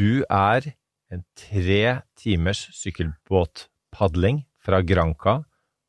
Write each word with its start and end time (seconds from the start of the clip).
du 0.00 0.22
er 0.32 0.72
en 1.12 1.22
tre 1.36 2.00
timers 2.16 2.62
sykkelbåtpadling 2.78 4.44
fra 4.64 4.80
Granca. 4.86 5.40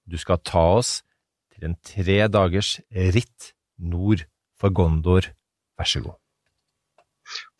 Du 0.03 0.17
skal 0.19 0.41
ta 0.43 0.63
oss 0.81 0.97
til 1.53 1.69
en 1.69 1.77
tre 1.85 2.25
dagers 2.27 2.79
ritt 2.91 3.53
nord 3.79 4.25
for 4.59 4.73
Gondor. 4.75 5.29
Vær 5.79 5.87
så 5.87 6.03
god. 6.03 6.17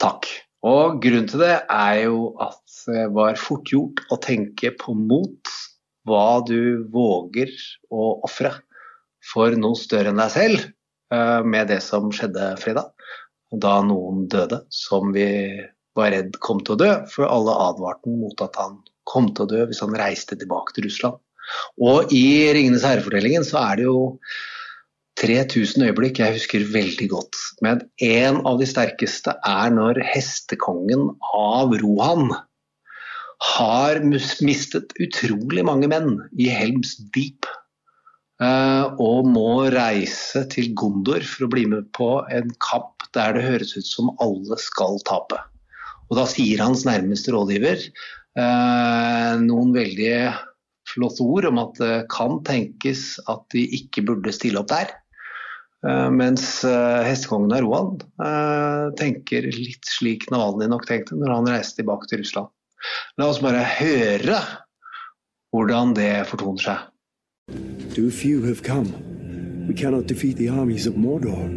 Takk. 0.02 0.28
Og 0.68 1.00
grunnen 1.02 1.30
til 1.32 1.42
det 1.42 1.56
er 1.64 2.04
jo 2.04 2.34
at 2.44 2.60
det 2.92 3.08
var 3.16 3.40
fort 3.40 3.72
gjort 3.72 4.04
å 4.14 4.20
tenke 4.22 4.74
på 4.78 4.94
mot, 4.98 5.56
hva 6.06 6.42
du 6.46 6.84
våger 6.92 7.50
å 7.94 8.12
ofre 8.28 8.52
for 9.32 9.54
noe 9.58 9.78
større 9.78 10.12
enn 10.12 10.20
deg 10.20 10.34
selv, 10.34 10.64
eh, 11.14 11.42
med 11.46 11.70
det 11.72 11.80
som 11.86 12.12
skjedde 12.14 12.56
fredag. 12.62 12.92
Da 13.52 13.80
noen 13.86 14.26
døde 14.32 14.64
som 14.74 15.14
vi 15.16 15.30
var 15.98 16.14
redd 16.14 16.38
kom 16.44 16.62
til 16.64 16.78
å 16.78 16.82
dø, 16.82 16.92
for 17.12 17.28
alle 17.28 17.58
advarte 17.68 18.14
mot 18.14 18.44
at 18.44 18.58
han 18.60 18.80
kom 19.10 19.32
til 19.36 19.46
å 19.46 19.52
dø 19.52 19.66
hvis 19.70 19.82
han 19.84 19.98
reiste 20.00 20.38
tilbake 20.40 20.76
til 20.76 20.88
Russland. 20.88 21.20
Og 21.84 22.14
i 22.16 22.52
'Ringenes 22.54 22.86
herre'-fortellingen 22.88 23.44
så 23.48 23.60
er 23.66 23.82
det 23.82 23.88
jo 23.90 24.02
3000 25.22 25.84
øyeblikk 25.90 26.22
jeg 26.22 26.38
husker 26.38 26.64
veldig 26.74 27.08
godt. 27.12 27.40
Men 27.66 27.84
en 28.02 28.40
av 28.48 28.62
de 28.62 28.68
sterkeste 28.70 29.36
er 29.48 29.74
når 29.76 30.00
hestekongen 30.08 31.10
av 31.36 31.76
Rohan 31.84 32.32
har 33.42 34.02
mistet 34.06 34.94
utrolig 35.02 35.66
mange 35.66 35.90
menn 35.92 36.16
i 36.38 36.50
Helms 36.54 36.96
Deep. 37.16 37.50
eh, 38.42 38.86
og 38.98 39.28
må 39.30 39.70
reise 39.70 40.48
til 40.50 40.72
Gondor 40.74 41.22
for 41.22 41.46
å 41.46 41.52
bli 41.52 41.68
med 41.70 41.92
på 41.94 42.24
en 42.34 42.50
kamp 42.58 43.06
der 43.14 43.36
det 43.36 43.44
høres 43.46 43.76
ut 43.78 43.86
som 43.86 44.10
alle 44.24 44.58
skal 44.58 44.98
tape. 45.06 45.38
Og 46.12 46.18
da 46.20 46.28
sier 46.28 46.62
hans 46.64 46.84
nærmeste 46.88 47.32
rådgiver 47.32 47.86
eh, 47.88 49.34
noen 49.46 49.72
veldig 49.76 50.16
flotte 50.92 51.24
ord 51.24 51.48
om 51.48 51.62
at 51.62 51.78
det 51.80 51.94
kan 52.12 52.42
tenkes 52.48 53.16
at 53.32 53.46
de 53.56 53.64
ikke 53.80 54.04
burde 54.10 54.34
stille 54.36 54.60
opp 54.60 54.72
der. 54.74 54.92
Eh, 55.88 56.10
mens 56.14 56.64
eh, 56.68 57.04
hestekongen 57.08 57.54
av 57.56 57.64
Rohan 57.64 58.02
eh, 58.22 58.88
tenker 59.00 59.48
litt 59.56 59.88
slik 59.90 60.28
Navalnyj 60.34 60.70
nok 60.70 60.86
tenkte 60.90 61.18
når 61.18 61.34
han 61.34 61.50
reiste 61.50 61.82
tilbake 61.82 62.12
til 62.12 62.22
Russland. 62.22 62.52
La 63.18 63.30
oss 63.32 63.42
bare 63.42 63.64
høre 63.80 64.42
hvordan 65.56 65.96
det 65.98 66.12
fortoner 66.30 66.68
seg. 66.68 66.88
Too 67.96 68.12
few 68.12 68.44
have 68.46 68.62
come. 68.64 68.94
We 69.68 69.74
cannot 69.74 70.08
defeat 70.08 70.38
the 70.38 70.50
armies 70.50 70.88
of 70.88 70.96
Mordor. 70.96 71.50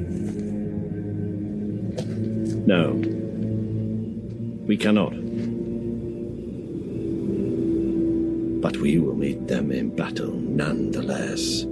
No. 2.67 3.24
We 4.67 4.77
cannot. 4.77 5.13
But 8.63 8.79
we 8.81 8.99
will 8.99 9.15
meet 9.17 9.47
them 9.49 9.71
in 9.73 9.91
battle 9.97 10.33
nonetheless. 10.33 11.65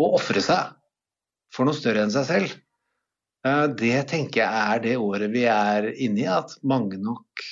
Å 0.00 0.06
ofre 0.16 0.40
seg 0.40 0.70
for 1.52 1.68
noe 1.68 1.76
større 1.76 2.04
enn 2.06 2.12
seg 2.14 2.24
selv, 2.28 2.52
eh, 3.44 3.66
det 3.76 3.98
tenker 4.08 4.40
jeg 4.40 4.62
er 4.76 4.80
det 4.84 4.94
året 4.96 5.32
vi 5.34 5.42
er 5.50 5.90
inne 5.92 6.22
i, 6.22 6.28
at 6.30 6.54
mange 6.64 6.96
nok 7.02 7.44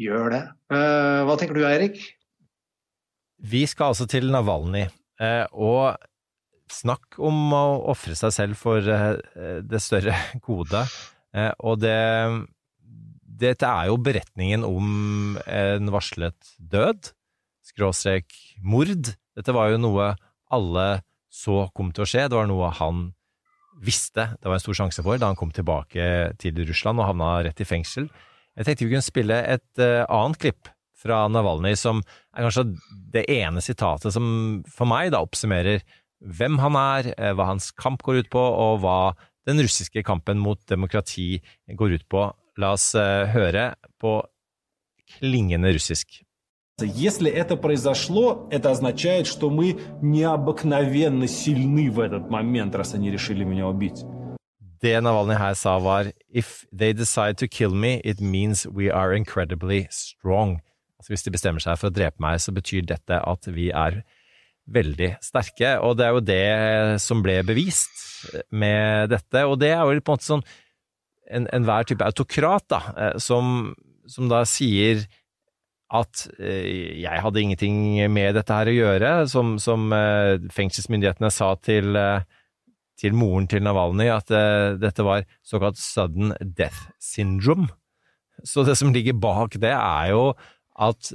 gjør 0.00 0.32
det. 0.34 0.42
Eh, 0.72 1.20
Hva 1.28 1.36
tenker 1.38 1.54
du 1.60 1.66
Eirik? 1.68 2.00
Vi 3.42 3.62
skal 3.70 3.92
altså 3.92 4.08
til 4.10 4.30
Navalny, 4.32 4.86
eh, 5.20 5.44
og 5.52 5.94
snakk 6.72 7.18
om 7.22 7.52
å 7.54 7.64
ofre 7.92 8.16
seg 8.18 8.32
selv 8.34 8.56
for 8.58 8.80
det 8.82 9.80
større 9.84 10.16
gode. 10.48 10.82
Eh, 11.36 11.52
Og 11.60 11.78
det 11.84 11.94
Dette 13.32 13.68
er 13.68 13.88
jo 13.88 13.96
beretningen 14.02 14.66
om 14.66 15.38
en 15.46 15.88
varslet 15.94 16.52
død, 16.58 17.12
skråstrek 17.64 18.28
mord. 18.60 19.14
Dette 19.36 19.54
var 19.56 19.72
jo 19.72 19.80
noe 19.80 20.12
alle 20.52 20.86
så 21.32 21.66
kom 21.72 21.94
til 21.96 22.04
å 22.04 22.08
skje, 22.08 22.26
det 22.28 22.36
var 22.36 22.50
noe 22.50 22.68
han 22.76 23.06
visste 23.82 24.28
det 24.36 24.48
var 24.48 24.58
en 24.58 24.62
stor 24.62 24.76
sjanse 24.82 25.02
for 25.04 25.18
da 25.18 25.30
han 25.30 25.38
kom 25.38 25.52
tilbake 25.54 26.04
til 26.42 26.60
Russland 26.68 27.00
og 27.00 27.08
havna 27.08 27.38
rett 27.46 27.62
i 27.62 27.66
fengsel. 27.66 28.10
Jeg 28.52 28.68
tenkte 28.68 28.86
vi 28.86 28.92
kunne 28.92 29.06
spille 29.06 29.38
et 29.48 29.80
uh, 29.80 30.04
annet 30.12 30.38
klipp 30.42 30.68
fra 31.02 31.24
Navalny, 31.32 31.72
som 31.78 32.02
er 32.36 32.44
kanskje 32.44 32.66
det 33.14 33.24
ene 33.32 33.62
sitatet 33.64 34.14
som 34.14 34.26
for 34.70 34.86
meg 34.86 35.10
da 35.14 35.22
oppsummerer 35.24 35.82
hvem 36.22 36.60
han 36.62 36.76
er, 36.78 37.08
eh, 37.16 37.32
hva 37.34 37.48
hans 37.48 37.72
kamp 37.74 38.04
går 38.06 38.20
ut 38.22 38.28
på, 38.30 38.38
og 38.38 38.84
hva 38.84 39.16
den 39.48 39.58
russiske 39.58 40.04
kampen 40.06 40.38
mot 40.38 40.60
demokrati 40.70 41.40
går 41.74 41.96
ut 41.96 42.04
på. 42.12 42.28
La 42.57 42.73
oss 42.73 42.95
eh, 42.95 43.27
høre 43.33 43.75
på 44.01 44.21
klingende 45.17 45.73
russisk. 45.73 46.23
Если 46.79 47.31
это 47.31 47.57
произошло, 47.57 48.47
это 48.51 48.69
означает, 48.69 49.25
что 49.25 49.49
мы 49.49 49.79
необыкновенно 50.01 51.27
сильны 51.27 51.89
в 51.89 51.99
этот 51.99 52.29
момент, 52.29 52.75
раз 52.75 52.93
они 52.93 53.09
решили 53.09 53.43
меня 53.43 53.67
убить. 53.67 54.05
Det 54.79 55.01
Navalny 55.01 55.35
her 55.35 55.55
sa 55.55 55.79
var 55.79 56.11
If 56.29 56.65
they 56.71 56.93
decide 56.93 57.37
to 57.37 57.47
kill 57.47 57.73
me, 57.73 57.99
it 58.03 58.21
means 58.21 58.67
we 58.67 58.91
are 58.91 59.15
incredibly 59.15 59.87
strong. 59.89 60.61
Altså 60.99 61.13
Hvis 61.13 61.23
de 61.23 61.31
bestemmer 61.31 61.59
seg 61.59 61.79
for 61.79 61.89
å 61.89 61.93
drepe 61.93 62.21
meg, 62.21 62.39
så 62.39 62.53
betyr 62.53 62.85
dette 62.85 63.17
at 63.25 63.49
vi 63.49 63.71
er 63.71 64.03
veldig 64.67 65.15
sterke. 65.21 65.79
Og 65.81 65.97
det 65.97 66.05
er 66.05 66.13
jo 66.13 66.23
det 66.27 67.01
som 67.01 67.23
ble 67.25 67.39
bevist 67.47 67.89
med 68.51 69.09
dette. 69.09 69.45
Og 69.45 69.57
det 69.61 69.73
er 69.73 69.81
jo 69.81 69.97
på 69.97 70.13
en 70.13 70.17
måte 70.17 70.29
sånn 70.29 70.45
en- 71.32 71.48
enhver 71.52 71.86
type 71.88 72.04
autokrat, 72.04 72.64
da, 72.70 72.80
eh, 72.96 73.16
som, 73.22 73.72
som 74.10 74.28
da 74.30 74.42
sier 74.48 75.04
at 75.92 76.26
eh, 76.38 77.00
jeg 77.02 77.22
hadde 77.24 77.42
ingenting 77.42 77.76
med 78.12 78.36
dette 78.38 78.56
her 78.56 78.70
å 78.70 78.76
gjøre, 78.76 79.10
som, 79.32 79.56
som 79.60 79.90
eh, 79.96 80.38
fengselsmyndighetene 80.54 81.30
sa 81.32 81.52
til, 81.60 81.98
til 83.00 83.16
moren 83.18 83.48
til 83.50 83.64
Navalny, 83.64 84.08
at 84.12 84.30
dette 84.80 85.04
var 85.04 85.26
såkalt 85.44 85.80
sudden 85.80 86.32
death 86.40 86.86
syndrome. 87.02 87.68
Så 88.44 88.64
det 88.64 88.78
som 88.80 88.94
ligger 88.94 89.18
bak 89.20 89.58
det, 89.60 89.74
er 89.74 90.12
jo 90.14 90.30
at 90.80 91.10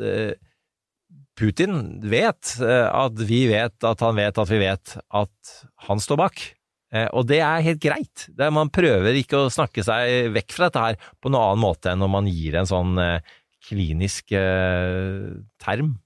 Putin 1.38 1.80
vet 2.10 2.54
at 2.62 3.24
vi 3.30 3.44
vet 3.50 3.86
at 3.86 4.04
han 4.06 4.18
vet 4.18 4.40
at 4.42 4.52
vi 4.52 4.60
vet 4.62 4.94
at 4.98 5.54
han 5.88 6.02
står 6.02 6.22
bak. 6.22 6.44
Eh, 6.94 7.08
Og 7.12 7.26
det 7.28 7.42
er 7.44 7.66
helt 7.66 7.82
greit. 7.84 8.28
Det 8.32 8.46
er, 8.48 8.54
man 8.56 8.70
prøver 8.72 9.18
ikke 9.20 9.42
å 9.46 9.52
snakke 9.52 9.84
seg 9.84 10.32
vekk 10.36 10.56
fra 10.56 10.70
dette 10.70 10.84
her 10.86 11.00
på 11.20 11.32
noen 11.32 11.44
annen 11.52 11.64
måte 11.66 11.92
enn 11.92 12.00
når 12.04 12.12
man 12.14 12.30
gir 12.32 12.56
en 12.60 12.70
sånn 12.70 12.94
eh, 13.04 13.20
klinisk 13.68 14.32
eh, 14.38 15.34
term. 15.60 15.98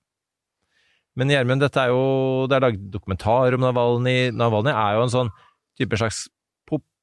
Men 1.19 1.29
Gjermund, 1.29 1.59
dette 1.61 1.75
er 1.83 1.89
jo 1.91 2.47
Det 2.47 2.55
er 2.55 2.63
laget 2.63 2.83
dokumentar 2.93 3.53
om 3.57 3.65
Navalny. 3.65 4.31
Navalny 4.31 4.71
er 4.71 4.95
jo 4.95 5.03
en 5.05 5.11
sånn 5.17 5.33
type 5.77 5.97
slags 5.99 6.25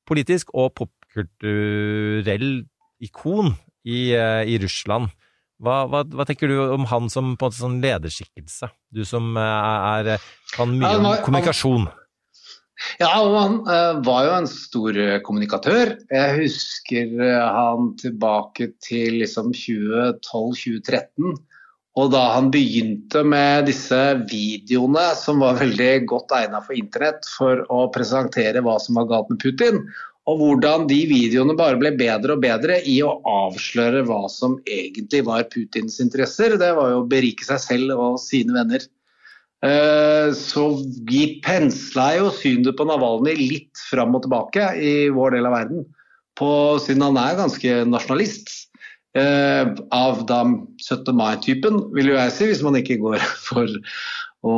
politisk 0.09 0.49
og 0.57 0.71
popkulturell 0.79 2.63
ikon 3.05 3.51
i, 3.85 4.15
eh, 4.17 4.49
i 4.49 4.57
Russland. 4.63 5.11
Hva, 5.61 5.83
hva, 5.91 6.01
hva 6.07 6.25
tenker 6.25 6.49
du 6.49 6.57
om 6.73 6.87
han 6.89 7.11
som 7.13 7.35
på 7.37 7.45
en 7.45 7.51
måte 7.51 7.59
sånn 7.59 7.81
lederskikkelse? 7.83 8.71
Du 8.95 9.03
som 9.05 9.37
er, 9.37 10.15
kan 10.55 10.71
mye 10.73 10.95
om 10.97 11.09
kommunikasjon. 11.27 11.89
Ja, 13.01 13.11
og 13.23 13.35
han 13.35 13.57
eh, 13.67 14.01
var 14.07 14.25
jo 14.27 14.33
en 14.37 14.49
stor 14.51 14.99
eh, 15.03 15.19
kommunikatør. 15.27 15.97
Jeg 16.15 16.37
husker 16.39 17.07
eh, 17.27 17.47
han 17.59 17.93
tilbake 17.99 18.73
til 18.85 19.21
liksom 19.23 19.53
2012-2013. 19.57 21.39
Og 21.99 22.13
da 22.15 22.21
han 22.37 22.53
begynte 22.55 23.25
med 23.27 23.67
disse 23.67 23.99
videoene 24.31 25.09
som 25.19 25.41
var 25.43 25.59
veldig 25.59 26.07
godt 26.07 26.35
egnet 26.37 26.67
for 26.69 26.79
internett 26.79 27.27
for 27.35 27.65
å 27.75 27.89
presentere 27.95 28.63
hva 28.63 28.77
som 28.83 29.01
var 29.01 29.09
galt 29.11 29.33
med 29.33 29.41
Putin, 29.43 29.83
og 30.29 30.43
hvordan 30.43 30.87
de 30.91 30.99
videoene 31.09 31.57
bare 31.59 31.79
ble 31.81 31.95
bedre 31.99 32.37
og 32.37 32.43
bedre 32.45 32.77
i 32.87 32.99
å 33.03 33.17
avsløre 33.27 34.05
hva 34.07 34.27
som 34.31 34.59
egentlig 34.69 35.25
var 35.27 35.49
Putins 35.51 35.99
interesser. 36.05 36.59
Det 36.61 36.71
var 36.77 36.93
jo 36.93 37.03
å 37.03 37.09
berike 37.09 37.47
seg 37.49 37.63
selv 37.65 37.97
og 37.97 38.21
sine 38.23 38.55
venner. 38.55 38.85
Eh, 39.65 40.33
Så 40.33 40.65
vi 41.09 41.41
pensla 41.43 42.13
jo 42.19 42.31
synet 42.35 42.77
på 42.79 42.87
Navalny 42.87 43.35
litt 43.39 43.81
fram 43.91 44.15
og 44.15 44.23
tilbake 44.27 44.71
i 44.79 45.09
vår 45.15 45.35
del 45.39 45.49
av 45.51 45.57
verden. 45.57 45.87
På, 46.39 46.79
siden 46.79 47.03
han 47.03 47.19
er 47.19 47.41
ganske 47.41 47.83
nasjonalist. 47.89 48.55
eh, 49.19 49.67
av 49.91 50.21
da 50.29 50.45
17. 50.79 51.15
mai-typen, 51.17 51.79
vil 51.97 52.13
jo 52.13 52.19
jeg 52.19 52.33
si, 52.35 52.47
hvis 52.47 52.63
man 52.63 52.77
ikke 52.79 53.01
går 53.01 53.19
for 53.49 53.67
å, 54.47 54.55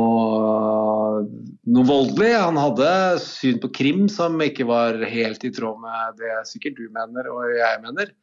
noe 1.65 1.87
voldelig. 1.87 2.33
Han 2.35 2.59
hadde 2.59 2.91
syn 3.23 3.57
på 3.63 3.71
krim 3.73 4.05
som 4.11 4.37
ikke 4.43 4.67
var 4.69 4.99
helt 5.09 5.47
i 5.47 5.53
tråd 5.55 5.79
med 5.81 6.19
det 6.21 6.35
sikkert 6.51 6.77
du 6.77 6.85
mener 6.93 7.31
og 7.31 7.47
jeg 7.57 7.81
mener. 7.87 8.13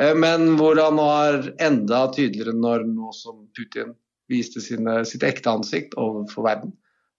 Eh, 0.00 0.14
men 0.18 0.56
hvor 0.58 0.80
han 0.82 0.98
var 0.98 1.52
enda 1.62 2.08
tydeligere 2.16 2.56
når 2.56 2.88
nå 2.90 3.12
som 3.14 3.44
Putin 3.54 3.94
viste 4.30 4.62
sine, 4.62 5.00
sitt 5.08 5.24
ekte 5.26 5.52
ansikt 5.52 5.96
overfor 6.00 6.46
verden. 6.46 6.74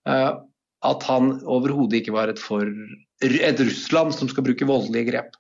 Eh, 0.10 0.32
at 0.90 1.06
han 1.10 1.34
overhodet 1.44 2.00
ikke 2.00 2.16
var 2.16 2.32
et, 2.32 2.40
for, 2.40 2.68
et 3.26 3.60
Russland 3.60 4.16
som 4.16 4.30
skal 4.32 4.46
bruke 4.46 4.68
voldelige 4.68 5.10
grep. 5.12 5.34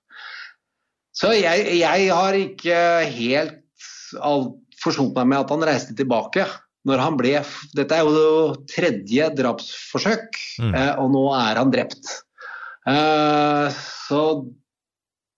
Så 1.15 1.31
jeg, 1.35 1.65
jeg 1.79 2.09
har 2.11 2.35
ikke 2.37 2.79
helt 3.15 3.61
forsont 4.79 5.15
meg 5.15 5.29
med 5.31 5.41
at 5.43 5.53
han 5.53 5.65
reiste 5.67 5.95
tilbake 5.97 6.45
når 6.87 7.01
han 7.03 7.17
ble 7.19 7.33
Dette 7.75 7.97
er 7.97 8.07
jo 8.07 8.53
tredje 8.71 9.27
drapsforsøk, 9.35 10.37
mm. 10.63 10.73
eh, 10.73 10.93
og 11.01 11.11
nå 11.13 11.25
er 11.35 11.59
han 11.59 11.73
drept. 11.73 12.13
Eh, 12.87 13.79
så 14.07 14.21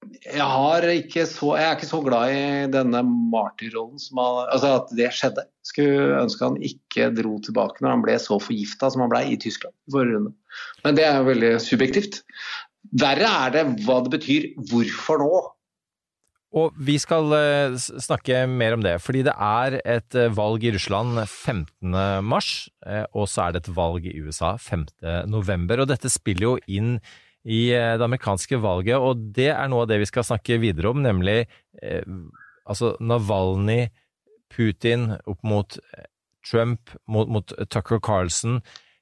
jeg, 0.10 0.42
har 0.42 0.88
ikke 0.90 1.26
så, 1.30 1.54
jeg 1.60 1.68
er 1.68 1.78
ikke 1.78 1.90
så 1.90 2.02
glad 2.06 2.34
i 2.34 2.44
denne 2.74 3.04
martyrrollen 3.06 4.02
som 4.02 4.22
han, 4.22 4.42
altså 4.56 4.74
at 4.80 4.94
det 4.98 5.12
skjedde. 5.18 5.46
Skulle 5.68 6.18
ønske 6.24 6.48
han 6.48 6.58
ikke 6.66 7.12
dro 7.18 7.38
tilbake 7.46 7.84
når 7.84 7.96
han 7.96 8.04
ble 8.06 8.18
så 8.22 8.40
forgifta 8.42 8.90
som 8.92 9.06
han 9.06 9.14
ble 9.14 9.24
i 9.30 9.40
Tyskland. 9.42 9.76
Men 9.94 10.98
det 10.98 11.06
er 11.06 11.24
veldig 11.28 11.56
subjektivt. 11.64 12.22
Verre 12.98 13.30
er 13.46 13.56
det 13.56 13.66
hva 13.86 14.02
det 14.04 14.16
betyr. 14.18 14.52
Hvorfor 14.72 15.22
nå? 15.22 15.42
Og 16.52 16.76
vi 16.84 16.98
skal 17.00 17.32
eh, 17.38 17.78
snakke 17.80 18.44
mer 18.52 18.76
om 18.76 18.82
det, 18.84 18.98
fordi 19.00 19.22
det 19.24 19.36
er 19.40 19.78
et 19.86 20.18
eh, 20.20 20.34
valg 20.36 20.66
i 20.68 20.74
Russland 20.76 21.22
15. 21.24 21.94
mars, 22.28 22.68
eh, 22.84 23.06
og 23.16 23.30
så 23.32 23.46
er 23.46 23.56
det 23.56 23.62
et 23.64 23.76
valg 23.78 24.10
i 24.10 24.18
USA 24.20 24.58
5. 24.60 24.84
november. 25.32 25.80
Og 25.86 25.94
dette 25.94 26.12
spiller 26.12 26.50
jo 26.50 26.58
inn 26.68 26.98
i 27.44 27.72
det 27.72 28.06
amerikanske 28.06 28.60
valget, 28.62 29.00
og 29.02 29.26
det 29.36 29.50
er 29.54 29.70
noe 29.72 29.86
av 29.86 29.90
det 29.90 30.02
vi 30.04 30.10
skal 30.10 30.28
snakke 30.28 30.60
videre 30.62 30.92
om, 30.92 31.02
nemlig 31.02 31.40
eh, 31.82 32.06
altså 32.70 32.94
Navalny, 33.02 33.88
Putin 34.52 35.14
opp 35.26 35.42
mot 35.48 35.78
Trump, 36.46 36.92
mot, 37.08 37.30
mot 37.32 37.54
Tucker 37.72 38.02
Carlson. 38.04 38.60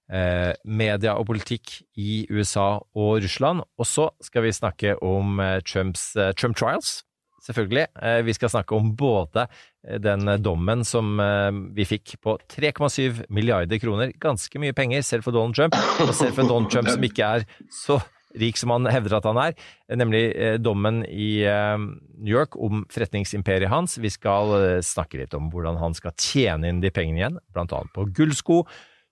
Eh, 0.09 0.53
media 0.65 1.15
og 1.17 1.27
politikk 1.29 1.79
i 2.01 2.23
USA 2.29 2.79
og 2.97 3.23
Russland. 3.25 3.65
Og 3.77 3.85
så 3.89 4.07
skal 4.25 4.45
vi 4.45 4.53
snakke 4.53 4.95
om 5.05 5.41
Trumps 5.65 6.11
Trump 6.37 6.57
trials, 6.57 6.99
selvfølgelig. 7.45 7.87
Eh, 8.01 8.21
vi 8.25 8.35
skal 8.35 8.51
snakke 8.53 8.75
om 8.75 8.93
både 8.95 9.45
eh, 9.87 9.99
den 10.01 10.29
dommen 10.43 10.85
som 10.87 11.19
eh, 11.23 11.51
vi 11.75 11.87
fikk 11.87 12.17
på 12.23 12.37
3,7 12.51 13.25
milliarder 13.29 13.81
kroner, 13.81 14.13
ganske 14.21 14.61
mye 14.61 14.75
penger 14.77 15.03
selv 15.05 15.27
for 15.27 15.35
Donald 15.35 15.57
Trump, 15.57 15.77
og 16.03 16.13
selv 16.13 16.37
for 16.37 16.47
Donald 16.47 16.71
Trump 16.73 16.91
som 16.91 17.05
ikke 17.05 17.33
er 17.39 17.47
så 17.73 17.99
rik 18.37 18.59
som 18.59 18.73
han 18.75 18.85
hevder 18.91 19.17
at 19.17 19.25
han 19.25 19.39
er, 19.41 19.55
nemlig 19.97 20.21
dommen 20.61 21.01
i 21.07 21.41
New 21.47 22.29
York 22.29 22.53
om 22.61 22.83
forretningsimperiet 22.93 23.71
hans. 23.71 23.97
Vi 23.97 24.11
skal 24.13 24.81
snakke 24.85 25.23
litt 25.23 25.33
om 25.37 25.49
hvordan 25.49 25.79
han 25.81 25.97
skal 25.97 26.13
tjene 26.19 26.69
inn 26.69 26.83
de 26.83 26.93
pengene 26.93 27.23
igjen, 27.23 27.41
blant 27.55 27.73
annet 27.73 27.95
på 27.95 28.05
gullsko. 28.13 28.63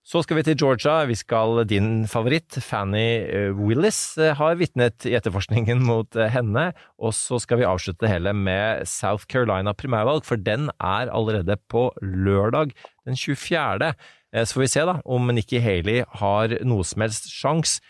Så 0.07 0.21
skal 0.23 0.37
vi 0.37 0.43
til 0.47 0.55
Georgia. 0.55 1.01
Vi 1.03 1.17
skal 1.19 1.65
Din 1.67 2.05
favoritt, 2.07 2.55
Fanny 2.63 3.27
eh, 3.27 3.49
Willis, 3.51 4.15
eh, 4.15 4.31
har 4.39 4.55
vitnet 4.55 5.03
i 5.03 5.17
etterforskningen 5.17 5.81
mot 5.89 6.15
eh, 6.15 6.29
henne. 6.31 6.69
Og 6.95 7.11
så 7.11 7.41
skal 7.43 7.59
vi 7.59 7.67
avslutte 7.67 8.05
det 8.05 8.13
hele 8.13 8.31
med 8.31 8.87
South 8.87 9.27
Carolina 9.27 9.73
primærvalg, 9.75 10.23
for 10.23 10.39
den 10.39 10.69
er 10.79 11.11
allerede 11.11 11.59
på 11.67 11.89
lørdag 11.99 12.71
den 13.03 13.19
24. 13.19 13.91
Så 14.31 14.55
får 14.55 14.63
vi 14.63 14.71
se 14.71 14.85
da 14.87 14.95
om 15.03 15.27
Nikki 15.33 15.59
Haley 15.63 16.05
har 16.21 16.55
noe 16.67 16.87
som 16.87 17.03
helst 17.03 17.27
sjanse. 17.31 17.83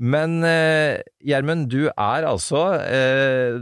Men 0.00 0.40
Gjermund, 1.20 1.66
du 1.70 1.90
er 1.90 2.24
altså 2.24 2.62
eh, 2.80 3.58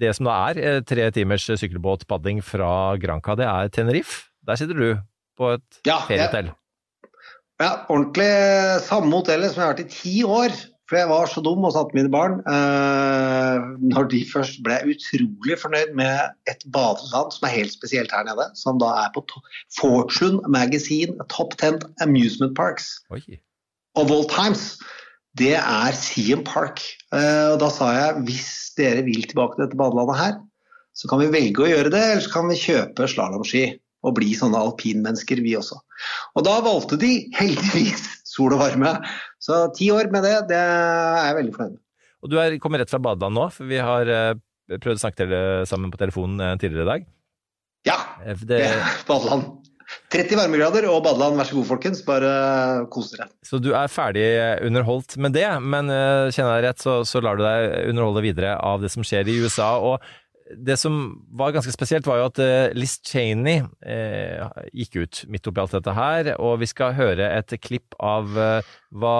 det 0.00 0.14
som 0.16 0.28
da 0.28 0.36
er 0.48 0.80
tre 0.88 1.10
timers 1.12 1.44
sykkelbåtpadding 1.44 2.40
fra 2.44 2.96
Granca. 3.00 3.36
Det 3.36 3.44
er 3.48 3.74
Tenerife. 3.74 4.24
Der 4.46 4.56
sitter 4.56 4.78
du 4.78 4.88
på 5.36 5.52
et 5.56 5.82
ja, 5.86 5.98
feriehotell. 6.08 6.48
Ja. 7.60 7.72
Ordentlig 7.88 8.30
samme 8.86 9.12
hotellet 9.16 9.52
som 9.52 9.62
jeg 9.62 9.66
har 9.66 9.76
vært 9.76 9.84
i 9.86 9.92
ti 9.92 10.16
år. 10.24 10.56
For 10.86 11.00
jeg 11.00 11.08
var 11.10 11.26
så 11.26 11.42
dum 11.42 11.64
og 11.66 11.72
satte 11.74 11.96
mine 11.98 12.10
barn. 12.12 12.36
Eh, 12.46 13.64
når 13.90 14.06
de 14.12 14.20
først 14.30 14.60
ble 14.62 14.76
utrolig 14.92 15.56
fornøyd 15.58 15.96
med 15.98 16.36
et 16.50 16.62
badeland 16.70 17.34
som 17.34 17.48
er 17.48 17.56
helt 17.56 17.74
spesielt 17.74 18.14
her 18.14 18.22
nede, 18.28 18.46
som 18.54 18.78
da 18.78 18.92
er 19.02 19.10
på 19.16 19.24
Fortune 19.80 20.38
Magazine 20.46 21.16
Top 21.32 21.56
10 21.58 21.82
Amusement 22.06 22.54
Parks 22.54 22.92
Oi. 23.10 23.40
of 23.96 24.14
all 24.14 24.28
times. 24.30 24.76
Det 25.36 25.54
er 25.58 25.96
Seam 25.98 26.44
Park. 26.46 26.82
Eh, 27.14 27.48
og 27.52 27.58
da 27.60 27.70
sa 27.72 27.90
jeg 27.92 28.22
hvis 28.28 28.52
dere 28.78 29.04
vil 29.06 29.26
tilbake 29.28 29.56
til 29.56 29.66
dette 29.66 29.78
badelandet 29.78 30.20
her, 30.20 30.38
så 30.96 31.10
kan 31.10 31.20
vi 31.20 31.32
velge 31.32 31.64
å 31.64 31.68
gjøre 31.68 31.92
det, 31.92 32.04
eller 32.12 32.24
så 32.24 32.32
kan 32.32 32.48
vi 32.48 32.60
kjøpe 32.60 33.08
slalåmski 33.10 33.64
og 34.06 34.14
bli 34.16 34.30
sånne 34.38 34.60
alpinmennesker, 34.60 35.42
vi 35.44 35.56
også. 35.58 35.76
Og 36.38 36.46
da 36.46 36.54
valgte 36.64 36.98
de 37.00 37.26
heldigvis 37.36 38.06
sol 38.28 38.54
og 38.54 38.62
varme. 38.62 38.94
Så 39.42 39.66
ti 39.76 39.90
år 39.92 40.08
med 40.14 40.24
det, 40.24 40.36
det 40.52 40.60
er 40.60 41.28
jeg 41.28 41.38
veldig 41.40 41.54
fornøyd 41.56 41.74
med. 41.74 41.82
Og 42.24 42.32
du 42.32 42.38
er, 42.40 42.56
kommer 42.62 42.80
rett 42.80 42.92
fra 42.92 43.02
badeland 43.02 43.36
nå, 43.36 43.48
for 43.52 43.68
vi 43.68 43.80
har 43.82 44.08
uh, 44.08 44.38
prøvd 44.72 44.96
å 44.96 45.04
snakke 45.04 45.42
sammen 45.68 45.92
på 45.92 46.00
telefonen 46.00 46.62
tidligere 46.62 46.86
i 46.86 46.92
dag. 46.94 47.08
Ja, 47.86 47.98
det, 48.24 48.38
det... 48.48 48.62
badeland. 49.10 49.65
30 50.12 50.38
varmegrader 50.38 50.86
og 50.86 51.00
badeland, 51.02 51.34
vær 51.38 51.48
så 51.48 51.56
god 51.58 51.66
folkens, 51.66 52.02
bare 52.06 52.28
kos 52.92 53.10
dere. 53.12 53.26
Så 53.46 53.58
du 53.62 53.72
er 53.74 53.90
ferdig 53.90 54.26
underholdt 54.66 55.16
med 55.22 55.34
det, 55.34 55.48
men 55.62 55.90
uh, 55.90 56.28
kjenner 56.30 56.60
jeg 56.60 56.66
rett, 56.68 56.84
så, 56.84 57.00
så 57.08 57.22
lar 57.24 57.38
du 57.38 57.42
deg 57.42 57.90
underholde 57.90 58.22
videre 58.24 58.54
av 58.62 58.84
det 58.84 58.92
som 58.94 59.06
skjer 59.06 59.28
i 59.30 59.40
USA. 59.42 59.74
og 59.82 59.98
det 60.62 60.76
som 60.78 61.24
var 61.34 61.56
ganske 61.56 61.72
spesielt, 61.74 62.06
var 62.06 62.20
jo 62.20 62.28
at 62.28 62.38
uh, 62.38 62.74
Liz 62.78 63.00
Cheney 63.02 63.64
uh, 63.64 64.60
gikk 64.70 65.00
ut 65.00 65.24
midt 65.32 65.50
oppi 65.50 65.64
alt 65.64 65.74
dette 65.74 65.96
her, 65.96 66.36
og 66.38 66.60
vi 66.62 66.70
skal 66.70 66.94
høre 66.94 67.32
et 67.34 67.56
klipp 67.58 67.98
av 67.98 68.30
hva 68.30 69.16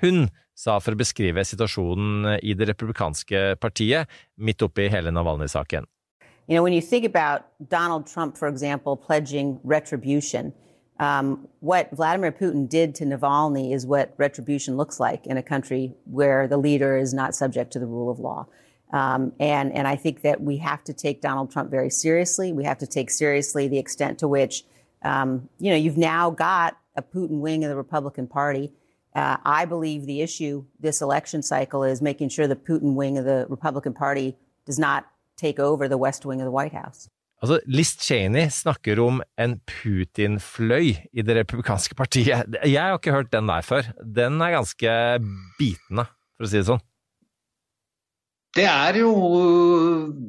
hun 0.00 0.24
sa 0.56 0.78
for 0.80 0.94
å 0.94 1.00
beskrive 1.00 1.44
situasjonen 1.44 2.38
i 2.38 2.54
det 2.56 2.70
republikanske 2.70 3.58
partiet 3.60 4.08
midt 4.40 4.62
oppi 4.64 4.86
hele 4.88 5.12
Navalny-saken. 5.12 5.88
You 6.46 6.56
know, 6.56 6.62
when 6.62 6.74
you 6.74 6.82
think 6.82 7.04
about 7.04 7.46
Donald 7.68 8.06
Trump, 8.06 8.36
for 8.36 8.48
example, 8.48 8.96
pledging 8.96 9.60
retribution, 9.64 10.52
um, 11.00 11.48
what 11.60 11.90
Vladimir 11.90 12.32
Putin 12.32 12.68
did 12.68 12.94
to 12.96 13.04
Navalny 13.04 13.74
is 13.74 13.86
what 13.86 14.14
retribution 14.18 14.76
looks 14.76 15.00
like 15.00 15.26
in 15.26 15.36
a 15.36 15.42
country 15.42 15.94
where 16.04 16.46
the 16.46 16.58
leader 16.58 16.96
is 16.96 17.14
not 17.14 17.34
subject 17.34 17.72
to 17.72 17.78
the 17.78 17.86
rule 17.86 18.10
of 18.10 18.18
law. 18.18 18.46
Um, 18.92 19.32
and, 19.40 19.72
and 19.72 19.88
I 19.88 19.96
think 19.96 20.22
that 20.22 20.40
we 20.40 20.58
have 20.58 20.84
to 20.84 20.92
take 20.92 21.20
Donald 21.20 21.50
Trump 21.50 21.70
very 21.70 21.90
seriously. 21.90 22.52
We 22.52 22.64
have 22.64 22.78
to 22.78 22.86
take 22.86 23.10
seriously 23.10 23.66
the 23.66 23.78
extent 23.78 24.18
to 24.20 24.28
which, 24.28 24.64
um, 25.02 25.48
you 25.58 25.70
know, 25.70 25.76
you've 25.76 25.96
now 25.96 26.30
got 26.30 26.76
a 26.94 27.02
Putin 27.02 27.40
wing 27.40 27.64
of 27.64 27.70
the 27.70 27.76
Republican 27.76 28.28
Party. 28.28 28.72
Uh, 29.16 29.38
I 29.44 29.64
believe 29.64 30.06
the 30.06 30.20
issue 30.20 30.64
this 30.78 31.00
election 31.00 31.42
cycle 31.42 31.82
is 31.82 32.02
making 32.02 32.28
sure 32.28 32.46
the 32.46 32.54
Putin 32.54 32.94
wing 32.94 33.18
of 33.18 33.24
the 33.24 33.46
Republican 33.48 33.94
Party 33.94 34.36
does 34.64 34.78
not 34.78 35.06
take 35.40 35.62
over 35.62 35.88
the 35.88 35.98
West 35.98 36.24
Wing 36.26 36.40
of 36.40 36.48
the 36.48 36.54
White 36.54 36.76
House. 36.76 37.08
Altså, 37.44 37.58
Liz 37.68 37.92
Cheney 38.00 38.48
snakker 38.48 39.00
om 39.04 39.20
en 39.36 39.58
Putin-fløy 39.68 40.94
i 41.12 41.24
det 41.26 41.36
republikanske 41.36 41.96
partiet. 41.98 42.56
Jeg 42.64 42.80
har 42.80 42.96
ikke 42.96 43.12
hørt 43.12 43.32
den 43.34 43.50
der 43.50 43.66
før. 43.66 43.90
Den 44.00 44.40
er 44.40 44.54
ganske 44.56 44.96
bitende, 45.58 46.06
for 46.38 46.46
å 46.46 46.50
si 46.50 46.60
det 46.62 46.68
sånn. 46.70 46.84
Det 48.54 48.68
er 48.70 49.00
jo 49.00 49.10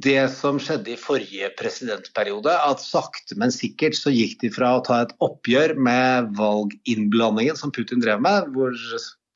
det 0.02 0.24
som 0.34 0.58
skjedde 0.58 0.96
i 0.96 0.98
forrige 0.98 1.52
presidentperiode. 1.60 2.52
At 2.52 2.82
sakte, 2.82 3.38
men 3.38 3.54
sikkert 3.54 3.96
så 4.00 4.12
gikk 4.12 4.40
de 4.42 4.50
fra 4.52 4.74
å 4.76 4.84
ta 4.86 5.04
et 5.06 5.14
oppgjør 5.24 5.76
med 5.78 6.32
valginnblandingen 6.40 7.60
som 7.60 7.74
Putin 7.76 8.02
drev 8.02 8.24
med, 8.26 8.50
hvor 8.56 8.74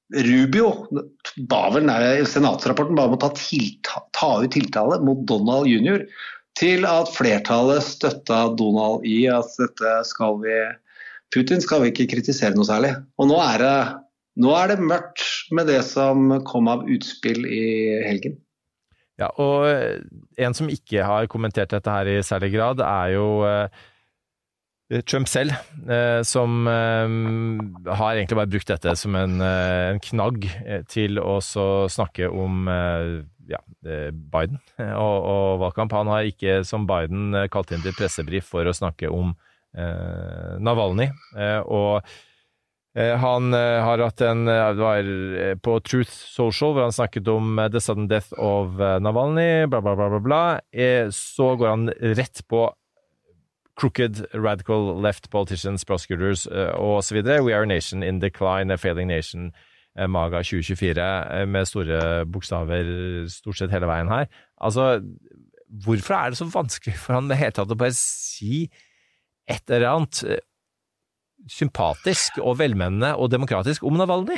Rubio 0.10 0.72
ba 1.50 1.68
vel, 1.74 1.90
senatsrapporten 2.26 2.98
ba 2.98 3.06
om 3.06 3.16
å 3.18 3.22
ta, 3.22 3.30
tilta, 3.38 4.04
ta 4.18 4.32
ut 4.42 4.54
tiltale 4.56 4.98
mot 5.06 5.22
Donald 5.30 5.70
jr., 5.70 6.06
til 6.60 6.84
at 6.90 7.12
flertallet 7.14 7.86
støtta 7.86 8.50
Donald 8.60 9.06
i 9.08 9.22
at 9.32 9.54
dette 9.62 9.94
skal 10.10 10.42
vi 10.42 10.56
Putin 11.34 11.62
skal 11.62 11.84
vi 11.84 11.92
ikke 11.92 12.10
kritisere 12.16 12.58
noe 12.58 12.66
særlig. 12.66 12.96
Og 13.22 13.30
nå 13.30 13.38
er 13.44 13.62
det, 13.62 13.76
nå 14.42 14.54
er 14.58 14.72
det 14.72 14.80
mørkt 14.82 15.22
med 15.54 15.70
det 15.70 15.84
som 15.86 16.32
kom 16.48 16.70
av 16.72 16.88
utspill 16.90 17.46
i 17.46 17.66
helgen. 18.02 18.40
Ja, 19.20 19.30
og 19.38 19.68
en 20.40 20.56
som 20.58 20.72
ikke 20.72 21.06
har 21.06 21.30
kommentert 21.32 21.74
dette 21.76 21.94
her 21.94 22.10
i 22.10 22.18
særlig 22.26 22.54
grad, 22.56 22.82
er 22.82 23.14
jo 23.14 23.28
eh, 23.46 23.86
Trump 25.06 25.30
selv, 25.30 25.54
eh, 25.86 26.22
som 26.26 26.66
har 26.66 28.16
egentlig 28.16 28.38
bare 28.40 28.50
brukt 28.50 28.72
dette 28.72 28.96
som 28.98 29.14
en, 29.20 29.36
knagg 30.02 30.48
til 30.90 31.22
å 31.22 31.36
snakke 31.42 32.30
om 32.30 32.66
ja, 33.50 33.60
Biden 33.84 34.58
og, 35.04 35.18
og, 35.20 35.60
valgkamp. 35.66 35.94
Han 35.94 36.10
har 36.14 36.30
ikke, 36.30 36.62
som 36.68 36.88
Biden, 36.90 37.36
kalt 37.54 37.74
inn 37.74 37.86
til 37.86 37.96
pressebrif 37.98 38.50
for 38.50 38.66
å 38.66 38.76
snakke 38.76 39.12
om 39.14 39.36
eh, 39.78 40.58
Navalny. 40.62 41.10
Eh, 41.38 41.60
og 41.66 42.02
eh, 42.98 43.16
han 43.20 43.54
har 43.54 44.06
hatt 44.06 44.24
en 44.26 44.46
Det 44.50 44.82
var 44.82 45.12
på 45.64 45.78
Truth 45.86 46.14
Social 46.14 46.76
hvor 46.76 46.88
han 46.88 46.96
snakket 46.96 47.30
om 47.32 47.62
the 47.72 47.82
sudden 47.82 48.10
death 48.12 48.34
of 48.38 48.80
Navalny, 49.02 49.68
bla, 49.68 49.82
bla, 49.82 49.96
bla, 49.96 50.10
bla. 50.16 50.20
bla. 50.20 50.44
Så 51.14 51.56
går 51.56 51.74
han 51.74 51.90
rett 52.18 52.46
på 52.48 52.68
crooked, 53.80 54.28
radical 54.34 55.00
left 55.00 55.30
politicians, 55.30 55.86
prosecutors 55.86 56.48
uh, 56.48 56.76
osv. 56.76 57.24
We 57.24 57.54
are 57.54 57.64
a 57.64 57.66
nation 57.66 58.04
in 58.04 58.20
decline, 58.20 58.72
a 58.72 58.78
failing 58.78 59.08
nation. 59.08 59.54
Eh, 59.98 60.08
Maga 60.08 60.44
2024 60.44 61.02
eh, 61.02 61.46
med 61.50 61.66
store 61.68 62.26
bokstaver 62.30 62.86
stort 63.32 63.58
sett 63.58 63.72
hele 63.74 63.90
veien 63.90 64.12
her. 64.12 64.28
Altså, 64.62 65.00
hvorfor 65.84 66.16
er 66.16 66.30
det 66.30 66.40
så 66.40 66.46
vanskelig 66.54 66.94
for 67.00 67.18
han 67.18 67.32
det 67.32 67.40
hele 67.40 67.56
tatt 67.58 67.74
å 67.74 67.80
bare 67.80 67.96
si 67.98 68.68
et 69.50 69.74
eller 69.74 69.90
annet 69.96 70.22
sympatisk 71.50 72.38
og 72.44 72.60
velmenende 72.60 73.16
og 73.18 73.32
demokratisk 73.34 73.88
om 73.88 73.98
Navalny? 73.98 74.38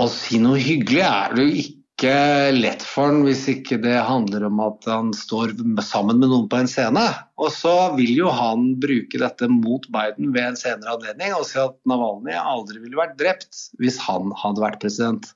Å 0.00 0.06
si 0.08 0.40
noe 0.40 0.60
hyggelig 0.62 1.04
er 1.04 1.36
det 1.36 1.44
jo 1.44 1.60
ikke 1.64 1.79
ikke 2.00 2.52
lett 2.56 2.80
for 2.86 3.10
han 3.10 3.24
hvis 3.26 3.42
ikke 3.52 3.76
det 3.82 3.98
handler 4.08 4.46
om 4.46 4.60
at 4.64 4.86
han 4.88 5.10
står 5.12 5.52
sammen 5.84 6.16
med 6.22 6.30
noen 6.32 6.46
på 6.48 6.62
en 6.62 6.70
scene. 6.70 7.02
Og 7.36 7.52
så 7.52 7.92
vil 7.98 8.14
jo 8.22 8.30
han 8.32 8.70
bruke 8.80 9.20
dette 9.20 9.48
mot 9.52 9.84
Biden 9.92 10.30
ved 10.32 10.46
en 10.46 10.56
senere 10.56 10.94
anledning 10.96 11.34
og 11.36 11.44
si 11.48 11.58
at 11.60 11.76
Navalny 11.90 12.32
aldri 12.40 12.80
ville 12.80 12.96
vært 12.96 13.18
drept 13.20 13.66
hvis 13.82 14.00
han 14.06 14.32
hadde 14.40 14.64
vært 14.64 14.80
president. 14.80 15.28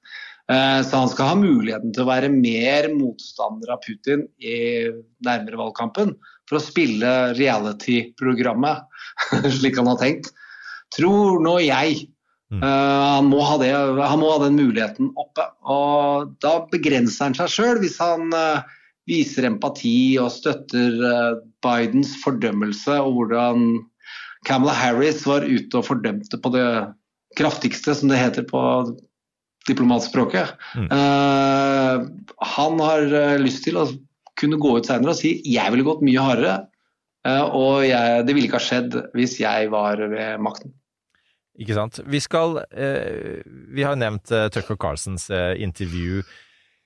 Eh, 0.49 0.80
så 0.88 1.02
han 1.02 1.12
skal 1.12 1.35
ha 1.35 1.37
muligheten 1.42 1.92
til 1.92 2.06
å 2.06 2.09
være 2.09 2.33
mer 2.33 2.88
motstander 2.97 3.75
av 3.76 3.85
Putin 3.85 4.25
i 4.40 4.88
nærmere 5.25 5.61
valgkampen 5.61 6.16
for 6.49 6.56
å 6.56 6.64
spille 6.64 7.12
reality-programmet 7.37 8.88
slik 9.59 9.76
han 9.80 9.92
har 9.92 10.00
tenkt. 10.00 10.33
Tror 10.97 11.44
nå 11.44 11.59
jeg 11.61 12.06
Mm. 12.54 12.62
Uh, 12.62 13.04
han, 13.16 13.28
må 13.30 13.42
det, 13.61 13.73
han, 13.75 14.20
må 14.20 14.30
ha 14.34 14.40
den 14.44 14.58
muligheten 14.58 15.12
oppe. 15.20 15.46
og 15.66 16.34
Da 16.44 16.56
begrenser 16.70 17.28
han 17.28 17.38
seg 17.38 17.52
sjøl 17.52 17.80
hvis 17.82 17.99
han 18.02 18.30
uh, 18.34 18.62
viser 19.11 19.49
empati 19.49 20.16
og 20.23 20.32
støtter 20.34 21.00
uh, 21.02 21.40
Bidens 21.64 22.14
fordømmelse, 22.23 23.00
og 23.00 23.18
hvordan 23.18 23.80
Camela 24.46 24.76
Harris 24.76 25.25
var 25.26 25.46
ute 25.46 25.80
og 25.80 25.88
fordømte 25.88 26.38
på 26.40 26.52
det 26.54 26.68
kraftigste, 27.38 27.96
som 27.96 28.12
det 28.12 28.20
heter 28.20 28.46
på 28.46 28.61
diplomatspråket. 29.64 30.50
Mm. 30.76 30.90
han 32.52 32.82
har 32.84 33.06
lyst 33.40 33.62
til 33.64 33.78
å 33.80 33.87
kunne 34.37 34.58
gå 34.61 34.75
ut 34.76 34.90
senere 34.90 35.14
og 35.14 35.16
si 35.16 35.38
jeg 35.49 35.73
ville 35.73 35.87
gått 35.87 36.04
mye 36.04 36.20
hardere, 36.20 36.58
og 37.56 37.87
jeg, 37.88 38.26
det 38.28 38.37
ville 38.37 38.50
ikke 38.50 38.61
ha 38.61 38.66
skjedd 38.66 38.99
hvis 39.16 39.38
jeg 39.40 39.73
var 39.73 40.04
ved 40.12 40.44
makten. 40.44 40.76
Ikke 41.61 41.76
sant. 41.76 42.00
Vi 42.11 42.18
skal 42.23 42.58
eh, 42.75 43.44
Vi 43.46 43.84
har 43.87 43.99
nevnt 43.99 44.32
eh, 44.34 44.49
Tucker 44.54 44.78
Carlsons 44.80 45.28
eh, 45.30 45.54
intervju. 45.62 46.25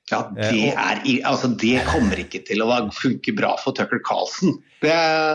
Ja, 0.09 0.23
det, 0.33 0.49
eh, 0.49 0.73
er, 0.73 1.01
altså, 1.29 1.51
det 1.61 1.83
kommer 1.89 2.21
ikke 2.21 2.41
til 2.49 2.63
å 2.65 2.69
funke 2.97 3.35
bra 3.37 3.53
for 3.61 3.77
Tucker 3.77 4.01
Carlsen. 4.05 4.57
Det, 4.81 4.95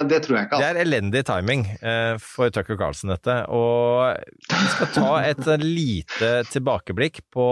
det 0.09 0.21
tror 0.25 0.37
jeg 0.37 0.47
ikke. 0.47 0.57
Altså. 0.57 0.63
Det 0.63 0.69
er 0.71 0.81
elendig 0.81 1.23
timing 1.29 1.65
eh, 1.77 2.13
for 2.21 2.53
Tucker 2.53 2.77
Carlsen, 2.79 3.13
dette. 3.13 3.37
Og 3.53 4.13
vi 4.49 4.69
skal 4.73 4.91
ta 4.95 5.09
et 5.27 5.49
lite 5.61 6.31
tilbakeblikk 6.49 7.21
på 7.33 7.47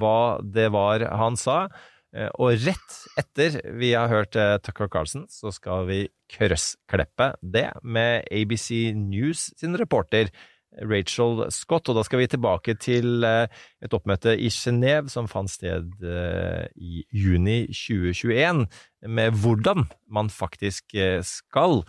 hva 0.00 0.20
det 0.42 0.70
var 0.74 1.06
han 1.20 1.38
sa. 1.38 1.66
Eh, 2.14 2.30
og 2.42 2.58
rett 2.64 2.98
etter 3.22 3.60
vi 3.78 3.92
har 3.94 4.10
hørt 4.10 4.34
Tucker 4.66 4.90
Carlsen, 4.90 5.28
så 5.30 5.54
skal 5.54 5.86
vi 5.90 6.00
krøsskleppe 6.34 7.34
det 7.42 7.68
med 7.82 8.26
ABC 8.34 8.90
News 8.98 9.52
sin 9.60 9.78
reporter 9.78 10.32
Rachel 10.82 11.50
Scott. 11.50 11.88
Og 11.88 11.96
da 11.96 12.02
skal 12.06 12.22
vi 12.22 12.26
tilbake 12.26 12.74
til 12.80 13.24
eh, 13.24 13.46
et 13.84 13.94
oppmøte 13.94 14.34
i 14.38 14.50
Genéve 14.52 15.12
som 15.12 15.28
fant 15.30 15.50
sted 15.50 15.90
eh, 16.02 16.66
i 16.76 17.04
juni 17.12 17.66
2021, 17.72 18.66
med 19.08 19.40
hvordan 19.42 19.86
man 20.10 20.30
faktisk 20.30 20.94
eh, 20.94 21.20
skal 21.22 21.82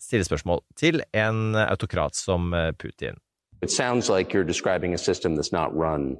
stille 0.00 0.24
spørsmål 0.24 0.62
til 0.76 1.02
en 1.12 1.56
autokrat 1.56 2.16
som 2.16 2.54
Putin. 2.78 3.18
It 3.62 3.72
sounds 3.72 4.08
like 4.08 4.32
you're 4.32 4.46
describing 4.46 4.94
a 4.94 4.98
system 4.98 5.34
that's 5.34 5.52
not 5.52 5.74
run 5.74 6.16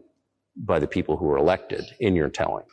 by 0.56 0.80
the 0.80 0.86
people 0.88 1.16
who 1.16 1.30
are 1.30 1.38
elected 1.38 1.84
in 2.00 2.16
your 2.16 2.28
telling. 2.28 2.66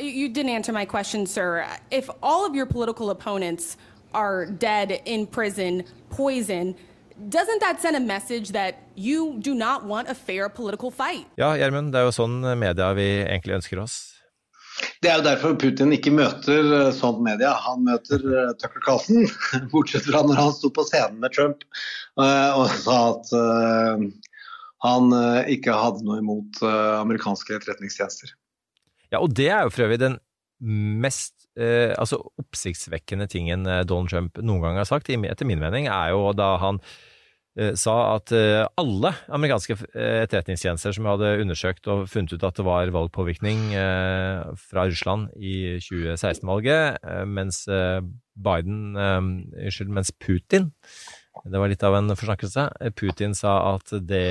You 0.00 0.28
didn't 0.28 0.50
answer 0.50 0.72
my 0.72 0.84
question, 0.84 1.26
sir. 1.26 1.64
If 1.90 2.10
all 2.20 2.44
of 2.44 2.56
your 2.56 2.66
political 2.66 3.10
opponents 3.10 3.76
are 4.12 4.46
dead 4.46 5.00
in 5.04 5.26
prison, 5.26 5.84
poison, 6.10 6.74
Doesn't 7.28 7.60
that 7.60 7.82
send 7.82 7.96
a 7.96 8.00
message 8.00 8.52
that 8.52 8.76
you 8.94 9.36
do 9.40 9.54
not 9.54 9.84
want 9.84 10.08
a 10.08 10.14
fair 10.14 10.48
political 10.48 10.90
fight? 10.90 11.26
Ja, 11.36 11.52
Gjermund, 11.52 11.92
det 11.92 12.00
er 12.00 12.06
jo 12.08 12.14
sånn 12.16 12.38
media 12.56 12.86
vi 12.96 13.08
egentlig 13.26 13.58
ønsker 13.58 13.82
oss. 13.82 13.96
Det 15.04 15.10
er 15.10 15.18
jo 15.18 15.26
derfor 15.26 15.58
Putin 15.60 15.92
ikke 15.92 16.14
møter 16.16 16.70
eh, 16.78 16.88
sånn 16.96 17.18
media. 17.26 17.50
Han 17.66 17.84
møter 17.84 18.24
uh, 18.24 18.54
Tucker 18.56 18.80
Carlson, 18.86 19.26
bortsett 19.72 20.08
fra 20.08 20.22
når 20.24 20.40
han 20.40 20.54
sto 20.56 20.70
på 20.72 20.86
scenen 20.88 21.18
med 21.20 21.34
Trump 21.36 21.66
uh, 22.16 22.56
og 22.56 22.72
sa 22.80 22.96
at 23.10 23.34
han 24.80 25.12
ikke 25.52 25.76
hadde 25.76 26.06
noe 26.06 26.22
imot 26.22 26.62
amerikanske 26.64 27.52
etterretningstjenester. 27.58 28.32
Ja, 29.12 29.20
og 29.20 29.34
det 29.36 29.50
er 29.52 29.66
jo 29.66 29.74
for 29.74 29.84
øvrig 29.84 30.00
den 30.00 30.16
mest 31.04 31.36
altså 31.60 32.22
oppsiktsvekkende 32.40 33.26
tingen 33.28 33.68
Donald 33.84 34.08
Trump 34.08 34.40
noen 34.40 34.64
gang 34.64 34.80
har 34.80 34.88
sagt, 34.88 35.10
etter 35.12 35.48
min 35.48 35.60
mening, 35.60 35.90
er 35.92 36.14
jo 36.14 36.30
da 36.32 36.54
han 36.62 36.80
Eh, 36.80 37.09
sa 37.74 37.94
at 38.14 38.30
eh, 38.30 38.62
alle 38.78 39.10
amerikanske 39.26 39.74
eh, 39.90 40.22
etterretningstjenester 40.22 40.94
som 40.94 41.08
hadde 41.10 41.32
undersøkt 41.42 41.88
og 41.90 42.04
funnet 42.10 42.36
ut 42.36 42.46
at 42.46 42.60
det 42.60 42.66
var 42.66 42.92
valgpåvirkning 42.94 43.72
fra 44.60 44.86
Russland 44.86 45.32
i 45.34 45.80
2016-valget, 45.82 47.02
mens 47.26 47.64
Biden 47.66 48.94
Unnskyld, 48.94 49.90
mens 49.90 50.12
Putin 50.22 50.70
Det 51.44 51.58
var 51.58 51.70
litt 51.70 51.82
av 51.86 51.96
en 51.96 52.14
forsnakkelse. 52.14 52.68
Putin 52.98 53.34
sa 53.34 53.74
at 53.74 53.92
det 54.06 54.24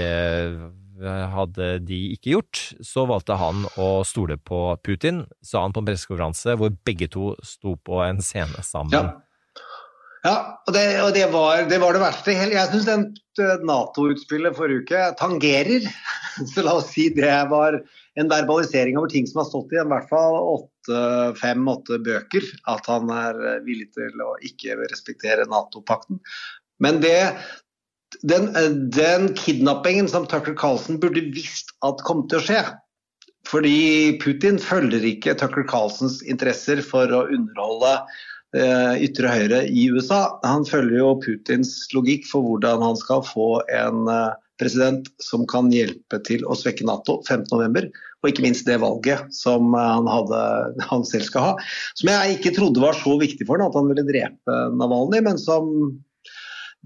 hadde 1.33 1.69
de 1.87 1.99
ikke 2.15 2.35
gjort. 2.35 2.61
Så 2.85 3.05
valgte 3.09 3.37
han 3.39 3.65
å 3.79 4.03
stole 4.07 4.37
på 4.37 4.61
Putin, 4.85 5.25
sa 5.41 5.63
han 5.63 5.75
på 5.75 5.83
en 5.83 5.89
pressekonferanse 5.89 6.55
hvor 6.59 6.75
begge 6.85 7.09
to 7.11 7.33
sto 7.43 7.75
på 7.75 8.03
en 8.05 8.21
scene 8.23 8.63
sammen. 8.67 8.95
Ja. 8.95 9.28
Ja, 10.19 10.59
og 10.67 10.73
det, 10.75 10.83
og 10.99 11.13
det, 11.15 11.23
var, 11.31 11.61
det 11.69 11.77
var, 11.79 11.95
det 11.95 12.01
verste. 12.03 12.33
Jeg 12.35 12.67
syns 12.73 12.89
Nato-utspillet 13.63 14.57
forrige 14.57 14.83
uke 14.83 15.03
tangerer. 15.19 15.85
Så 16.51 16.63
la 16.65 16.75
oss 16.79 16.91
si 16.91 17.07
det 17.15 17.31
var 17.51 17.77
en 18.19 18.31
verbalisering 18.31 18.99
over 18.99 19.11
ting 19.11 19.27
som 19.29 19.41
har 19.41 19.47
stått 19.47 19.71
i 19.75 19.79
i 19.79 19.87
hvert 19.87 20.09
fall 20.11 20.35
fem-åtte 21.39 22.01
bøker. 22.03 22.49
At 22.67 22.89
han 22.91 23.11
er 23.13 23.63
villig 23.63 23.93
til 23.95 24.25
å 24.25 24.33
ikke 24.43 24.75
respektere 24.89 25.47
Nato-pakten. 25.47 26.19
Men 26.83 26.99
det, 27.03 27.31
den, 28.27 28.51
den 28.91 29.31
kidnappingen 29.39 30.11
som 30.11 30.27
Tucker 30.27 30.57
Carlson 30.59 30.99
burde 30.99 31.29
visst 31.31 31.71
at 31.87 32.03
kom 32.07 32.25
til 32.27 32.41
å 32.41 32.43
skje, 32.43 32.65
fordi 33.47 34.19
Putin 34.19 34.59
følger 34.59 35.05
ikke 35.13 35.37
Tucker 35.39 35.63
Carlsons 35.67 36.19
interesser 36.27 36.83
for 36.83 37.07
å 37.15 37.23
underholde 37.31 37.95
Eh, 37.99 38.37
ytre 38.57 39.29
høyre 39.29 39.63
i 39.69 39.85
USA. 39.93 40.39
Han 40.41 40.65
følger 40.65 40.97
jo 40.97 41.15
Putins 41.21 41.73
logikk 41.93 42.25
for 42.29 42.45
hvordan 42.45 42.81
han 42.81 42.97
skal 42.97 43.21
få 43.27 43.59
en 43.69 44.09
eh, 44.09 44.37
president 44.59 45.07
som 45.23 45.45
kan 45.49 45.71
hjelpe 45.73 46.19
til 46.27 46.43
å 46.45 46.57
svekke 46.57 46.87
Nato 46.87 47.19
15.11. 47.27 47.89
Og 48.19 48.31
ikke 48.31 48.43
minst 48.43 48.67
det 48.67 48.79
valget 48.83 49.29
som 49.35 49.73
eh, 49.77 49.89
han, 49.95 50.09
hadde, 50.09 50.43
han 50.91 51.07
selv 51.07 51.29
skal 51.29 51.47
ha. 51.49 51.55
Som 51.99 52.11
jeg 52.11 52.37
ikke 52.37 52.55
trodde 52.57 52.83
var 52.83 52.97
så 52.97 53.15
viktig 53.21 53.47
for 53.47 53.61
ham 53.61 53.71
at 53.71 53.79
han 53.79 53.89
ville 53.91 54.07
drepe 54.07 54.61
Navalny, 54.75 55.23
men 55.25 55.41
som 55.41 55.73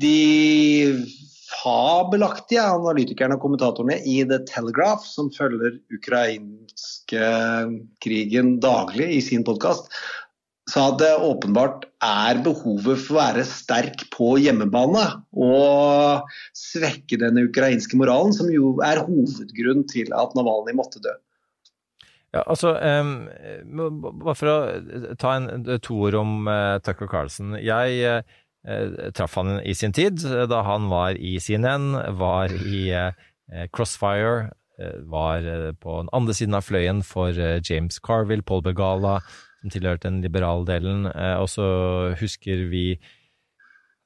de 0.02 0.18
fabelaktige 1.54 2.64
analytikerne 2.66 3.38
og 3.38 3.44
kommentatorene 3.44 4.00
i 4.10 4.22
The 4.28 4.40
Telegraph, 4.50 5.06
som 5.06 5.30
følger 5.34 5.78
ukrainske 5.94 7.28
krigen 8.04 8.56
daglig 8.64 9.12
i 9.18 9.22
sin 9.24 9.46
podkast, 9.48 9.92
sa 10.74 10.88
at 10.90 11.00
det 11.02 11.12
åpenbart 11.22 11.86
er 12.04 12.40
behovet 12.46 13.02
for 13.04 13.16
å 13.16 13.20
være 13.20 13.46
sterk 13.48 14.08
på 14.14 14.34
hjemmebane 14.42 15.04
og 15.38 16.32
svekke 16.58 17.20
den 17.22 17.38
ukrainske 17.46 18.00
moralen, 18.00 18.34
som 18.34 18.50
jo 18.50 18.74
er 18.86 19.04
hovedgrunnen 19.06 19.86
til 19.92 20.10
at 20.18 20.34
Navalny 20.38 20.74
måtte 20.78 21.04
dø. 21.04 21.14
Ja, 22.34 22.42
altså, 22.50 22.74
um, 22.82 23.28
Bare 24.24 24.34
for 24.34 24.50
å 24.50 24.56
ta 25.22 25.36
en, 25.38 25.68
to 25.86 26.00
ord 26.08 26.18
om 26.18 26.48
uh, 26.50 26.80
Tucker 26.82 27.06
Carlson. 27.12 27.54
Jeg 27.62 28.24
uh, 28.66 29.12
traff 29.14 29.38
han 29.38 29.60
i 29.62 29.76
sin 29.78 29.94
tid, 29.94 30.24
da 30.50 30.64
han 30.66 30.90
var 30.90 31.20
i 31.22 31.36
CNN, 31.38 31.92
var 32.18 32.50
i 32.50 32.88
uh, 32.90 33.14
Crossfire 33.72 34.50
eh, 34.80 35.00
var 35.00 35.38
eh, 35.38 35.72
på 35.74 35.98
den 36.02 36.10
andre 36.14 36.34
siden 36.34 36.58
av 36.58 36.66
fløyen 36.66 37.04
for 37.06 37.38
eh, 37.38 37.60
James 37.64 38.00
Carville, 38.00 38.46
Paul 38.46 38.64
Begala, 38.66 39.20
som 39.64 39.72
tilhørte 39.72 40.10
den 40.10 40.22
liberale 40.24 40.68
delen. 40.68 41.08
Eh, 41.08 41.38
og 41.40 41.48
så 41.52 41.66
husker 42.20 42.66
vi 42.68 42.86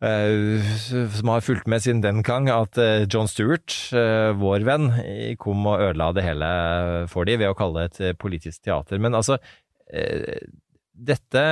eh, 0.06 0.74
som 1.18 1.32
har 1.34 1.46
fulgt 1.46 1.68
med 1.68 1.82
siden 1.82 2.04
den 2.06 2.22
gang, 2.26 2.50
at 2.54 2.78
eh, 2.78 3.08
John 3.10 3.30
Stewart, 3.30 3.74
vår 4.38 4.66
venn, 4.68 4.92
kom 5.42 5.66
og 5.66 5.82
ødela 5.90 6.12
det 6.14 6.28
hele 6.28 6.50
for 7.10 7.26
de 7.26 7.40
ved 7.42 7.50
å 7.50 7.58
kalle 7.58 7.88
det 7.88 8.12
et 8.14 8.22
politisk 8.22 8.68
teater. 8.70 9.02
Men 9.02 9.18
altså, 9.18 9.40
dette 10.98 11.44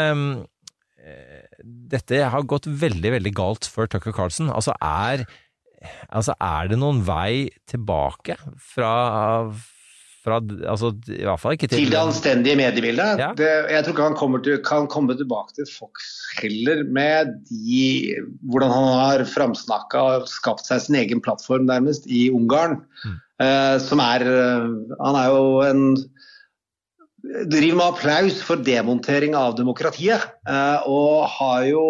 dette 1.61 2.17
har 2.33 2.45
gått 2.49 2.65
veldig, 2.65 3.11
veldig 3.13 3.31
galt 3.37 3.67
for 3.69 3.85
Tucker 3.89 4.13
Carlson. 4.15 4.49
Altså 4.49 4.73
er, 4.81 5.21
altså 6.09 6.33
er 6.41 6.71
det 6.71 6.79
noen 6.81 7.03
vei 7.05 7.53
tilbake 7.69 8.39
fra, 8.57 8.89
fra 10.25 10.39
altså, 10.41 10.91
I 11.11 11.23
hvert 11.27 11.41
fall 11.41 11.55
ikke 11.57 11.69
til 11.69 11.83
Til 11.83 11.93
det 11.93 11.99
anstendige 12.01 12.57
mediebildet. 12.59 13.21
Ja. 13.21 13.31
Det, 13.37 13.49
jeg 13.71 13.85
tror 13.85 13.95
ikke 13.95 14.07
han 14.09 14.17
kommer 14.19 14.43
til, 14.45 14.57
kan 14.65 14.89
komme 14.91 15.17
tilbake 15.17 15.55
til 15.57 15.69
Fox 15.69 16.09
heller 16.39 16.83
med 16.95 17.35
de, 17.51 18.15
hvordan 18.49 18.73
han 18.73 18.89
har 18.99 19.25
framsnakka 19.29 20.03
og 20.17 20.27
skapt 20.31 20.65
seg 20.67 20.83
sin 20.85 20.99
egen 21.03 21.21
plattform 21.23 21.69
nærmest 21.69 22.09
i 22.09 22.27
Ungarn. 22.33 22.81
Eh, 23.43 23.77
som 23.83 23.99
er 23.99 24.23
eh, 24.23 24.67
Han 25.01 25.17
er 25.19 25.31
jo 25.33 25.47
en 25.65 25.87
driver 27.51 27.79
med 27.79 27.85
applaus 27.89 28.37
for 28.45 28.61
demontering 28.61 29.35
av 29.35 29.57
demokratiet. 29.57 30.21
eh, 30.47 30.87
og 30.87 31.27
har 31.37 31.65
jo 31.67 31.85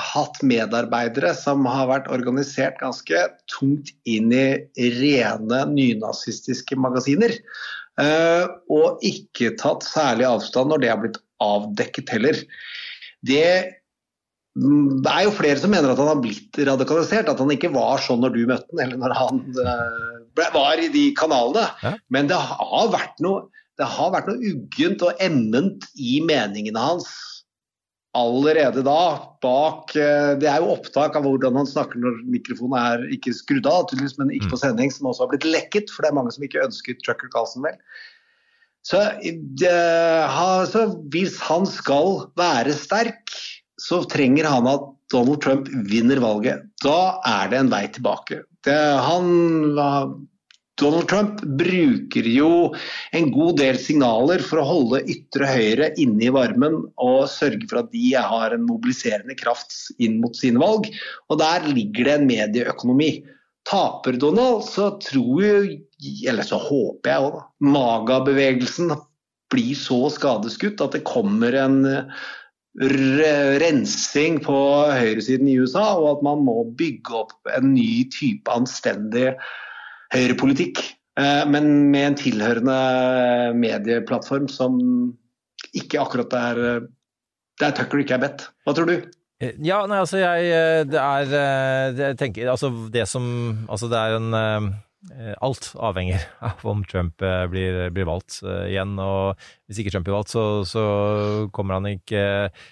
hatt 0.00 0.40
medarbeidere 0.46 1.34
som 1.36 1.66
har 1.68 1.88
vært 1.90 2.08
organisert 2.12 2.78
ganske 2.80 3.26
tungt 3.52 3.92
inn 4.08 4.32
i 4.32 4.88
rene 4.96 5.62
nynazistiske 5.72 6.78
magasiner. 6.80 7.34
eh, 8.00 8.46
og 8.72 9.02
ikke 9.04 9.52
tatt 9.60 9.84
særlig 9.84 10.24
avstand 10.24 10.72
når 10.72 10.80
det 10.80 10.90
har 10.90 11.00
blitt 11.02 11.20
avdekket 11.44 12.12
heller. 12.14 12.38
Det 13.20 13.44
mm, 14.56 15.02
det 15.04 15.12
er 15.12 15.26
jo 15.26 15.36
flere 15.36 15.60
som 15.60 15.74
mener 15.74 15.92
at 15.92 16.00
han 16.00 16.08
har 16.14 16.22
blitt 16.24 16.56
radikalisert, 16.56 17.28
at 17.28 17.42
han 17.42 17.52
ikke 17.52 17.74
var 17.74 18.00
sånn 18.00 18.24
når 18.24 18.36
du 18.36 18.46
møtte 18.48 18.72
han, 18.72 18.84
eller 18.86 19.02
når 19.02 19.16
han 19.18 19.42
eh, 19.60 20.22
ble, 20.38 20.48
var 20.56 20.80
i 20.80 20.88
de 20.94 21.10
kanalene. 21.20 21.98
Men 22.08 22.32
det 22.32 22.40
har 22.40 22.94
vært 22.94 23.20
noe 23.24 23.48
det 23.80 23.86
har 23.88 24.10
vært 24.12 24.26
noe 24.28 24.50
uggent 24.52 25.02
og 25.02 25.20
emment 25.24 25.86
i 25.96 26.18
meningene 26.22 26.80
hans 26.80 27.06
allerede 28.18 28.84
da. 28.84 29.28
bak, 29.42 29.96
eh, 29.96 30.38
Det 30.38 30.46
er 30.46 30.60
jo 30.62 30.74
opptak 30.76 31.16
av 31.16 31.24
hvordan 31.26 31.56
han 31.56 31.66
snakker 31.66 31.98
når 31.98 32.20
mikrofonen 32.30 32.78
er 32.78 33.06
ikke 33.16 33.34
skrudd 33.34 33.66
av, 33.66 33.88
tydeligvis, 33.90 34.18
men 34.18 34.30
ikke 34.30 34.52
på 34.52 34.60
sending, 34.60 34.92
som 34.92 35.08
også 35.10 35.24
har 35.24 35.32
blitt 35.32 35.48
lekket. 35.48 35.90
For 35.90 36.02
det 36.02 36.12
er 36.12 36.18
mange 36.20 36.32
som 36.32 36.44
ikke 36.44 36.62
ønsket 36.62 37.02
Trucker 37.02 37.32
Carlsen 37.32 37.64
vel. 37.64 37.78
Så, 38.86 38.98
det, 39.58 39.72
så 40.70 40.86
hvis 41.14 41.38
han 41.40 41.66
skal 41.66 42.26
være 42.38 42.74
sterk, 42.74 43.30
så 43.78 44.02
trenger 44.10 44.46
han 44.50 44.66
at 44.70 44.86
Donald 45.12 45.42
Trump 45.42 45.68
vinner 45.90 46.20
valget. 46.22 46.66
Da 46.82 47.18
er 47.26 47.50
det 47.50 47.58
en 47.58 47.70
vei 47.72 47.86
tilbake. 47.94 48.42
Det, 48.66 48.78
han, 49.06 49.30
Donald 50.80 51.08
Trump 51.10 51.42
bruker 51.60 52.26
jo 52.32 52.72
en 53.12 53.28
god 53.34 53.58
del 53.60 53.76
signaler 53.80 54.40
for 54.44 54.62
å 54.62 54.66
holde 54.66 55.02
ytre 55.12 55.48
høyre 55.50 55.90
inne 56.00 56.26
i 56.26 56.32
varmen 56.32 56.78
og 57.02 57.28
sørge 57.30 57.68
for 57.68 57.82
at 57.82 57.92
de 57.92 58.14
har 58.16 58.54
en 58.54 58.64
mobiliserende 58.64 59.36
kraft 59.38 59.74
inn 60.02 60.18
mot 60.22 60.36
sine 60.38 60.62
valg. 60.62 60.88
Og 61.28 61.40
der 61.42 61.68
ligger 61.68 62.08
det 62.08 62.16
en 62.16 62.28
medieøkonomi. 62.30 63.12
Taper 63.68 64.16
Donald, 64.18 64.64
så 64.66 64.94
tror 65.04 65.42
jo, 65.44 65.58
eller 66.26 66.46
så 66.46 66.58
håper 66.58 67.12
jeg 67.12 67.26
òg, 67.28 67.40
Maga-bevegelsen 67.62 68.94
blir 69.52 69.76
så 69.78 70.06
skadeskutt 70.10 70.80
at 70.82 70.96
det 70.96 71.04
kommer 71.06 71.54
en 71.60 71.82
rensing 73.60 74.40
på 74.42 74.56
høyresiden 74.88 75.50
i 75.52 75.58
USA, 75.60 75.92
og 76.00 76.08
at 76.16 76.24
man 76.24 76.40
må 76.48 76.62
bygge 76.78 77.20
opp 77.20 77.52
en 77.52 77.74
ny 77.76 78.08
type 78.10 78.50
anstendig 78.50 79.34
høyrepolitikk. 80.12 80.82
eh, 81.18 81.44
Men 81.48 81.90
med 81.90 82.06
en 82.10 82.18
tilhørende 82.20 82.76
medieplattform 83.58 84.48
som 84.48 84.78
ikke 85.76 86.00
akkurat 86.02 86.32
er 86.36 86.62
Der 87.60 87.70
Tucker 87.76 88.00
ikke 88.00 88.16
er 88.16 88.24
bedt. 88.24 88.46
Hva 88.66 88.74
tror 88.74 88.88
du? 88.88 88.96
Eh, 89.42 89.52
Ja, 89.62 89.82
nei, 89.86 89.98
altså 89.98 90.18
jeg 90.22 90.48
eh, 90.54 90.84
Det 90.88 90.98
er 91.00 91.32
eh, 91.34 91.98
Jeg 91.98 92.18
tenker 92.20 92.48
Altså 92.52 92.70
det 92.94 93.08
som 93.10 93.66
Altså 93.68 93.88
det 93.90 93.98
er 93.98 94.16
en 94.16 94.34
eh, 94.38 95.34
Alt 95.42 95.72
avhenger 95.82 96.22
av 96.48 96.62
om 96.64 96.84
Trump 96.86 97.20
eh, 97.22 97.46
blir, 97.50 97.88
blir 97.90 98.06
valgt 98.06 98.38
eh, 98.46 98.68
igjen. 98.70 98.94
Og 99.02 99.34
hvis 99.66 99.80
ikke 99.82 99.90
Trump 99.90 100.06
blir 100.06 100.14
valgt, 100.14 100.30
så, 100.30 100.44
så 100.62 100.84
kommer 101.52 101.80
han 101.80 101.88
ikke 101.90 102.22
eh, 102.22 102.68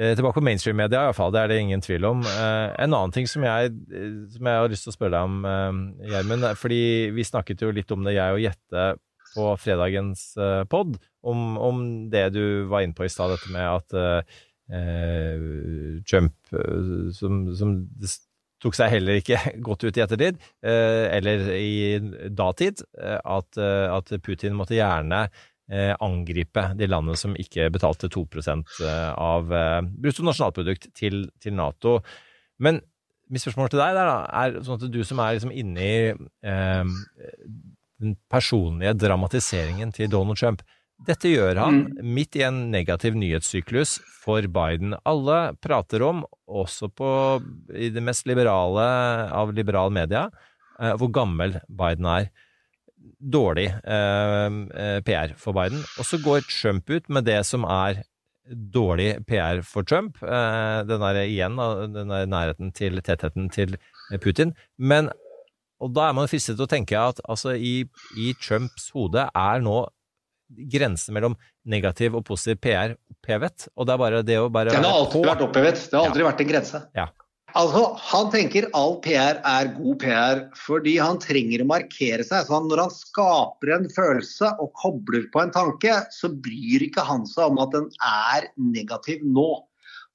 tilbake 0.00 0.38
på 0.38 0.44
mainstream-media, 0.46 1.02
iallfall. 1.08 1.32
Det 1.34 1.42
er 1.42 1.52
det 1.52 1.58
ingen 1.60 1.82
tvil 1.84 2.06
om. 2.08 2.22
Eh, 2.24 2.66
en 2.80 2.94
annen 2.96 3.12
ting 3.12 3.28
som 3.28 3.44
jeg, 3.44 3.74
eh, 3.92 4.14
som 4.32 4.48
jeg 4.48 4.62
har 4.62 4.72
lyst 4.72 4.86
til 4.86 4.94
å 4.94 4.96
spørre 4.96 5.14
deg 5.16 5.28
om, 5.28 5.44
eh, 5.44 6.10
Gjermund, 6.12 6.46
er 6.48 6.58
fordi 6.58 6.82
vi 7.16 7.26
snakket 7.26 7.64
jo 7.66 7.72
litt 7.76 7.92
om 7.92 8.04
det, 8.04 8.16
jeg 8.16 8.36
og 8.36 8.44
Jette, 8.44 8.86
på 9.34 9.50
fredagens 9.62 10.24
eh, 10.40 10.64
pod, 10.70 10.96
om, 11.22 11.58
om 11.58 11.84
det 12.10 12.32
du 12.34 12.66
var 12.70 12.82
inne 12.82 12.96
på 12.96 13.06
i 13.06 13.12
stad, 13.12 13.30
dette 13.34 13.52
med 13.52 13.66
at 13.68 13.94
eh, 13.94 14.40
eh, 14.74 16.00
Trump, 16.08 16.34
eh, 16.56 17.12
som, 17.14 17.44
som 17.54 17.76
tok 18.60 18.76
seg 18.76 18.92
heller 18.92 19.20
ikke 19.20 19.38
godt 19.66 19.86
ut 19.86 19.96
i 19.96 20.04
ettertid, 20.04 20.40
eh, 20.64 21.06
eller 21.16 21.46
i 21.56 22.28
datid, 22.36 22.84
eh, 23.00 23.18
at, 23.20 23.60
eh, 23.60 23.86
at 23.92 24.12
Putin 24.24 24.56
måtte 24.58 24.76
gjerne 24.78 25.26
eh, 25.28 25.46
angripe 26.02 26.64
de 26.74 26.88
landene 26.90 27.18
som 27.18 27.36
ikke 27.38 27.68
betalte 27.70 28.10
2 28.10 28.24
eh, 28.26 29.12
av 29.14 29.46
bruttonasjonalprodukt 29.46 30.00
brutto 30.02 30.26
nasjonalprodukt 30.26 30.88
til, 30.98 31.22
til 31.38 31.54
Nato. 31.54 31.98
Men 32.58 32.80
mitt 33.30 33.44
spørsmål 33.44 33.70
til 33.70 33.82
deg 33.82 33.96
der, 33.96 34.10
er 34.10 34.58
sånn 34.66 34.80
at 34.80 34.90
du 34.90 35.00
som 35.06 35.22
er 35.22 35.36
liksom 35.36 35.54
inne 35.54 35.86
i 35.86 36.02
eh, 36.10 36.92
den 38.00 38.16
personlige 38.32 38.96
dramatiseringen 38.98 39.94
til 39.94 40.10
Donald 40.12 40.40
Trump. 40.40 40.64
Dette 41.06 41.30
gjør 41.30 41.56
han 41.62 41.80
midt 42.04 42.36
i 42.36 42.44
en 42.44 42.66
negativ 42.72 43.14
nyhetssyklus 43.16 43.96
for 44.20 44.44
Biden. 44.52 44.92
Alle 45.08 45.54
prater 45.62 46.04
om, 46.04 46.24
også 46.44 46.90
på, 46.92 47.10
i 47.72 47.88
det 47.94 48.02
mest 48.04 48.28
liberale 48.28 48.84
av 49.32 49.54
liberale 49.56 49.94
media, 49.96 50.26
eh, 50.80 50.92
hvor 51.00 51.12
gammel 51.14 51.60
Biden 51.68 52.08
er. 52.10 52.28
Dårlig 53.20 53.68
eh, 53.70 54.46
eh, 54.84 55.00
PR 55.06 55.34
for 55.40 55.56
Biden. 55.56 55.80
Og 55.98 56.08
så 56.08 56.20
går 56.22 56.46
Trump 56.48 56.90
ut 56.90 57.08
med 57.08 57.28
det 57.28 57.40
som 57.48 57.64
er 57.68 58.02
dårlig 58.50 59.12
PR 59.28 59.62
for 59.64 59.86
Trump. 59.86 60.20
Eh, 60.22 60.80
den 60.88 61.04
er 61.06 61.22
igjen, 61.22 61.58
den 61.94 62.12
er 62.16 62.28
nærheten 62.28 62.72
til 62.76 63.00
tettheten 63.04 63.50
til 63.52 63.76
Putin. 64.20 64.54
Men 64.78 65.10
og 65.80 65.94
da 65.96 66.10
er 66.10 66.16
man 66.16 66.28
fristet 66.28 66.58
til 66.58 66.66
å 66.66 66.70
tenke 66.70 66.98
at 67.00 67.22
altså, 67.24 67.54
i, 67.56 67.86
i 68.20 68.34
Trumps 68.40 68.90
hode 68.92 69.24
er 69.24 69.62
nå 69.64 69.78
grensen 70.70 71.14
mellom 71.16 71.36
negativ 71.70 72.16
og 72.18 72.24
positiv 72.26 72.60
PR 72.64 72.96
opphevet. 73.14 73.68
Og 73.76 73.86
det 73.86 73.94
er 73.94 74.02
bare 74.02 74.22
det 74.26 74.38
å 74.40 74.50
bare 74.52 74.74
Den 74.74 74.84
har 74.84 74.98
alltid 74.98 75.26
vært 75.28 75.44
opphevet. 75.46 75.82
Det 75.88 75.96
har 75.96 76.10
aldri 76.10 76.26
vært 76.26 76.44
en 76.44 76.50
grense. 76.50 76.82
Ja. 76.96 77.06
Altså, 77.58 77.96
Han 77.98 78.28
tenker 78.32 78.68
all 78.76 78.98
PR 79.04 79.40
er 79.46 79.72
god 79.76 79.96
PR 80.02 80.42
fordi 80.58 80.96
han 81.00 81.18
trenger 81.22 81.64
å 81.64 81.70
markere 81.70 82.26
seg. 82.26 82.46
Så 82.46 82.54
han, 82.54 82.68
når 82.70 82.84
han 82.84 82.94
skaper 82.94 83.74
en 83.76 83.88
følelse 83.94 84.52
og 84.62 84.70
kobler 84.78 85.26
på 85.32 85.42
en 85.42 85.54
tanke, 85.54 85.96
så 86.14 86.30
bryr 86.30 86.86
ikke 86.86 87.04
han 87.06 87.26
seg 87.28 87.50
om 87.50 87.60
at 87.64 87.74
den 87.74 87.90
er 88.06 88.50
negativ 88.56 89.24
nå. 89.26 89.50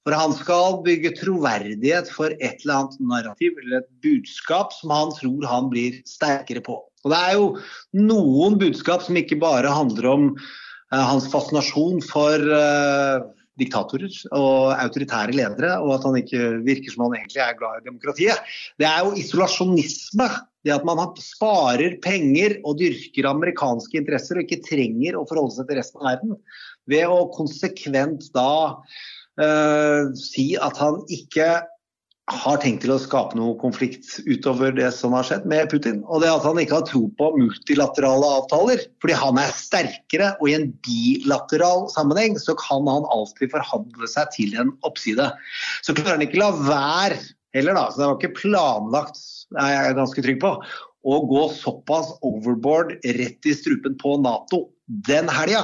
For 0.06 0.14
han 0.14 0.36
skal 0.38 0.80
bygge 0.86 1.16
troverdighet 1.18 2.10
for 2.14 2.30
et 2.38 2.60
eller 2.62 2.76
annet 2.76 3.00
narrativ 3.10 3.56
eller 3.62 3.80
et 3.80 3.88
budskap 4.04 4.70
som 4.76 4.94
han 4.94 5.10
tror 5.16 5.48
han 5.50 5.72
blir 5.72 5.98
sterkere 6.06 6.62
på. 6.62 6.78
Og 7.06 7.10
Det 7.10 7.18
er 7.18 7.34
jo 7.34 7.48
noen 8.06 8.54
budskap 8.58 9.02
som 9.02 9.18
ikke 9.18 9.38
bare 9.42 9.70
handler 9.70 10.06
om 10.12 10.28
uh, 10.36 11.04
hans 11.10 11.26
fascinasjon 11.30 11.98
for 12.06 12.38
eh, 12.38 13.26
diktatorer 13.60 14.12
og 14.36 14.74
autoritære 14.76 15.34
ledere, 15.36 15.76
og 15.82 15.96
at 15.96 16.06
han 16.08 16.18
ikke 16.20 16.42
virker 16.66 16.92
som 16.92 17.06
han 17.06 17.18
egentlig 17.20 17.42
er 17.44 17.56
glad 17.58 17.80
i 17.80 17.86
demokratiet. 17.86 18.54
Det 18.80 18.88
er 18.88 19.04
jo 19.06 19.16
isolasjonisme. 19.20 20.28
Det 20.66 20.74
at 20.74 20.86
man 20.88 20.98
sparer 21.22 21.94
penger 22.02 22.56
og 22.66 22.80
dyrker 22.80 23.28
amerikanske 23.30 24.00
interesser 24.00 24.40
og 24.40 24.48
ikke 24.48 24.64
trenger 24.66 25.14
å 25.14 25.26
forholde 25.28 25.54
seg 25.60 25.68
til 25.68 25.78
resten 25.78 26.02
av 26.02 26.08
verden. 26.10 26.40
Ved 26.90 27.06
å 27.06 27.28
konsekvent 27.36 28.26
da 28.34 28.50
uh, 28.74 30.02
si 30.18 30.48
at 30.58 30.80
han 30.82 30.98
ikke 31.06 31.46
har 32.26 32.58
tenkt 32.58 32.82
til 32.82 32.90
å 32.90 32.98
skape 32.98 33.36
noe 33.38 33.54
konflikt 33.60 34.16
utover 34.26 34.72
det 34.74 34.88
som 34.96 35.14
har 35.14 35.26
skjedd 35.28 35.44
med 35.46 35.68
Putin. 35.70 36.00
Og 36.10 36.24
det 36.24 36.32
at 36.32 36.42
han 36.42 36.58
ikke 36.58 36.80
har 36.80 36.88
tro 36.88 37.04
på 37.20 37.28
multilaterale 37.36 38.30
avtaler. 38.40 38.82
Fordi 39.02 39.14
han 39.20 39.38
er 39.38 39.54
sterkere, 39.54 40.32
og 40.40 40.50
i 40.50 40.56
en 40.56 40.66
bilateral 40.86 41.86
sammenheng 41.94 42.34
så 42.42 42.56
kan 42.58 42.90
han 42.90 43.06
alltid 43.14 43.54
forhandle 43.54 44.10
seg 44.10 44.34
til 44.34 44.58
en 44.58 44.74
oppside. 44.88 45.28
Så 45.86 45.94
klarer 45.94 46.18
han 46.18 46.26
ikke 46.26 46.42
la 46.42 46.50
være 46.58 47.22
heller, 47.54 47.78
da. 47.78 47.86
Så 47.92 48.02
det 48.02 48.10
var 48.10 48.18
ikke 48.18 48.40
planlagt, 48.42 49.22
er 49.62 49.72
jeg 49.76 49.98
ganske 50.02 50.26
trygg 50.26 50.42
på, 50.42 50.54
å 51.06 51.16
gå 51.30 51.48
såpass 51.54 52.10
overboard 52.26 52.96
rett 53.06 53.46
i 53.46 53.54
strupen 53.54 53.94
på 54.02 54.18
Nato 54.18 54.64
den 55.06 55.30
helga. 55.30 55.62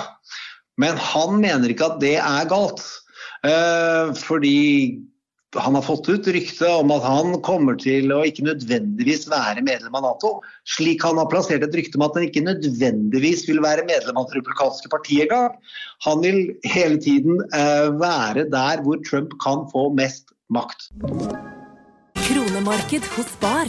Men 0.79 0.94
han 0.94 1.40
mener 1.42 1.75
ikke 1.75 1.90
at 1.90 2.03
det 2.03 2.20
er 2.22 2.46
galt. 2.51 2.85
Eh, 3.42 4.14
fordi 4.22 5.03
han 5.60 5.74
har 5.74 5.82
fått 5.82 6.08
ut 6.08 6.26
rykte 6.26 6.68
om 6.80 6.90
at 6.94 7.04
han 7.04 7.34
kommer 7.44 7.76
til 7.80 8.12
å 8.14 8.22
ikke 8.24 8.44
nødvendigvis 8.46 9.26
være 9.30 9.64
medlem 9.64 9.96
av 9.98 10.06
Nato. 10.06 10.32
Slik 10.68 11.04
han 11.04 11.20
har 11.20 11.28
plassert 11.32 11.64
et 11.66 11.76
rykte 11.76 11.98
om 12.00 12.06
at 12.06 12.16
han 12.16 12.26
ikke 12.28 12.44
nødvendigvis 12.46 13.44
vil 13.50 13.60
være 13.64 13.84
medlem 13.88 14.16
av 14.16 14.30
det 14.30 14.40
republikanske 14.40 14.92
partiet 14.92 15.28
engang. 15.28 15.58
Han 16.06 16.24
vil 16.24 16.40
hele 16.64 17.00
tiden 17.02 17.42
eh, 17.52 17.90
være 18.00 18.48
der 18.52 18.84
hvor 18.86 19.02
Trump 19.08 19.36
kan 19.44 19.66
få 19.72 19.90
mest 19.96 20.32
makt. 20.52 20.88
Kronemarked 22.22 23.04
hos 23.16 23.36
Bar. 23.42 23.68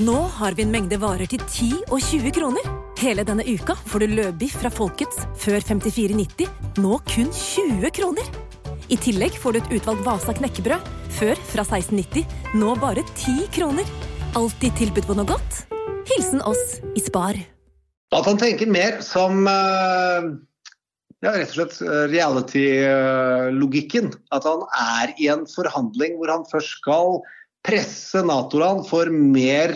Nå 0.00 0.16
har 0.38 0.56
vi 0.56 0.64
en 0.64 0.72
mengde 0.72 0.98
varer 1.00 1.28
til 1.28 1.40
10 1.40 1.86
og 1.88 2.00
20 2.00 2.32
kroner. 2.36 2.72
Hele 3.00 3.24
denne 3.28 3.44
uka 3.44 3.76
får 3.76 4.04
du 4.04 4.16
løbiff 4.16 4.56
fra 4.60 4.72
Folkets 4.72 5.24
før 5.40 5.60
54,90, 5.60 6.48
nå 6.80 6.98
kun 7.12 7.32
20 7.32 7.92
kroner. 7.96 8.45
I 8.86 8.94
tillegg 9.02 9.34
får 9.42 9.56
du 9.56 9.58
et 9.58 9.72
utvalgt 9.80 10.04
Vasa 10.06 10.30
knekkebrød, 10.36 10.90
før 11.16 11.38
fra 11.50 11.64
1690, 11.66 12.22
nå 12.60 12.74
bare 12.78 13.02
10 13.16 13.48
kroner. 13.56 13.88
Alltid 14.38 14.76
tilbud 14.78 15.08
på 15.08 15.16
noe 15.18 15.26
godt. 15.26 15.64
Hilsen 16.06 16.44
oss 16.46 16.76
i 16.94 17.02
Spar. 17.02 17.34
At 18.14 18.28
han 18.28 18.38
tenker 18.38 18.70
mer 18.70 19.00
som 19.02 19.42
eh, 19.50 20.28
ja, 21.24 21.32
rett 21.32 21.50
og 21.50 21.56
slett 21.56 21.80
eh, 21.82 22.04
reality-logikken. 22.12 24.12
At 24.36 24.46
han 24.46 24.62
er 24.70 25.16
i 25.18 25.26
en 25.34 25.42
forhandling 25.50 26.14
hvor 26.20 26.30
han 26.30 26.46
først 26.52 26.78
skal 26.78 27.18
presse 27.66 28.22
Nato-land 28.22 28.86
for 28.86 29.10
mer, 29.10 29.74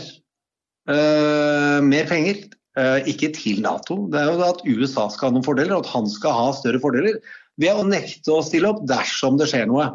uh, 0.86 1.82
mer 1.82 2.06
penger. 2.06 2.44
Uh, 2.78 3.02
ikke 3.10 3.32
til 3.34 3.58
Nato. 3.64 4.04
Det 4.12 4.20
er 4.20 4.30
jo 4.30 4.44
at 4.46 4.62
USA 4.62 5.08
skal 5.10 5.32
ha 5.32 5.34
noen 5.34 5.48
fordeler, 5.48 5.74
og 5.74 5.82
at 5.82 5.94
han 5.96 6.06
skal 6.06 6.36
ha 6.36 6.52
større 6.54 6.78
fordeler. 6.78 7.18
Ved 7.60 7.76
å 7.76 7.86
nekte 7.86 8.32
å 8.34 8.42
stille 8.44 8.70
opp 8.72 8.82
dersom 8.88 9.38
det 9.40 9.50
skjer 9.50 9.68
noe. 9.70 9.90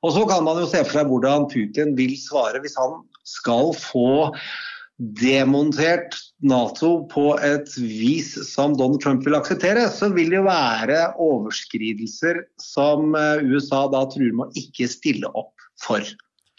Og 0.00 0.14
så 0.16 0.24
kan 0.28 0.44
man 0.46 0.60
jo 0.62 0.68
se 0.68 0.80
for 0.86 0.96
seg 0.96 1.10
hvordan 1.10 1.48
Putin 1.52 1.94
vil 1.98 2.14
svare 2.16 2.62
hvis 2.64 2.78
han 2.80 3.02
skal 3.28 3.74
få 3.76 4.30
demontert 5.20 6.16
Nato 6.44 7.06
på 7.12 7.32
et 7.44 7.68
vis 7.76 8.34
som 8.48 8.74
Donald 8.76 9.00
Trump 9.04 9.24
vil 9.24 9.36
akseptere, 9.38 9.86
så 9.92 10.10
vil 10.12 10.32
det 10.32 10.40
jo 10.40 10.46
være 10.48 10.98
overskridelser 11.20 12.42
som 12.60 13.16
eh, 13.16 13.44
USA 13.44 13.86
da 13.92 14.04
truer 14.12 14.34
med 14.36 14.48
å 14.48 14.60
ikke 14.60 14.88
stille 14.92 15.28
opp 15.32 15.68
for. 15.80 16.04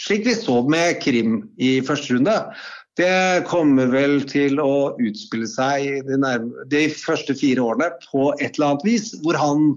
Slik 0.01 0.25
vi 0.25 0.33
så 0.37 0.61
med 0.65 0.97
Krim 1.03 1.43
i 1.61 1.75
første 1.85 2.15
runde. 2.15 2.33
Det 2.99 3.45
kommer 3.47 3.87
vel 3.87 4.17
til 4.27 4.59
å 4.59 4.91
utspille 4.99 5.47
seg 5.47 6.03
de, 6.09 6.17
nærme, 6.19 6.65
de, 6.67 6.89
første 6.91 7.31
fire 7.39 7.63
årene 7.63 7.87
på 8.03 8.25
et 8.33 8.57
eller 8.57 8.73
annet 8.73 8.83
vis, 8.83 9.05
hvor 9.23 9.37
han, 9.39 9.69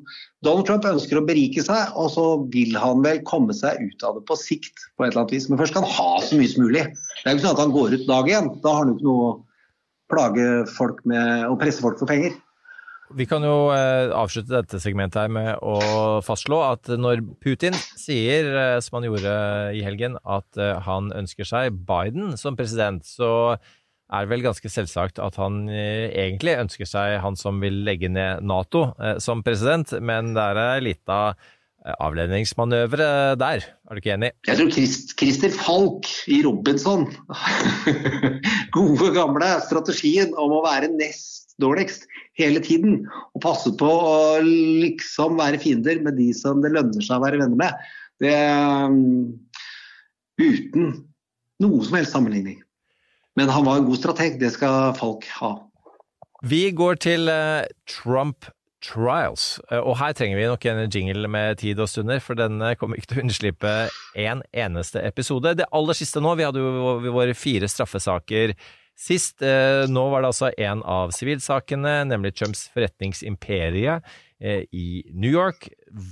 Donald 0.43 0.67
Trump 0.67 0.89
ønsker 0.89 1.21
å 1.21 1.27
berike 1.29 1.63
seg, 1.63 1.93
og 1.95 2.11
så 2.11 2.25
vil 2.51 2.75
han 2.75 3.05
vel 3.07 3.23
komme 3.29 3.55
seg 3.55 3.79
ut 3.87 4.03
av 4.03 4.19
det 4.19 4.25
på 4.27 4.39
sikt. 4.41 4.89
på 4.97 5.07
et 5.07 5.13
eller 5.13 5.23
annet 5.23 5.37
vis, 5.37 5.49
Men 5.49 5.63
først 5.63 5.77
skal 5.77 5.87
han 5.87 5.95
ha 5.95 6.11
så 6.27 6.41
mye 6.41 6.51
som 6.51 6.67
mulig. 6.67 6.83
Det 6.91 7.23
er 7.23 7.31
jo 7.31 7.39
ikke 7.39 7.47
sånn 7.47 7.57
at 7.57 7.63
han 7.63 7.77
går 7.77 7.95
ut 7.95 8.09
dag 8.11 8.33
igjen. 8.33 8.51
Da 8.67 8.75
har 8.75 8.83
han 8.83 8.91
jo 8.91 8.97
ikke 8.99 9.11
noe 9.13 9.29
å 9.29 9.37
plage 10.11 10.49
folk 10.75 10.99
med 11.07 11.47
å 11.47 11.59
presse 11.61 11.87
folk 11.87 12.03
for 12.03 12.11
penger. 12.11 12.35
Vi 13.13 13.27
kan 13.29 13.45
jo 13.45 13.69
eh, 13.75 14.09
avslutte 14.17 14.55
dette 14.55 14.81
segmentet 14.81 15.27
her 15.27 15.33
med 15.33 15.59
å 15.61 16.21
fastslå 16.25 16.61
at 16.65 16.89
når 16.97 17.21
Putin 17.45 17.77
sier, 17.77 18.49
eh, 18.49 18.77
som 18.81 18.99
han 18.99 19.09
gjorde 19.11 19.35
i 19.77 19.83
helgen, 19.85 20.17
at 20.25 20.57
eh, 20.57 20.79
han 20.87 21.11
ønsker 21.13 21.49
seg 21.49 21.77
Biden 21.85 22.39
som 22.41 22.57
president, 22.57 23.05
så 23.05 23.59
er 24.09 24.25
det 24.25 24.33
vel 24.33 24.47
ganske 24.47 24.71
selvsagt 24.71 25.21
at 25.21 25.37
han 25.41 25.65
egentlig 25.73 26.59
ønsker 26.61 26.87
seg 26.87 27.19
han 27.25 27.37
som 27.41 27.57
vil 27.63 27.81
legge 27.87 28.11
ned 28.13 28.45
Nato 28.47 28.91
som 29.19 29.41
president, 29.43 29.95
men 30.05 30.35
det 30.37 30.45
er 30.45 30.85
litt 30.85 31.01
lita 31.01 31.21
avledningsmanøvre 31.85 33.07
der, 33.41 33.65
er 33.65 33.93
du 33.93 34.01
ikke 34.01 34.15
enig? 34.15 34.31
Jeg 34.49 34.59
tror 34.61 34.71
Christ, 34.73 35.15
Christer 35.21 35.53
Falk 35.53 36.09
i 36.33 36.41
Robinson, 36.47 37.07
gode 38.77 39.11
gamle 39.17 39.51
strategien 39.67 40.33
om 40.41 40.55
å 40.57 40.63
være 40.65 40.89
nest 40.95 41.55
dårligst 41.63 42.09
hele 42.41 42.63
tiden. 42.65 43.03
Og 43.37 43.45
passe 43.45 43.73
på 43.79 43.89
å 43.89 44.17
liksom 44.45 45.37
være 45.41 45.61
fiender 45.63 46.01
med 46.05 46.17
de 46.21 46.31
som 46.37 46.65
det 46.65 46.73
lønner 46.75 47.05
seg 47.05 47.19
å 47.19 47.27
være 47.27 47.43
venner 47.43 47.61
med. 47.61 47.91
Det 48.23 48.37
um, 48.89 49.35
Uten 50.35 50.89
noe 51.63 51.85
som 51.87 51.95
helst 51.95 52.15
sammenligning. 52.15 52.59
Men 53.39 53.51
han 53.51 53.67
var 53.67 53.79
en 53.79 53.87
god 53.87 54.01
strateg, 54.01 54.41
det 54.41 54.51
skal 54.55 54.95
folk 54.99 55.27
ha. 55.39 55.57
Vi 56.45 56.69
går 56.77 56.99
til 57.03 57.31
uh, 57.31 57.63
Trump 57.91 58.49
Trials, 58.85 59.59
uh, 59.71 59.81
og 59.81 59.97
her 60.03 60.13
trenger 60.17 60.39
vi 60.39 60.47
nok 60.51 60.69
en 60.69 60.85
jingle 60.87 61.31
med 61.33 61.61
tid 61.63 61.81
og 61.81 61.89
stunder, 61.89 62.21
for 62.21 62.37
denne 62.39 62.75
kommer 62.77 63.01
ikke 63.01 63.15
til 63.15 63.23
å 63.23 63.27
unnslippe 63.27 63.75
en 64.21 64.45
eneste 64.53 65.03
episode. 65.03 65.57
Det 65.59 65.71
aller 65.73 65.97
siste 65.97 66.21
nå, 66.21 66.37
vi 66.37 66.47
hadde 66.47 66.61
jo 66.61 67.15
våre 67.15 67.37
fire 67.39 67.71
straffesaker 67.71 68.55
Sist 68.95 69.43
eh, 69.43 69.85
nå 69.91 70.05
var 70.13 70.23
det 70.23 70.31
altså 70.31 70.51
en 70.55 70.83
av 70.87 71.11
sivilsakene, 71.15 71.97
nemlig 72.07 72.37
Trumps 72.39 72.69
forretningsimperie 72.75 73.97
eh, 74.39 74.63
i 74.71 75.03
New 75.11 75.33
York, 75.33 75.67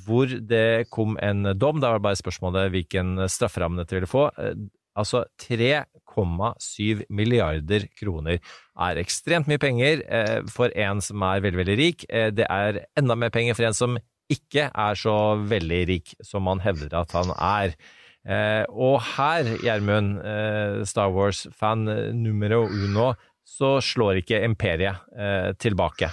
hvor 0.07 0.27
det 0.27 0.91
kom 0.91 1.15
en 1.23 1.47
dom. 1.55 1.79
Da 1.79 1.93
var 1.93 2.01
det 2.01 2.07
bare 2.09 2.19
spørsmålet 2.19 2.73
hvilken 2.75 3.23
strafferamme 3.31 3.79
dette 3.79 3.95
ville 3.95 4.11
få. 4.11 4.27
Eh, 4.35 4.67
altså 4.99 5.23
3,7 5.47 7.07
milliarder 7.15 7.87
kroner 7.95 8.43
er 8.81 9.01
ekstremt 9.01 9.49
mye 9.51 9.61
penger 9.61 10.03
eh, 10.07 10.39
for 10.51 10.73
en 10.79 11.03
som 11.05 11.23
er 11.27 11.43
veldig, 11.45 11.61
veldig 11.61 11.79
rik. 11.81 12.07
Eh, 12.09 12.31
det 12.35 12.47
er 12.49 12.85
enda 12.99 13.17
mer 13.19 13.33
penger 13.35 13.59
for 13.59 13.69
en 13.69 13.77
som 13.77 13.99
ikke 14.33 14.71
er 14.71 14.97
så 14.97 15.17
veldig 15.37 15.83
rik 15.91 16.15
som 16.25 16.47
man 16.49 16.63
hevder 16.65 16.95
at 17.03 17.13
han 17.17 17.35
er. 17.37 17.77
Eh, 18.23 18.65
og 18.71 19.01
her, 19.17 19.51
Gjermund, 19.65 20.19
Star 20.89 21.13
Wars-fan 21.13 21.85
numero 22.17 22.65
uno, 22.71 23.13
så 23.45 23.77
slår 23.85 24.23
ikke 24.23 24.45
imperiet 24.47 25.59
tilbake. 25.61 26.09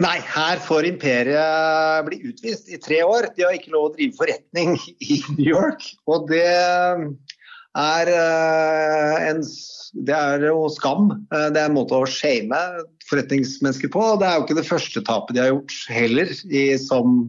Nei, 0.00 0.18
her 0.20 0.60
får 0.60 0.86
imperiet 0.90 2.04
bli 2.06 2.18
utvist 2.28 2.68
i 2.68 2.78
tre 2.80 3.00
år. 3.04 3.30
De 3.36 3.44
har 3.46 3.56
ikke 3.56 3.72
lov 3.72 3.90
å 3.90 3.92
drive 3.96 4.16
forretning 4.18 4.74
i 5.00 5.22
New 5.38 5.48
York. 5.48 5.88
Og 6.08 6.28
det 6.30 6.44
er, 7.76 8.10
en, 9.28 9.42
det 10.08 10.16
er 10.16 10.46
jo 10.48 10.66
skam. 10.72 11.10
Det 11.30 11.60
er 11.60 11.66
en 11.66 11.76
måte 11.76 11.98
å 11.98 12.08
shame 12.08 12.60
forretningsmennesker 13.10 13.92
på. 13.92 14.06
Det 14.20 14.28
er 14.28 14.38
jo 14.38 14.46
ikke 14.46 14.58
det 14.60 14.68
første 14.68 15.02
tapet 15.06 15.36
de 15.36 15.44
har 15.44 15.52
gjort 15.52 15.76
heller, 15.92 16.32
i, 16.48 16.64
som 16.80 17.20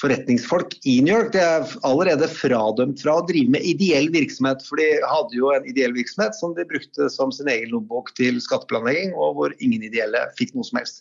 forretningsfolk 0.00 0.74
i 0.84 0.98
New 1.04 1.14
York. 1.14 1.32
De 1.32 1.40
er 1.40 1.70
allerede 1.88 2.28
fradømt 2.28 3.00
fra 3.04 3.16
å 3.20 3.24
drive 3.28 3.54
med 3.54 3.64
ideell 3.64 4.10
virksomhet. 4.12 4.64
For 4.66 4.80
de 4.80 4.90
hadde 5.06 5.38
jo 5.38 5.52
en 5.54 5.68
ideell 5.70 5.94
virksomhet 5.96 6.36
som 6.36 6.52
de 6.56 6.66
brukte 6.68 7.08
som 7.12 7.32
sin 7.32 7.48
egen 7.52 7.72
lommebok 7.72 8.12
til 8.18 8.40
skatteplanlegging, 8.44 9.14
og 9.16 9.38
hvor 9.38 9.56
ingen 9.58 9.86
ideelle 9.88 10.26
fikk 10.40 10.52
noe 10.56 10.68
som 10.68 10.82
helst. 10.82 11.00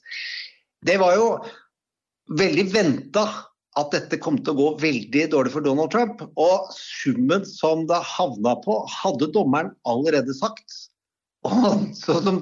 Det 0.85 0.99
var 1.01 1.17
jo 1.17 1.27
veldig 2.39 2.69
venta 2.73 3.25
at 3.79 3.91
dette 3.91 4.19
kom 4.23 4.37
til 4.39 4.53
å 4.53 4.59
gå 4.59 4.67
veldig 4.83 5.25
dårlig 5.33 5.51
for 5.53 5.65
Donald 5.65 5.91
Trump. 5.93 6.21
Og 6.39 6.69
summen 6.75 7.45
som 7.47 7.83
det 7.89 7.99
havna 8.15 8.55
på, 8.63 8.79
hadde 9.01 9.31
dommeren 9.35 9.73
allerede 9.89 10.35
sagt. 10.37 10.65
Og 11.45 11.91
som, 11.93 12.39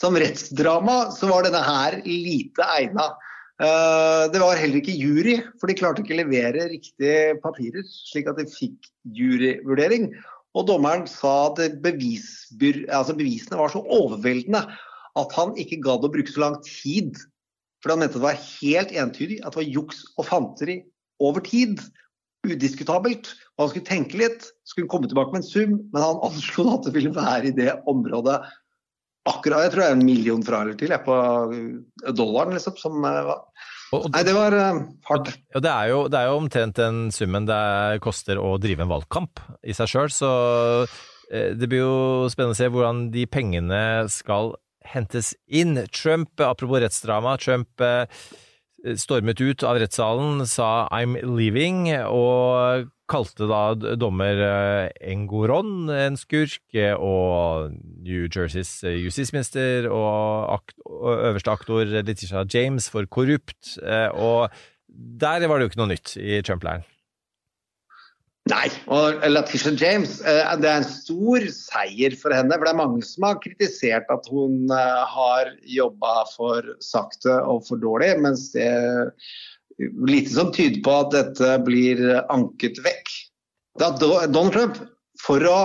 som 0.00 0.16
rettsdrama 0.18 0.96
så 1.14 1.28
var 1.30 1.46
denne 1.46 1.62
her 1.62 2.00
lite 2.08 2.66
egna. 2.78 3.12
Eh, 3.62 4.24
det 4.32 4.40
var 4.42 4.58
heller 4.58 4.80
ikke 4.80 4.96
jury, 4.96 5.36
for 5.60 5.70
de 5.70 5.76
klarte 5.78 6.02
ikke 6.02 6.16
å 6.16 6.22
levere 6.24 6.70
riktige 6.72 7.36
papirer, 7.44 7.84
slik 7.86 8.30
at 8.30 8.40
de 8.40 8.48
fikk 8.50 8.88
juryvurdering. 9.14 10.10
Og 10.58 10.66
dommeren 10.68 11.06
sa 11.08 11.52
at 11.52 11.60
altså 11.62 13.14
bevisene 13.16 13.60
var 13.60 13.72
så 13.72 13.84
overveldende 13.86 14.64
at 15.20 15.36
han 15.36 15.54
ikke 15.60 15.80
gadd 15.84 16.04
å 16.04 16.10
bruke 16.12 16.32
så 16.32 16.42
lang 16.46 16.58
tid. 16.66 17.20
For 17.82 17.92
han 17.92 18.02
mente 18.02 18.20
det 18.20 18.24
var 18.24 18.38
helt 18.38 18.94
entydig 18.94 19.40
at 19.42 19.54
det 19.54 19.62
var 19.62 19.74
juks 19.74 20.04
og 20.16 20.28
fanteri 20.28 20.80
over 21.22 21.42
tid. 21.44 21.82
Udiskutabelt. 22.46 23.30
Og 23.54 23.64
han 23.64 23.70
skulle 23.72 23.86
tenke 23.86 24.18
litt, 24.18 24.48
skulle 24.66 24.90
komme 24.90 25.10
tilbake 25.10 25.34
med 25.34 25.42
en 25.42 25.46
sum, 25.48 25.76
men 25.92 26.02
han 26.02 26.22
anslo 26.26 26.66
at 26.76 26.88
det 26.88 26.94
ville 26.96 27.14
være 27.14 27.50
i 27.50 27.56
det 27.56 27.74
området 27.90 28.40
akkurat 29.28 29.62
Jeg 29.62 29.70
tror 29.70 29.82
det 29.82 29.86
er 29.86 29.94
en 29.94 30.06
million 30.06 30.40
fra 30.42 30.64
eller 30.64 30.74
til 30.78 30.90
jeg, 30.90 31.04
på 31.06 31.14
eh, 31.54 32.08
dollaren, 32.10 32.56
liksom. 32.56 32.74
Som 32.80 33.04
eh, 33.06 33.20
var 33.28 33.44
og, 33.92 34.08
Nei, 34.08 34.22
det 34.24 34.32
var 34.32 34.54
uh, 34.56 34.80
hardt. 35.04 35.34
Ja, 35.52 35.60
det 35.60 35.70
er, 35.70 35.88
jo, 35.92 35.98
det 36.08 36.16
er 36.18 36.30
jo 36.30 36.36
omtrent 36.40 36.78
den 36.80 37.00
summen 37.12 37.44
det 37.44 38.00
koster 38.02 38.40
å 38.40 38.54
drive 38.56 38.86
en 38.86 38.90
valgkamp 38.90 39.42
i 39.68 39.76
seg 39.76 39.90
sjøl, 39.92 40.08
så 40.08 40.30
det 41.28 41.68
blir 41.68 41.84
jo 41.84 42.30
spennende 42.32 42.56
å 42.56 42.58
se 42.58 42.70
hvordan 42.72 43.02
de 43.12 43.26
pengene 43.28 43.82
skal 44.12 44.54
hentes 44.84 45.34
inn. 45.46 45.86
Trump, 45.90 46.40
apropos 46.40 46.80
rettsdrama, 46.82 47.36
Trump 47.38 47.82
stormet 48.98 49.38
ut 49.38 49.62
av 49.62 49.78
rettssalen, 49.78 50.42
sa 50.46 50.88
'I'm 50.90 51.14
leaving', 51.22 51.86
og 52.10 52.90
kalte 53.06 53.46
da 53.46 53.74
dommer 53.94 54.90
Engoron 55.00 55.90
en 55.90 56.16
skurk, 56.16 56.64
og 56.98 57.70
New 58.02 58.26
Jerseys 58.26 58.82
justisminister 58.82 59.86
og, 59.86 60.50
akt, 60.56 60.74
og 60.86 61.20
øverste 61.28 61.52
aktor 61.52 61.84
Letitia 61.84 62.44
James 62.48 62.88
for 62.90 63.04
korrupt. 63.06 63.78
Og 64.16 64.50
der 64.88 65.46
var 65.46 65.58
det 65.58 65.68
jo 65.68 65.70
ikke 65.70 65.82
noe 65.82 65.92
nytt 65.92 66.16
i 66.16 66.40
Trump-leiren. 66.42 66.82
Nei, 68.50 68.66
og 68.90 69.22
Latisha 69.30 69.70
James, 69.78 70.16
det 70.18 70.66
er 70.66 70.80
en 70.80 70.86
stor 70.88 71.44
seier 71.54 72.16
for 72.18 72.34
henne. 72.34 72.56
For 72.56 72.66
det 72.66 72.72
er 72.72 72.80
mange 72.80 73.04
som 73.06 73.28
har 73.28 73.38
kritisert 73.42 74.10
at 74.10 74.26
hun 74.32 74.72
har 74.72 75.52
jobba 75.70 76.14
for 76.32 76.72
sakte 76.82 77.36
og 77.46 77.62
for 77.68 77.78
dårlig, 77.82 78.16
mens 78.24 78.48
det 78.56 78.66
er 78.66 79.12
lite 80.10 80.34
som 80.34 80.50
tyder 80.54 80.82
på 80.82 80.96
at 81.04 81.14
dette 81.14 81.52
blir 81.68 82.02
anket 82.34 82.82
vekk. 82.82 83.14
Da 83.80 83.92
Donald 84.00 84.52
Trump 84.56 84.82
for 85.22 85.44
å, 85.46 85.56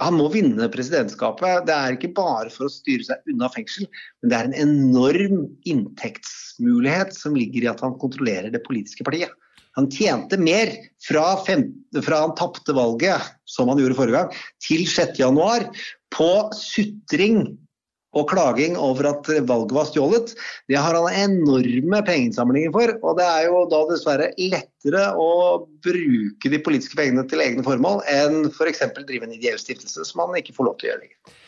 han 0.00 0.16
må 0.16 0.30
vinne 0.32 0.70
presidentskapet. 0.72 1.66
Det 1.68 1.76
er 1.76 1.96
ikke 1.96 2.14
bare 2.16 2.48
for 2.52 2.70
å 2.70 2.72
styre 2.72 3.04
seg 3.04 3.32
unna 3.34 3.50
fengsel, 3.52 3.88
men 4.22 4.32
det 4.32 4.38
er 4.38 4.48
en 4.48 4.60
enorm 4.64 5.42
inntektsmulighet 5.68 7.12
som 7.16 7.36
ligger 7.36 7.66
i 7.66 7.72
at 7.74 7.84
han 7.84 7.98
kontrollerer 8.00 8.54
det 8.54 8.64
politiske 8.64 9.04
partiet. 9.06 9.34
Han 9.78 9.90
tjente 9.90 10.38
mer 10.38 10.70
fra, 11.02 11.24
fem, 11.46 11.66
fra 12.04 12.22
han 12.24 12.34
tapte 12.38 12.74
valget, 12.76 13.34
som 13.44 13.70
han 13.70 13.80
gjorde 13.82 13.98
forrige 13.98 14.20
gang, 14.20 14.40
til 14.62 14.86
6.1 14.86 15.68
på 16.14 16.30
sutring 16.54 17.44
og 18.14 18.28
klaging 18.30 18.76
over 18.78 19.08
at 19.10 19.28
valget 19.48 19.74
var 19.74 19.88
stjålet. 19.88 20.34
Det 20.70 20.78
har 20.78 20.94
han 20.94 21.32
enorme 21.34 22.00
pengeinnsamlinger 22.06 22.74
for. 22.74 22.92
Og 23.02 23.18
det 23.18 23.26
er 23.26 23.48
jo 23.48 23.64
da 23.72 23.80
dessverre 23.90 24.30
lettere 24.38 25.06
å 25.18 25.30
bruke 25.84 26.52
de 26.52 26.60
politiske 26.62 26.98
pengene 26.98 27.26
til 27.30 27.42
egne 27.42 27.66
formål 27.66 28.04
enn 28.10 28.44
f.eks. 28.52 28.84
drive 29.00 29.26
en 29.26 29.34
ideell 29.34 29.58
stiftelse, 29.58 30.06
som 30.06 30.22
han 30.22 30.38
ikke 30.38 30.54
får 30.54 30.70
lov 30.70 30.78
til 30.78 30.88
å 30.88 30.92
gjøre 30.92 31.06
lenger. 31.08 31.40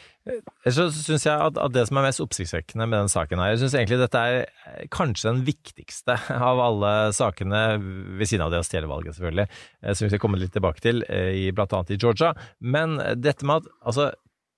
Så 0.67 0.89
synes 0.91 1.25
jeg 1.27 1.35
at, 1.35 1.59
at, 1.59 1.73
Det 1.75 1.85
som 1.87 2.01
er 2.01 2.07
mest 2.09 2.23
oppsiktsvekkende 2.25 2.87
med 2.89 2.99
den 3.05 3.11
saken, 3.13 3.39
her, 3.39 3.53
jeg 3.53 3.61
synes 3.63 3.77
egentlig 3.79 3.99
dette 4.01 4.23
er 4.23 4.89
kanskje 4.95 5.31
den 5.31 5.45
viktigste 5.47 6.17
av 6.51 6.63
alle 6.63 6.93
sakene, 7.17 7.63
ved 8.19 8.27
siden 8.27 8.47
av 8.47 8.55
det 8.55 8.63
å 8.63 8.67
stjele 8.67 8.91
valget, 8.91 9.17
selvfølgelig, 9.17 9.47
som 9.93 10.07
vi 10.07 10.11
skal 10.13 10.23
komme 10.23 10.41
litt 10.41 10.55
tilbake 10.57 10.83
til, 10.83 11.05
i, 11.07 11.47
blant 11.55 11.77
annet 11.77 11.95
i 11.95 12.01
Georgia. 12.01 12.33
Men 12.59 12.99
dette 13.23 13.47
med 13.47 13.63
at 13.63 13.71
altså, 13.87 14.11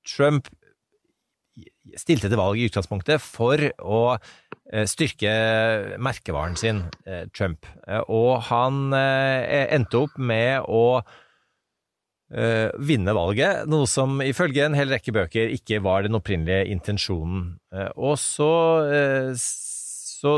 Trump 0.08 0.48
stilte 1.98 2.30
til 2.30 2.38
valg 2.38 2.60
i 2.60 2.68
utgangspunktet 2.68 3.20
for 3.20 3.60
å 3.82 4.02
styrke 4.88 5.30
merkevaren 6.00 6.56
sin, 6.60 6.84
Trump. 7.36 7.66
Og 8.12 8.44
han 8.48 8.92
endte 8.94 10.04
opp 10.04 10.16
med 10.20 10.68
å 10.68 11.00
vinne 12.28 13.12
valget, 13.16 13.62
noe 13.72 13.86
som 13.88 14.18
ifølge 14.20 14.66
en 14.66 14.74
hel 14.76 14.90
rekke 14.92 15.14
bøker 15.16 15.52
ikke 15.54 15.78
var 15.80 16.04
den 16.04 16.18
opprinnelige 16.18 16.66
intensjonen. 16.74 17.46
Og 17.96 18.18
så, 18.20 18.50
så 19.32 20.34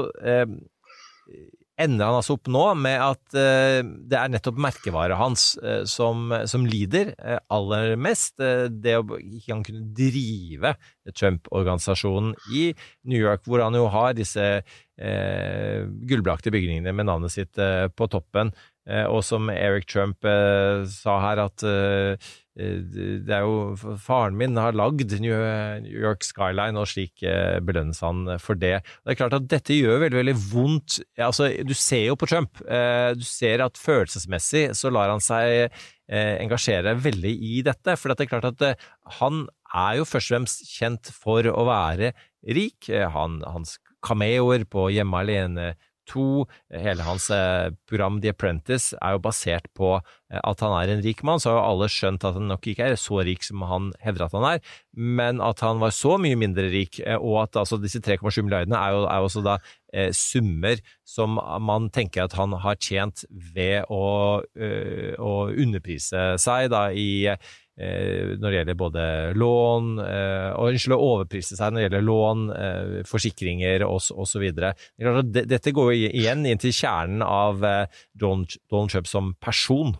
ender 1.80 2.10
han 2.10 2.18
altså 2.18 2.36
opp 2.36 2.50
nå 2.52 2.64
med 2.80 2.98
at 3.02 3.36
uh, 3.36 3.80
det 3.80 4.18
er 4.18 4.32
nettopp 4.32 4.60
merkevaret 4.60 5.18
hans 5.18 5.54
uh, 5.62 5.82
som, 5.88 6.32
som, 6.50 6.66
lider 6.68 7.12
uh, 7.16 7.38
aller 7.52 7.96
mest. 8.00 8.36
det 8.40 8.96
å 8.98 9.04
ikke 9.18 9.54
han 9.54 9.64
kunne 9.66 9.88
drive 9.96 10.74
Trump-organisasjonen 11.16 12.34
i 12.54 12.70
New 13.08 13.20
York, 13.20 13.46
hvor 13.46 13.64
han 13.64 13.76
jo 13.76 13.88
har 13.92 14.14
disse 14.18 14.60
gullbelagte 15.00 16.52
bygningene 16.52 16.92
med 16.92 17.08
navnet 17.08 17.32
sitt 17.32 17.56
på 17.56 18.10
toppen. 18.12 18.52
og 19.08 19.22
som 19.24 19.50
Eric 19.52 19.86
Trump 19.88 20.24
sa 20.90 21.16
her, 21.22 21.40
at 21.46 21.64
det 22.60 23.32
er 23.32 23.44
jo 23.46 23.76
Faren 24.02 24.36
min 24.36 24.58
har 24.58 24.76
lagd 24.76 25.14
New 25.22 25.36
York 25.88 26.24
Skyline, 26.26 26.76
og 26.76 26.88
slik 26.90 27.22
belønnes 27.64 28.02
han 28.04 28.26
for 28.42 28.58
det. 28.58 28.80
Det 29.04 29.14
er 29.14 29.20
klart 29.20 29.36
at 29.38 29.48
dette 29.48 29.76
gjør 29.76 30.02
veldig 30.04 30.20
veldig 30.20 30.36
vondt. 30.50 30.98
Altså, 31.16 31.48
du 31.64 31.72
ser 31.76 32.10
jo 32.10 32.18
på 32.20 32.28
Trump. 32.28 32.60
Du 32.60 33.24
ser 33.24 33.64
at 33.64 33.80
følelsesmessig 33.80 34.70
så 34.76 34.92
lar 34.92 35.12
han 35.12 35.24
seg 35.24 35.70
engasjere 36.10 36.96
veldig 36.98 37.32
i 37.32 37.62
dette. 37.64 37.94
For 37.96 38.10
det 38.10 38.26
er 38.26 38.32
klart 38.34 38.50
at 38.50 38.88
han 39.20 39.46
er 39.70 40.00
jo 40.00 40.08
først 40.08 40.32
og 40.32 40.34
fremst 40.34 40.66
kjent 40.74 41.12
for 41.14 41.46
å 41.46 41.68
være 41.68 42.12
rik. 42.50 42.90
Han, 43.14 43.40
hans 43.46 43.78
cameoer 44.06 44.66
på 44.70 44.88
Hjemme 44.94 45.22
alene 45.22 45.74
2. 46.10 46.46
Hele 46.82 47.06
hans 47.06 47.28
program 47.88 48.20
The 48.22 48.32
Apprentice 48.34 48.96
er 48.98 49.16
jo 49.16 49.22
basert 49.22 49.68
på 49.76 49.98
at 50.30 50.62
han 50.62 50.74
er 50.78 50.92
en 50.92 51.02
rik 51.02 51.24
mann, 51.26 51.40
så 51.42 51.50
har 51.50 51.58
jo 51.58 51.68
alle 51.72 51.90
skjønt 51.90 52.24
at 52.26 52.36
han 52.38 52.50
nok 52.50 52.66
ikke 52.70 52.92
er 52.92 52.98
så 53.00 53.20
rik 53.26 53.42
som 53.46 53.64
han 53.66 53.90
hevder 54.04 54.28
at 54.28 54.36
han 54.36 54.46
er, 54.52 54.60
men 54.94 55.42
at 55.42 55.62
han 55.66 55.82
var 55.82 55.94
så 55.94 56.16
mye 56.22 56.38
mindre 56.38 56.68
rik, 56.70 57.00
og 57.18 57.40
at 57.44 57.58
altså 57.58 57.80
disse 57.82 58.02
3,7 58.04 58.44
milliardene 58.46 58.78
er 58.78 58.94
jo, 58.94 59.06
er 59.10 59.26
også 59.26 59.42
da 59.46 59.56
eh, 59.92 60.12
summer 60.14 60.78
som 61.06 61.40
man 61.66 61.88
tenker 61.94 62.28
at 62.28 62.36
han 62.38 62.54
har 62.62 62.78
tjent 62.78 63.24
ved 63.30 63.90
å, 63.90 64.04
øh, 64.54 65.16
å 65.18 65.34
underprise 65.50 66.36
seg 66.42 66.70
da 66.74 66.90
i 66.94 67.10
når 67.80 68.44
det 68.44 68.56
gjelder 68.58 68.76
både 68.76 69.02
lån 69.40 69.86
og 70.02 70.66
Unnskyld, 70.66 70.92
å 70.92 71.06
overprise 71.14 71.56
seg 71.56 71.70
når 71.72 71.78
det 71.78 71.84
gjelder 71.86 72.02
lån, 72.04 72.42
forsikringer 73.08 73.84
osv. 73.86 74.44
Dette 75.32 75.72
går 75.72 75.88
jo 75.88 76.10
igjen 76.10 76.44
inn 76.44 76.60
til 76.60 76.74
kjernen 76.76 77.24
av 77.24 77.64
Donald 78.12 78.52
Trump 78.92 79.08
som 79.08 79.32
person. 79.40 79.94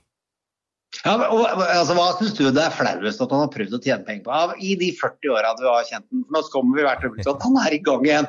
Ja, 1.06 1.14
og, 1.32 1.44
altså, 1.64 1.96
Hva 1.96 2.06
syns 2.18 2.34
du 2.36 2.42
det 2.52 2.62
er 2.62 2.74
flauest 2.76 3.22
at 3.24 3.32
han 3.32 3.44
har 3.44 3.52
prøvd 3.54 3.76
å 3.76 3.82
tjene 3.82 4.06
penger 4.06 4.24
på? 4.26 4.40
I 4.60 4.76
de 4.80 4.90
40 4.98 5.34
åra 5.34 5.52
du 5.58 5.66
har 5.68 5.86
kjent 5.88 6.06
den, 6.12 6.24
nå 6.28 6.42
kommer 6.52 6.76
vi 6.76 6.86
hvert 6.86 7.04
øyeblikk 7.06 7.24
til 7.24 7.34
at 7.34 7.46
han 7.46 7.60
er 7.62 7.76
i 7.76 7.82
gang 7.86 8.06
igjen. 8.06 8.28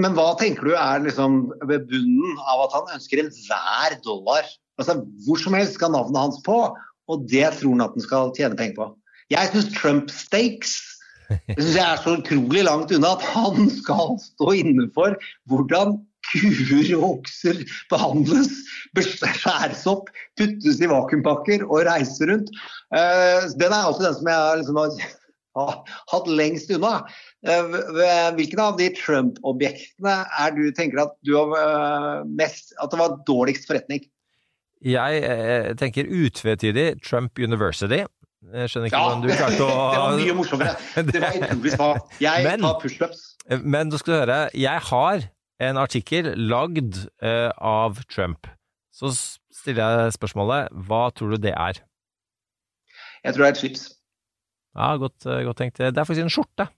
Men 0.00 0.16
hva 0.16 0.30
tenker 0.40 0.68
du 0.68 0.74
er 0.76 1.04
liksom 1.04 1.46
ved 1.68 1.86
bunnen 1.90 2.40
av 2.48 2.66
at 2.66 2.76
han 2.78 2.96
ønsker 2.96 3.22
enhver 3.22 3.98
dollar? 4.04 4.48
Altså, 4.80 4.98
Hvor 5.26 5.40
som 5.40 5.56
helst 5.56 5.78
skal 5.78 5.92
navnet 5.94 6.20
hans 6.20 6.40
på, 6.44 6.58
og 7.06 7.28
det 7.30 7.48
tror 7.60 7.76
han 7.76 7.86
at 7.86 7.96
han 7.96 8.04
skal 8.04 8.34
tjene 8.36 8.58
penger 8.58 8.78
på. 8.80 8.90
Jeg 9.32 9.52
syns 9.52 9.72
Trump 9.76 10.12
Stakes 10.12 10.78
det 11.26 11.56
synes 11.58 11.74
jeg 11.74 11.86
er 11.86 12.02
så 12.02 12.12
utrolig 12.20 12.62
langt 12.66 12.92
unna 12.94 13.16
at 13.16 13.24
han 13.32 13.70
skal 13.72 14.14
stå 14.22 14.52
inne 14.60 14.86
for 14.94 15.16
hvordan 15.50 15.96
kuer 16.32 16.90
og 16.98 17.04
okser 17.10 17.60
behandles, 17.92 18.50
skjæres 18.96 19.84
opp, 19.90 20.10
puttes 20.40 20.80
i 20.82 20.90
vakuumpakker 20.90 21.66
og 21.68 21.86
reiser 21.88 22.32
rundt. 22.32 22.50
Den 22.90 23.70
er 23.70 23.78
alltid 23.78 24.08
den 24.08 24.18
som 24.18 24.32
jeg 24.32 24.58
liksom 24.62 24.82
har 25.56 25.78
hatt 26.12 26.28
lengst 26.28 26.72
unna. 26.74 26.98
Hvilken 28.36 28.60
av 28.62 28.76
de 28.80 28.90
Trump-objektene 28.98 30.18
er 30.42 30.52
du 30.56 30.66
tenker 30.76 31.04
at 31.06 31.16
du 31.26 31.36
har 31.38 32.26
mest 32.26 32.74
At 32.82 32.92
det 32.92 33.00
var 33.00 33.18
dårligst 33.28 33.68
forretning? 33.68 34.04
Jeg 34.84 35.22
eh, 35.24 35.72
tenker 35.78 36.08
utvetydig 36.08 37.00
Trump 37.04 37.38
University. 37.40 38.02
Jeg 38.46 38.70
skjønner 38.70 38.90
ikke 38.90 38.98
ja, 38.98 39.06
hvordan 39.06 39.22
du 39.24 39.30
klarte 39.32 39.64
å 39.64 39.70
Det 39.94 40.02
var 40.02 40.18
mye 40.20 40.34
morsommere. 40.36 40.74
Det 41.08 41.22
var 41.22 41.38
utrolig 41.40 41.72
svakt. 41.74 42.20
Jeg 42.22 42.44
men, 42.46 42.66
tar 42.66 42.76
pushups. 42.82 43.24
Men 43.64 43.90
du 43.90 43.96
skal 44.02 44.20
høre, 44.20 44.38
jeg 44.54 44.84
har 44.90 45.26
en 45.62 45.80
artikkel 45.80 46.32
lagd 46.50 47.02
uh, 47.24 47.50
av 47.56 48.00
Trump. 48.12 48.48
Så 48.94 49.12
stiller 49.12 49.82
jeg 50.06 50.16
spørsmålet, 50.16 50.72
hva 50.88 51.06
tror 51.16 51.34
du 51.34 51.42
det 51.46 51.52
er? 51.52 51.82
Jeg 53.24 53.34
tror 53.34 53.44
det 53.44 53.48
er 53.48 53.54
et 53.54 53.60
slips. 53.60 53.84
Ja, 54.76 54.90
godt, 55.00 55.24
godt 55.24 55.60
tenkt. 55.60 55.80
Det 55.80 55.96
er 55.96 56.08
faktisk 56.08 56.24
en 56.26 56.32
skjorte. 56.32 56.68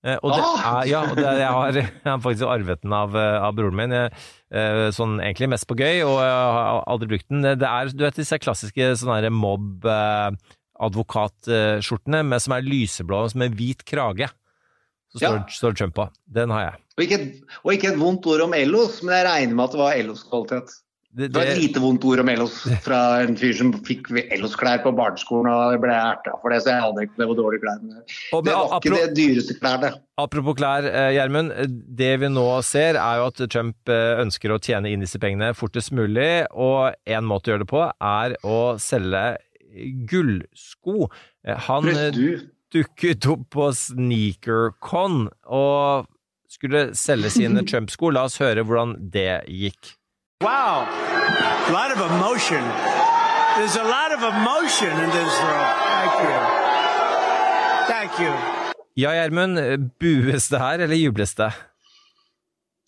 Uh, 0.00 0.16
og 0.24 0.32
det 0.32 0.40
Ah! 0.40 0.60
er, 0.80 0.86
ja, 0.88 1.00
og 1.04 1.16
det, 1.18 1.24
jeg, 1.26 1.48
har, 1.52 1.76
jeg 1.80 2.08
har 2.08 2.22
faktisk 2.24 2.48
arvet 2.48 2.84
den 2.84 2.94
av, 2.96 3.16
av 3.16 3.56
broren 3.56 3.76
min, 3.76 3.92
uh, 3.92 4.86
sånn 4.96 5.18
egentlig 5.20 5.50
mest 5.52 5.68
på 5.68 5.76
gøy, 5.76 6.00
og 6.06 6.16
jeg 6.24 6.38
har 6.56 6.84
aldri 6.88 7.10
brukt 7.14 7.28
den. 7.32 7.44
Det 7.44 7.68
er 7.68 7.92
du 7.92 8.06
vet, 8.06 8.20
disse 8.20 8.40
klassiske 8.40 8.94
sånne 9.02 9.32
mobb 9.34 9.84
advokatskjortene 10.80 12.40
som 12.40 12.54
er 12.56 12.64
lyseblå 12.64 13.24
som 13.32 13.44
er 13.44 13.56
hvit 13.56 13.84
krage. 13.88 14.30
Så 15.10 15.18
står, 15.18 15.40
Ja. 15.40 15.46
står 15.50 15.74
Trump 15.76 15.94
på. 15.94 16.08
Den 16.30 16.50
har 16.54 16.60
jeg. 16.68 16.76
Og 16.98 17.02
ikke, 17.06 17.18
og 17.64 17.72
ikke 17.74 17.88
et 17.94 17.98
vondt 17.98 18.26
ord 18.30 18.40
om 18.46 18.54
Ellos, 18.54 19.02
men 19.02 19.14
jeg 19.16 19.26
regner 19.26 19.54
med 19.58 19.64
at 19.64 19.72
det 19.74 19.80
var 19.80 19.92
Ellos 19.98 20.22
kvalitet. 20.28 20.76
Det, 21.10 21.32
Det 21.32 21.40
var 21.40 21.48
et 21.50 21.58
lite 21.58 21.80
vondt 21.82 22.04
ord 22.06 22.20
om 22.22 22.28
Ellos 22.30 22.52
fra 22.84 22.98
en 23.24 23.34
fyr 23.34 23.52
som 23.58 23.72
fikk 23.82 24.12
Ellos-klær 24.30 24.84
på 24.84 24.92
barneskolen 24.94 25.48
og 25.50 25.80
ble 25.82 25.90
erta 25.90 26.36
for 26.38 26.54
det, 26.54 26.60
så 26.62 26.70
jeg 26.70 26.84
hadde 26.84 27.02
ikke 27.02 27.18
det 27.18 27.26
var 27.26 27.34
dårlige 27.40 27.62
klær. 27.64 27.80
Men 27.82 27.96
Og 28.36 28.44
det 28.46 28.54
var 28.54 28.76
ikke 28.78 28.92
det 28.94 29.16
dyreste 29.18 29.56
klærne. 29.58 29.90
Apropos 30.22 30.54
klær, 30.60 30.86
eh, 30.86 31.10
Gjermund. 31.16 31.50
Det 31.98 32.12
vi 32.20 32.28
nå 32.30 32.46
ser, 32.62 32.94
er 32.94 33.16
jo 33.18 33.26
at 33.26 33.42
Trump 33.50 33.88
eh, 33.90 34.22
ønsker 34.22 34.54
å 34.54 34.60
tjene 34.62 34.86
inn 34.92 35.02
disse 35.02 35.18
pengene 35.18 35.50
fortest 35.58 35.90
mulig, 35.90 36.46
og 36.54 36.94
en 37.04 37.24
måte 37.26 37.50
å 37.50 37.56
gjøre 37.56 37.64
det 37.66 37.72
på 37.74 37.82
er 37.90 38.36
å 38.46 38.78
selge 38.78 39.24
gullsko. 40.06 41.10
Eh, 41.44 41.58
Han 41.66 41.82
Pluss 41.82 41.98
eh, 41.98 42.10
du. 42.14 42.50
Dukket 42.74 43.26
opp 43.30 43.48
på 43.54 43.70
SneakerCon 43.74 45.28
og 45.46 46.06
skulle 46.50 46.90
selge 46.98 47.30
sine 47.34 47.64
Trump-sko. 47.68 48.10
La 48.14 48.26
oss 48.28 48.38
høre 48.42 48.64
hvordan 48.66 48.96
det 49.12 49.42
gikk. 49.50 49.94
Wow. 50.42 50.86
A 50.88 51.72
lot 51.72 51.92
of 51.94 52.00
emotion. 52.10 52.62
There's 53.58 53.76
a 53.76 53.84
lot 53.84 54.10
of 54.16 54.22
emotion 54.24 54.90
in 55.04 55.10
this 55.10 55.34
room. 55.44 55.66
Thank 56.00 56.14
you. 56.24 56.38
Thank 57.90 58.20
you. 58.22 58.32
Ja, 58.96 59.12
Gjermund, 59.14 59.58
bues 60.00 60.48
det 60.48 60.58
her, 60.58 60.78
eller 60.78 60.96
jubles 60.96 61.34
det? 61.34 61.52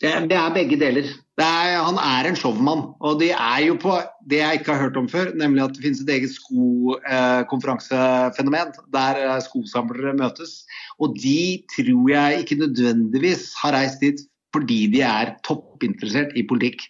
Det, 0.03 0.11
det 0.31 0.35
er 0.35 0.55
begge 0.55 0.77
deler. 0.81 1.07
Er, 1.39 1.83
han 1.87 1.99
er 2.03 2.27
en 2.29 2.37
showmann. 2.39 2.83
Og 3.01 3.21
det 3.21 3.33
er 3.33 3.61
jo 3.69 3.75
på 3.81 4.01
det 4.31 4.39
jeg 4.41 4.53
ikke 4.59 4.73
har 4.75 4.83
hørt 4.87 4.97
om 4.99 5.09
før, 5.09 5.27
nemlig 5.39 5.65
at 5.65 5.75
det 5.77 5.85
finnes 5.85 6.01
et 6.03 6.15
eget 6.17 6.33
skokonferansefenomen 6.35 8.69
der 8.95 9.15
eh, 9.23 9.43
skosamlere 9.47 10.19
møtes. 10.19 10.53
Og 10.99 11.09
de 11.23 11.43
tror 11.77 12.07
jeg 12.11 12.39
ikke 12.43 12.63
nødvendigvis 12.65 13.43
har 13.63 13.73
reist 13.79 14.01
dit 14.03 14.21
fordi 14.53 14.81
de 14.93 15.01
er 15.07 15.27
toppinteressert 15.47 16.31
i 16.37 16.43
politikk. 16.45 16.81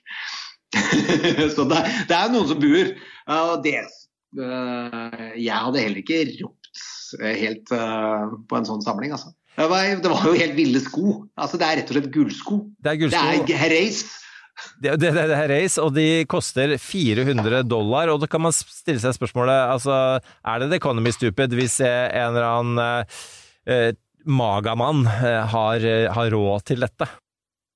Så 1.55 1.63
det, 1.69 1.81
det 2.09 2.17
er 2.17 2.33
noen 2.33 2.49
som 2.49 2.61
buer. 2.65 2.89
Og 3.31 3.63
det 3.63 3.79
eh, 3.79 3.87
Jeg 5.37 5.55
hadde 5.55 5.83
heller 5.85 6.01
ikke 6.01 6.25
ropt 6.41 6.59
helt 7.21 7.69
øh, 7.77 8.33
på 8.49 8.57
en 8.57 8.65
sånn 8.67 8.83
samling, 8.83 9.13
altså. 9.13 9.29
Det 9.57 9.69
var, 9.69 10.27
jo 10.27 10.33
helt 10.33 10.57
ville 10.57 10.81
sko. 10.81 11.23
Altså, 11.37 11.59
det 11.61 11.67
er 11.69 11.81
rett 11.81 11.91
og 11.91 11.97
slett 11.99 12.13
gullsko. 12.15 12.59
Det 12.81 12.93
er 12.93 13.01
gullsko. 13.03 13.47
Det 13.49 13.57
er 13.59 13.75
race. 13.75 14.21
Det, 14.81 14.95
det, 15.01 15.11
det 15.17 15.37
er 15.37 15.51
race, 15.51 15.81
og 15.81 15.95
de 15.97 16.25
koster 16.31 16.77
400 16.81 17.63
dollar. 17.69 18.13
Og 18.13 18.23
da 18.23 18.29
kan 18.31 18.45
man 18.47 18.55
stille 18.55 19.01
seg 19.03 19.17
spørsmålet 19.17 19.73
altså, 19.75 19.97
er 20.21 20.63
det 20.63 20.71
The 20.73 20.81
Economy 20.81 21.13
Stupid 21.15 21.57
hvis 21.59 21.81
en 21.85 22.31
eller 22.31 22.49
annen 22.49 23.05
eh, 23.67 23.91
magamann 24.25 25.05
eh, 25.09 25.43
har, 25.53 25.89
har 26.17 26.33
råd 26.33 26.69
til 26.73 26.87
dette? 26.87 27.09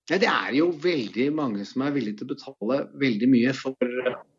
Ja, 0.07 0.21
det 0.23 0.31
er 0.31 0.53
jo 0.55 0.71
veldig 0.71 1.33
mange 1.35 1.65
som 1.67 1.83
er 1.83 1.95
villige 1.97 2.21
til 2.21 2.29
å 2.29 2.35
betale 2.37 2.83
veldig 3.01 3.29
mye 3.33 3.55
for 3.59 3.75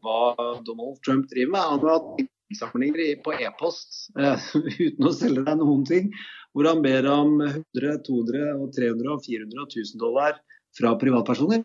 hva 0.06 0.20
Donald 0.64 1.02
Trump 1.04 1.28
driver 1.34 1.54
med. 1.58 1.66
Han 1.74 1.88
har 1.90 2.28
hatt 2.48 2.54
innsamlinger 2.54 3.24
på 3.24 3.34
e-post 3.34 4.10
uh, 4.20 4.38
uten 4.80 5.06
å 5.08 5.14
selge 5.14 5.44
deg 5.44 5.58
noen 5.60 5.86
ting, 5.86 6.12
hvor 6.54 6.68
han 6.68 6.82
ber 6.82 7.06
om 7.06 7.42
100, 7.42 8.04
200, 8.06 8.72
300 8.76 9.14
og 9.14 9.24
400 9.26 9.68
1000 9.68 10.00
dollar 10.00 10.40
fra 10.78 10.96
privatpersoner. 10.98 11.64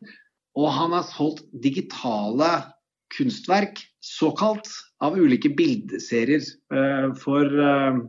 Og 0.56 0.68
han 0.68 0.92
har 0.92 1.04
solgt 1.08 1.46
digitale 1.62 2.74
kunstverk, 3.16 3.78
såkalt, 4.00 4.68
av 5.02 5.16
ulike 5.18 5.50
bildeserier 5.50 6.42
uh, 6.72 7.12
for 7.18 7.44
uh, 7.44 8.02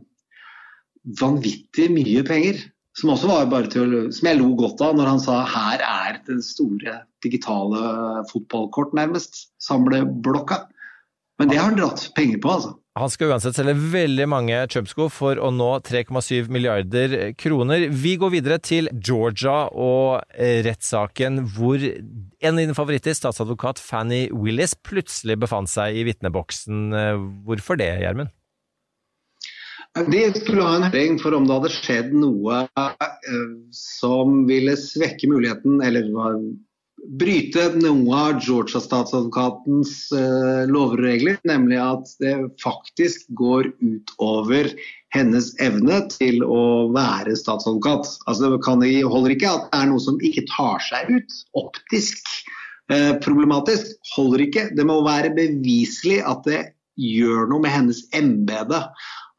vanvittig 1.19 1.89
mye 1.91 2.23
penger. 2.23 2.59
Som 2.93 3.09
også 3.09 3.27
var 3.27 3.47
bare 3.49 3.69
til 3.73 3.89
å, 3.89 4.01
som 4.13 4.27
jeg 4.29 4.37
lo 4.37 4.51
godt 4.53 4.81
av 4.85 4.93
når 4.95 5.07
han 5.09 5.21
sa 5.21 5.39
her 5.49 5.81
er 5.81 6.19
den 6.27 6.43
store 6.45 6.99
digitale 7.25 8.21
fotballkort, 8.29 8.93
nærmest. 8.93 9.47
Samleblokka. 9.63 10.67
Men 11.41 11.49
det 11.49 11.57
har 11.57 11.71
han 11.71 11.77
dratt 11.79 12.11
penger 12.15 12.39
på, 12.43 12.49
altså. 12.57 12.79
Han 12.93 13.09
skal 13.09 13.31
uansett 13.33 13.57
selge 13.57 13.73
veldig 13.89 14.25
mange 14.29 14.57
Trump-sko 14.69 15.07
for 15.09 15.39
å 15.41 15.47
nå 15.49 15.69
3,7 15.81 16.45
milliarder 16.53 17.33
kroner. 17.41 17.87
Vi 17.89 18.11
går 18.21 18.29
videre 18.35 18.59
til 18.61 18.85
Georgia 18.93 19.63
og 19.73 20.21
rettssaken 20.37 21.41
hvor 21.55 21.81
en 21.81 22.53
av 22.53 22.59
dine 22.61 22.75
favoritter, 22.77 23.17
statsadvokat 23.17 23.81
Fanny 23.81 24.27
Willis, 24.29 24.75
plutselig 24.77 25.39
befant 25.41 25.73
seg 25.73 25.97
i 25.97 26.05
vitneboksen. 26.05 26.93
Hvorfor 27.49 27.81
det, 27.81 27.89
Gjermund? 28.03 28.29
De 30.13 30.21
skulle 30.37 30.61
ha 30.61 30.77
en 30.77 30.85
høring 30.85 31.17
for 31.21 31.33
om 31.33 31.49
det 31.49 31.57
hadde 31.57 31.73
skjedd 31.73 32.13
noe 32.13 32.67
som 33.73 34.45
ville 34.45 34.77
svekke 34.77 35.33
muligheten, 35.33 35.81
eller 35.81 36.05
bryte 37.03 37.67
noe 37.81 38.15
av 38.15 38.39
Georgia-statsadvokatens 38.43 39.93
eh, 40.15 40.63
lover 40.69 41.01
og 41.01 41.05
regler, 41.05 41.39
nemlig 41.47 41.79
at 41.81 42.11
det 42.23 42.33
faktisk 42.63 43.25
går 43.37 43.71
utover 43.83 44.71
hennes 45.13 45.51
evne 45.61 45.99
til 46.13 46.41
å 46.45 46.89
være 46.95 47.35
statsadvokat. 47.37 48.07
Altså, 48.27 48.53
det 48.53 48.61
kan, 48.65 48.83
holder 48.83 49.35
ikke 49.35 49.51
at 49.51 49.67
det 49.69 49.81
er 49.81 49.91
noe 49.91 50.03
som 50.03 50.21
ikke 50.23 50.45
tar 50.51 50.83
seg 50.87 51.11
ut 51.11 51.41
optisk. 51.59 52.23
eh, 52.91 53.11
problematisk 53.23 53.93
holder 54.15 54.47
ikke. 54.47 54.69
Det 54.77 54.87
må 54.87 55.01
være 55.05 55.35
beviselig 55.35 56.21
at 56.29 56.47
det 56.47 56.63
gjør 56.99 57.47
noe 57.49 57.63
med 57.63 57.73
hennes 57.73 58.03
embete. 58.15 58.83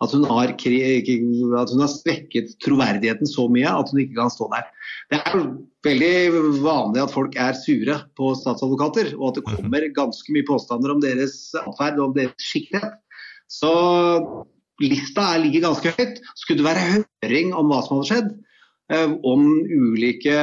At 0.05 0.13
hun, 0.13 0.25
har, 0.29 0.53
at 0.55 1.73
hun 1.73 1.83
har 1.83 1.93
svekket 1.93 2.55
troverdigheten 2.65 3.29
så 3.31 3.47
mye 3.53 3.71
at 3.71 3.93
hun 3.93 4.03
ikke 4.03 4.19
kan 4.19 4.33
stå 4.33 4.49
der. 4.53 4.67
Det 5.13 5.21
er 5.21 5.45
veldig 5.87 6.43
vanlig 6.65 7.05
at 7.05 7.15
folk 7.15 7.39
er 7.41 7.57
sure 7.59 8.01
på 8.19 8.33
statsadvokater, 8.41 9.15
og 9.19 9.31
at 9.31 9.41
det 9.41 9.47
kommer 9.49 9.87
ganske 9.97 10.35
mye 10.35 10.47
påstander 10.49 10.95
om 10.95 11.01
deres 11.05 11.39
atferd 11.63 12.01
og 12.01 12.11
om 12.11 12.19
deres 12.19 12.51
skikkethet. 12.51 12.99
Så 13.51 13.73
lista 14.83 15.31
ligger 15.41 15.69
ganske 15.69 15.95
høyt. 15.97 16.21
Skulle 16.37 16.63
det 16.63 16.69
være 16.69 17.05
høring 17.23 17.55
om 17.57 17.71
hva 17.71 17.81
som 17.85 18.01
hadde 18.01 18.11
skjedd, 18.11 18.31
om 19.25 19.49
ulike 19.73 20.39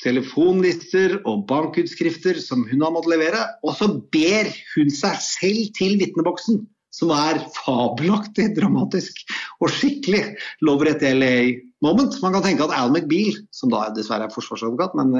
telefonlister 0.00 1.18
og 1.28 1.44
bankutskrifter 1.50 2.38
som 2.40 2.64
hun 2.68 2.84
har 2.84 2.92
måttet 2.94 3.18
levere, 3.18 3.42
og 3.66 3.74
så 3.76 3.90
ber 4.12 4.48
hun 4.74 4.92
seg 4.94 5.18
selv 5.24 5.72
til 5.76 5.98
vitneboksen 6.00 6.62
som 7.00 7.12
er 7.16 7.40
fabelaktig 7.56 8.50
dramatisk 8.58 9.24
og 9.60 9.72
skikkelig 9.72 10.22
Love 10.66 10.92
at 10.92 11.04
LA-moment. 11.04 12.18
Man 12.22 12.36
kan 12.36 12.44
tenke 12.44 12.66
at 12.68 12.76
Al 12.76 12.92
McBeal, 12.92 13.40
som 13.56 13.72
da 13.72 13.86
dessverre 13.96 14.28
er 14.28 14.34
forsvarsadvokat, 14.34 14.96
men 15.00 15.14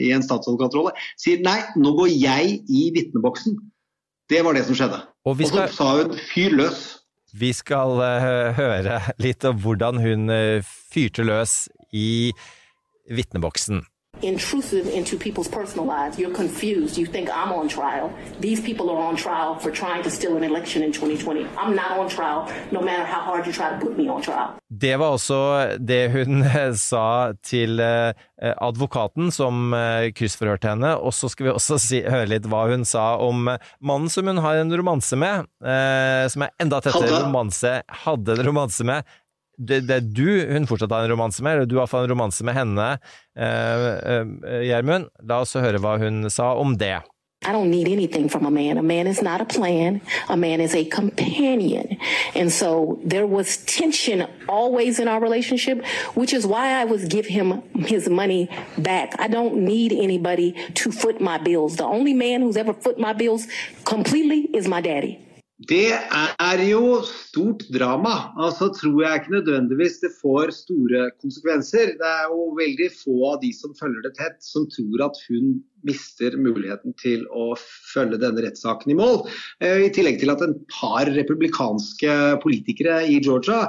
i 0.00 0.12
en 0.16 0.24
statsadvokatrolle, 0.24 0.94
sier 1.20 1.42
nei, 1.44 1.58
nå 1.76 1.92
går 1.98 2.14
jeg 2.14 2.62
i 2.64 2.88
vitneboksen. 2.96 3.58
Det 4.28 4.44
var 4.44 4.56
det 4.56 4.66
som 4.68 4.76
skjedde. 4.76 5.00
Og, 5.28 5.40
skal... 5.40 5.64
og 5.64 5.72
så 5.72 5.76
sa 5.76 5.90
hun 6.00 6.16
fyr 6.32 6.56
løs. 6.56 6.86
Vi 7.38 7.52
skal 7.52 8.00
uh, 8.00 8.50
høre 8.56 9.00
litt 9.20 9.44
om 9.48 9.60
hvordan 9.60 10.00
hun 10.00 10.32
uh, 10.32 10.64
fyrte 10.92 11.24
løs 11.28 11.66
i 11.92 12.32
vitneboksen. 13.12 13.82
Intrusive 14.22 14.86
into 14.88 15.16
people's 15.16 15.48
personal 15.48 15.86
lives. 15.86 16.18
You're 16.18 16.34
confused. 16.34 16.98
You 16.98 17.06
think 17.06 17.28
I'm 17.30 17.52
on 17.52 17.68
trial. 17.68 18.12
These 18.40 18.60
people 18.60 18.90
are 18.90 18.98
on 18.98 19.16
trial 19.16 19.58
for 19.58 19.70
trying 19.70 20.02
to 20.02 20.10
steal 20.10 20.36
an 20.36 20.44
election 20.44 20.82
in 20.82 20.92
2020. 20.92 21.46
I'm 21.56 21.74
not 21.74 21.98
on 21.98 22.08
trial, 22.08 22.48
no 22.72 22.80
matter 22.80 23.04
how 23.04 23.20
hard 23.20 23.46
you 23.46 23.52
try 23.52 23.70
to 23.70 23.78
put 23.78 23.96
me 23.96 24.08
on 24.08 24.22
trial. 24.22 24.54
Det 24.68 24.96
var 24.96 25.08
også 25.16 25.78
det 25.78 26.10
hun 26.12 26.44
sa 26.76 27.32
til 27.42 27.80
advokaten 28.38 29.30
som 29.32 29.72
kryssforhørte 30.14 30.68
henne. 30.68 30.96
Og 30.96 31.14
så 31.14 31.28
skal 31.28 31.48
vi 31.48 31.54
også 31.54 31.78
si, 31.82 32.02
høre 32.04 32.28
litt 32.28 32.48
hva 32.50 32.66
hun 32.70 32.84
sa 32.88 33.16
om 33.22 33.48
mannen 33.48 34.12
som 34.12 34.28
hun 34.28 34.42
har 34.44 34.60
en 34.60 34.74
romanse 34.76 35.16
med, 35.16 35.48
som 36.32 36.44
er 36.44 36.52
enda 36.60 36.82
tettere 36.84 37.24
romanse, 37.24 37.78
hadde 38.04 38.36
en 38.36 38.46
romanse 38.50 38.86
med 38.86 39.08
det, 39.58 39.80
det, 39.88 39.94
er 39.94 40.06
du 40.06 40.54
hun 40.54 40.66
fortsatt 40.70 40.94
har 40.94 41.06
en 41.06 41.12
romanse 41.12 41.42
med, 41.42 41.56
eller 41.56 41.70
du 41.70 41.78
har 41.80 41.90
fått 41.90 42.06
en 42.06 42.14
romanse 42.14 42.46
med 42.46 42.54
henne, 42.58 42.88
Gjermund. 43.36 45.08
Eh, 45.10 45.20
eh, 45.20 45.28
La 45.28 45.42
oss 45.42 45.56
høre 45.58 45.80
hva 45.82 45.98
hun 45.98 46.28
sa 46.30 46.54
om 46.58 46.76
det. 46.78 46.98
I 47.44 47.52
don't 47.52 47.70
need 47.70 47.86
anything 47.86 48.28
from 48.28 48.46
a 48.46 48.50
man. 48.50 48.78
A 48.78 48.82
man 48.82 49.06
is 49.06 49.22
not 49.22 49.40
a 49.40 49.44
plan. 49.44 50.00
A 50.28 50.36
man 50.36 50.60
is 50.60 50.74
a 50.74 50.84
companion. 50.84 51.96
And 52.34 52.52
so 52.52 52.98
there 53.04 53.26
was 53.26 53.58
tension 53.58 54.26
always 54.48 54.98
in 54.98 55.06
our 55.06 55.20
relationship, 55.20 55.84
which 56.14 56.32
is 56.32 56.46
why 56.46 56.80
I 56.80 56.84
would 56.84 57.08
give 57.08 57.26
him 57.26 57.62
his 57.74 58.08
money 58.08 58.50
back. 58.76 59.14
I 59.20 59.28
don't 59.28 59.58
need 59.58 59.92
anybody 59.92 60.52
to 60.74 60.90
foot 60.90 61.20
my 61.20 61.38
bills. 61.38 61.76
The 61.76 61.84
only 61.84 62.12
man 62.12 62.42
who's 62.42 62.56
ever 62.56 62.74
foot 62.74 62.98
my 62.98 63.12
bills 63.12 63.46
completely 63.84 64.50
is 64.52 64.66
my 64.66 64.80
daddy. 64.80 65.27
Det 65.66 65.90
er 65.90 66.60
jo 66.68 67.00
stort 67.02 67.64
drama. 67.74 68.30
Altså 68.38 68.68
tror 68.76 69.00
jeg 69.02 69.18
ikke 69.18 69.32
nødvendigvis 69.32 69.96
det 70.04 70.12
får 70.20 70.52
store 70.54 71.08
konsekvenser. 71.18 71.96
Det 71.98 72.10
er 72.10 72.28
jo 72.30 72.44
veldig 72.54 72.86
få 72.94 73.16
av 73.32 73.40
de 73.42 73.50
som 73.56 73.74
følger 73.74 74.06
det 74.06 74.14
tett, 74.20 74.38
som 74.44 74.68
tror 74.70 75.08
at 75.08 75.18
hun 75.26 75.56
mister 75.88 76.38
muligheten 76.38 76.94
til 77.02 77.26
å 77.34 77.50
følge 77.58 78.20
denne 78.22 78.46
rettssaken 78.46 78.94
i 78.94 78.98
mål. 79.00 79.24
I 79.58 79.90
tillegg 79.94 80.22
til 80.22 80.30
at 80.30 80.46
en 80.46 80.54
par 80.70 81.10
republikanske 81.10 82.14
politikere 82.44 83.02
i 83.10 83.18
Georgia 83.18 83.66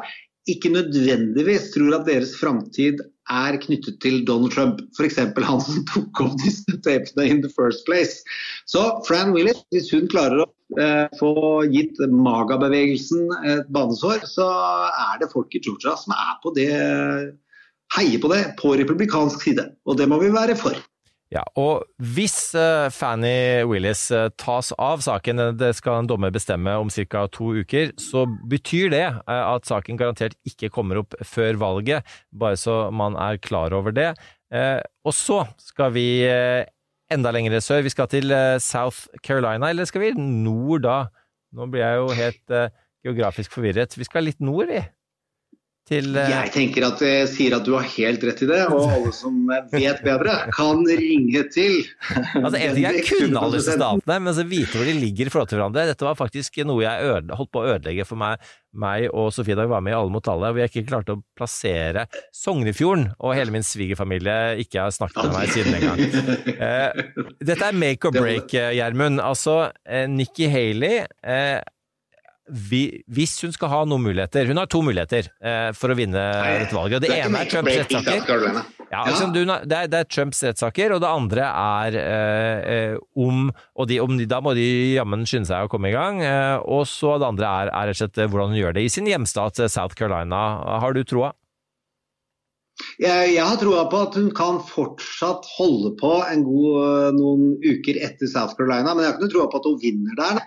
ikke 0.49 0.71
nødvendigvis 0.73 1.71
tror 1.73 1.97
at 1.97 2.05
deres 2.09 2.35
framtid 2.37 3.01
er 3.29 3.57
knyttet 3.61 3.99
til 4.03 4.21
Donald 4.27 4.53
Trump. 4.53 4.81
F.eks. 4.97 5.19
han 5.21 5.61
som 5.63 5.83
tok 5.93 6.21
opp 6.25 6.37
disse 6.43 6.77
tapene 6.85 7.27
in 7.29 7.41
the 7.45 7.51
first 7.53 7.85
place. 7.87 8.23
Så 8.69 8.83
Fran 9.07 9.33
Willis, 9.35 9.61
hvis 9.73 9.91
hun 9.93 10.09
klarer 10.11 10.43
å 10.43 10.47
eh, 10.81 11.05
få 11.19 11.33
gitt 11.73 11.99
Maga-bevegelsen 12.09 13.29
et 13.53 13.69
banesår, 13.75 14.25
så 14.29 14.49
er 14.89 15.21
det 15.21 15.31
folk 15.33 15.53
i 15.53 15.63
Georgia 15.63 15.95
som 15.99 16.15
er 16.17 16.37
på 16.43 16.53
det, 16.57 16.69
heier 17.97 18.21
på 18.21 18.33
det 18.33 18.43
på 18.61 18.75
republikansk 18.81 19.45
side. 19.49 19.69
Og 19.85 19.99
det 20.01 20.09
må 20.09 20.21
vi 20.23 20.33
være 20.33 20.57
for. 20.59 20.77
Ja, 21.29 21.43
og 21.61 21.83
hvis 22.01 22.55
uh, 22.57 22.89
Fanny 22.89 23.61
Willis 23.69 24.07
uh, 24.09 24.31
tas 24.41 24.71
av 24.81 25.03
saken, 25.05 25.43
det 25.59 25.75
skal 25.77 26.01
en 26.01 26.09
dommer 26.09 26.33
bestemme 26.33 26.73
om 26.81 26.89
ca. 26.89 27.27
to 27.29 27.51
uker, 27.61 27.93
så 28.01 28.25
betyr 28.49 28.89
det 28.95 29.05
at 29.29 29.69
saken 29.69 29.99
garantert 29.99 30.33
ikke 30.49 30.71
kommer 30.73 31.03
opp 31.03 31.13
før 31.21 31.59
valget, 31.61 32.17
bare 32.33 32.57
så 32.57 32.87
man 32.89 33.13
er 33.13 33.37
klar 33.37 33.77
over 33.77 33.93
det. 33.93 34.15
Eh, 34.49 34.81
og 35.05 35.13
så 35.13 35.43
skal 35.61 35.93
vi 35.93 36.05
eh, 36.25 36.65
enda 37.13 37.33
lenger 37.33 37.59
sør. 37.61 37.83
Vi 37.85 37.93
skal 37.93 38.09
til 38.11 38.33
eh, 38.33 38.57
South 38.61 39.07
Carolina, 39.25 39.69
eller 39.69 39.85
skal 39.89 40.07
vi 40.07 40.13
nord 40.17 40.85
da? 40.85 40.99
Nå 41.55 41.69
blir 41.69 41.85
jeg 41.85 41.99
jo 42.01 42.07
helt 42.17 42.55
eh, 42.55 42.73
geografisk 43.05 43.53
forvirret. 43.57 43.97
Vi 43.97 44.07
skal 44.07 44.25
litt 44.27 44.41
nord, 44.41 44.69
vi. 44.69 44.81
Til 45.89 46.13
uh... 46.13 46.21
Jeg 46.29 46.51
tenker 46.53 46.85
at 46.85 47.01
jeg 47.01 47.27
sier 47.31 47.55
at 47.57 47.65
du 47.65 47.73
har 47.73 47.87
helt 47.95 48.23
rett 48.27 48.43
i 48.45 48.49
det, 48.49 48.61
og 48.69 48.91
alle 48.93 49.13
som 49.15 49.39
vet 49.49 50.03
bedre, 50.05 50.35
kan 50.53 50.83
ringe 50.85 51.43
til 51.49 51.79
Altså, 52.43 52.59
en 52.59 52.75
ting 52.77 52.85
er 52.85 52.99
kunne 53.07 53.41
alle 53.41 53.57
disse 53.57 53.73
statene, 53.73 54.19
men 54.21 54.35
så 54.37 54.45
vite 54.45 54.77
hvor 54.77 54.85
de 54.85 54.93
ligger 54.99 55.29
i 55.29 55.33
forhold 55.33 55.49
til 55.49 55.59
hverandre. 55.59 55.87
Dette 55.89 56.05
var 56.05 56.19
faktisk 56.19 56.61
noe 56.69 56.83
jeg 56.85 57.09
øde, 57.09 57.37
holdt 57.39 57.53
på 57.55 57.63
å 57.63 57.71
ødelegge 57.73 58.05
for 58.05 58.21
meg, 58.21 58.43
meg 58.69 59.07
og 59.09 59.31
Sofie 59.33 59.57
Dag 59.57 59.69
var 59.71 59.81
med 59.81 59.95
i 59.95 59.97
Alle 59.97 60.13
mot 60.13 60.29
alle, 60.29 60.51
hvor 60.53 60.61
jeg 60.61 60.69
ikke 60.69 60.85
klarte 60.91 61.15
å 61.17 61.23
plassere 61.37 62.05
Sognefjorden, 62.35 63.09
og 63.17 63.33
hele 63.37 63.55
min 63.55 63.65
svigerfamilie 63.65 64.59
ikke 64.61 64.85
har 64.85 64.93
snakket 64.93 65.25
med 65.25 65.35
meg 65.39 65.55
siden 65.55 65.73
den 65.73 65.87
gang. 65.87 66.53
Uh, 66.61 67.33
dette 67.49 67.65
er 67.65 67.81
make 67.81 68.05
or 68.05 68.13
break, 68.13 68.53
eh, 68.53 68.75
Gjermund. 68.77 69.23
Altså, 69.25 69.57
uh, 69.73 70.05
Nikki 70.11 70.51
Haley 70.53 71.01
vi, 72.49 73.03
hvis 73.13 73.35
hun 73.45 73.53
skal 73.55 73.71
ha 73.71 73.79
noen 73.87 74.03
muligheter 74.07 74.47
Hun 74.49 74.57
har 74.57 74.67
to 74.71 74.81
muligheter 74.85 75.29
eh, 75.41 75.69
for 75.77 75.93
å 75.93 75.97
vinne 75.97 76.19
dette 76.19 76.75
valget. 76.75 76.99
og 76.99 77.05
Det, 77.05 77.09
Det 77.11 77.17
er 77.19 77.29
ene 77.29 77.41
er 77.43 77.49
Trumps 77.51 77.75
rettssaker. 77.77 78.59
Ja, 78.89 79.03
altså, 79.05 79.27
du, 79.29 79.43
det, 79.45 79.75
er, 79.77 79.89
det 79.91 79.99
er 79.99 80.07
Trumps 80.09 80.41
rettssaker, 80.43 80.95
og 80.95 81.03
det 81.03 81.09
andre 81.09 81.49
er 81.49 81.97
eh, 82.01 82.71
eh, 82.73 82.95
om 83.21 83.51
Og 83.77 83.89
de, 83.89 83.99
om 84.01 84.15
de, 84.17 84.25
da 84.29 84.39
må 84.41 84.55
de 84.57 84.65
jammen 84.95 85.27
skynde 85.29 85.51
seg 85.51 85.67
å 85.67 85.71
komme 85.71 85.91
i 85.91 85.95
gang. 85.95 86.23
Eh, 86.25 86.57
og 86.65 86.87
så 86.89 87.17
det 87.21 87.29
andre 87.29 87.51
er, 87.63 87.73
er 87.73 87.91
rett 87.91 87.99
og 87.99 88.01
slett 88.03 88.23
eh, 88.23 88.31
hvordan 88.31 88.55
hun 88.55 88.61
gjør 88.63 88.79
det 88.79 88.87
i 88.87 88.93
sin 88.93 89.09
hjemstat 89.09 89.61
eh, 89.61 89.69
South 89.71 89.97
Carolina. 89.99 90.41
Har 90.81 90.97
du 90.97 91.03
troa? 91.05 91.33
Jeg, 92.99 93.33
jeg 93.35 93.43
har 93.43 93.57
troa 93.59 93.85
på 93.91 94.03
at 94.07 94.17
hun 94.19 94.29
kan 94.35 94.59
fortsatt 94.67 95.47
holde 95.57 95.93
på 95.99 96.13
en 96.31 96.45
god 96.47 96.77
øh, 96.83 97.07
noen 97.17 97.43
uker 97.63 97.99
etter 98.05 98.31
South 98.31 98.55
Carolina, 98.57 98.93
men 98.93 99.03
jeg 99.03 99.11
har 99.11 99.17
ikke 99.17 99.27
noe 99.27 99.33
troa 99.35 99.49
på 99.51 99.61
at 99.61 99.67
hun 99.69 99.81
vinner 99.83 100.19
der. 100.19 100.39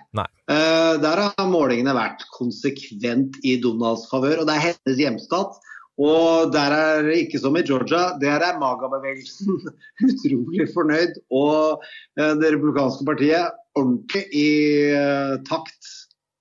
Eh, 0.49 0.93
der 1.03 1.23
har 1.27 1.51
målingene 1.51 1.95
vært 1.97 2.25
konsekvent 2.35 3.37
i 3.45 3.57
Donalds 3.61 4.07
favør, 4.11 4.41
og 4.41 4.49
det 4.49 4.57
er 4.57 4.67
hennes 4.69 5.03
hjemstat. 5.05 5.61
Og 6.01 6.49
der 6.49 6.73
er 6.73 7.09
ikke 7.13 7.37
som 7.37 7.57
i 7.57 7.61
Georgia, 7.65 8.15
der 8.21 8.41
er 8.41 8.57
Maga-bevegelsen 8.57 9.59
utrolig 10.09 10.65
fornøyd. 10.73 11.19
Og 11.29 11.83
eh, 12.17 12.33
det 12.41 12.55
republikanske 12.55 13.05
partiet 13.05 13.59
ordentlig 13.77 14.25
i 14.37 14.49
uh, 14.93 15.39
takt 15.47 15.89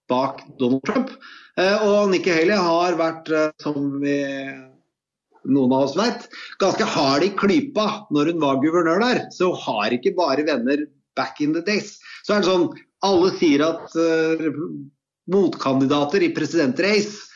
bak 0.09 0.43
Donald 0.61 0.85
Trump. 0.89 1.15
Uh, 1.57 1.79
og 1.85 2.13
Nikki 2.13 2.33
Haley 2.33 2.57
har 2.57 2.97
vært, 2.97 3.29
eh, 3.33 3.51
som 3.61 4.01
vi 4.01 4.17
noen 5.49 5.75
av 5.75 5.89
oss 5.89 5.97
vet, 5.99 6.29
ganske 6.63 6.87
hard 6.95 7.27
i 7.27 7.33
klypa 7.39 7.87
når 8.15 8.33
hun 8.33 8.43
var 8.43 8.61
guvernør 8.63 9.03
der. 9.03 9.23
Så 9.35 9.51
hun 9.53 9.63
har 9.67 9.95
ikke 9.95 10.15
bare 10.19 10.47
venner 10.47 10.87
back 11.19 11.41
in 11.45 11.53
the 11.57 11.63
days. 11.65 11.97
Så 12.25 12.37
er 12.37 12.43
det 12.43 12.51
sånn, 12.51 12.69
alle 13.05 13.33
sier 13.39 13.65
at 13.67 13.97
uh, 13.99 14.47
motkandidater 15.33 16.25
i 16.25 16.33
presidentrace 16.37 17.29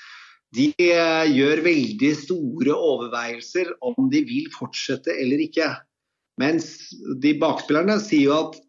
de 0.57 0.71
uh, 0.79 1.27
gjør 1.29 1.65
veldig 1.67 2.13
store 2.23 2.77
overveielser 2.77 3.73
om 3.85 4.09
de 4.13 4.23
vil 4.29 4.47
fortsette 4.55 5.13
eller 5.13 5.43
ikke. 5.49 5.73
Mens 6.41 6.93
de 7.23 7.33
bakspillerne 7.41 7.99
sier 8.05 8.31
jo 8.31 8.39
at 8.39 8.61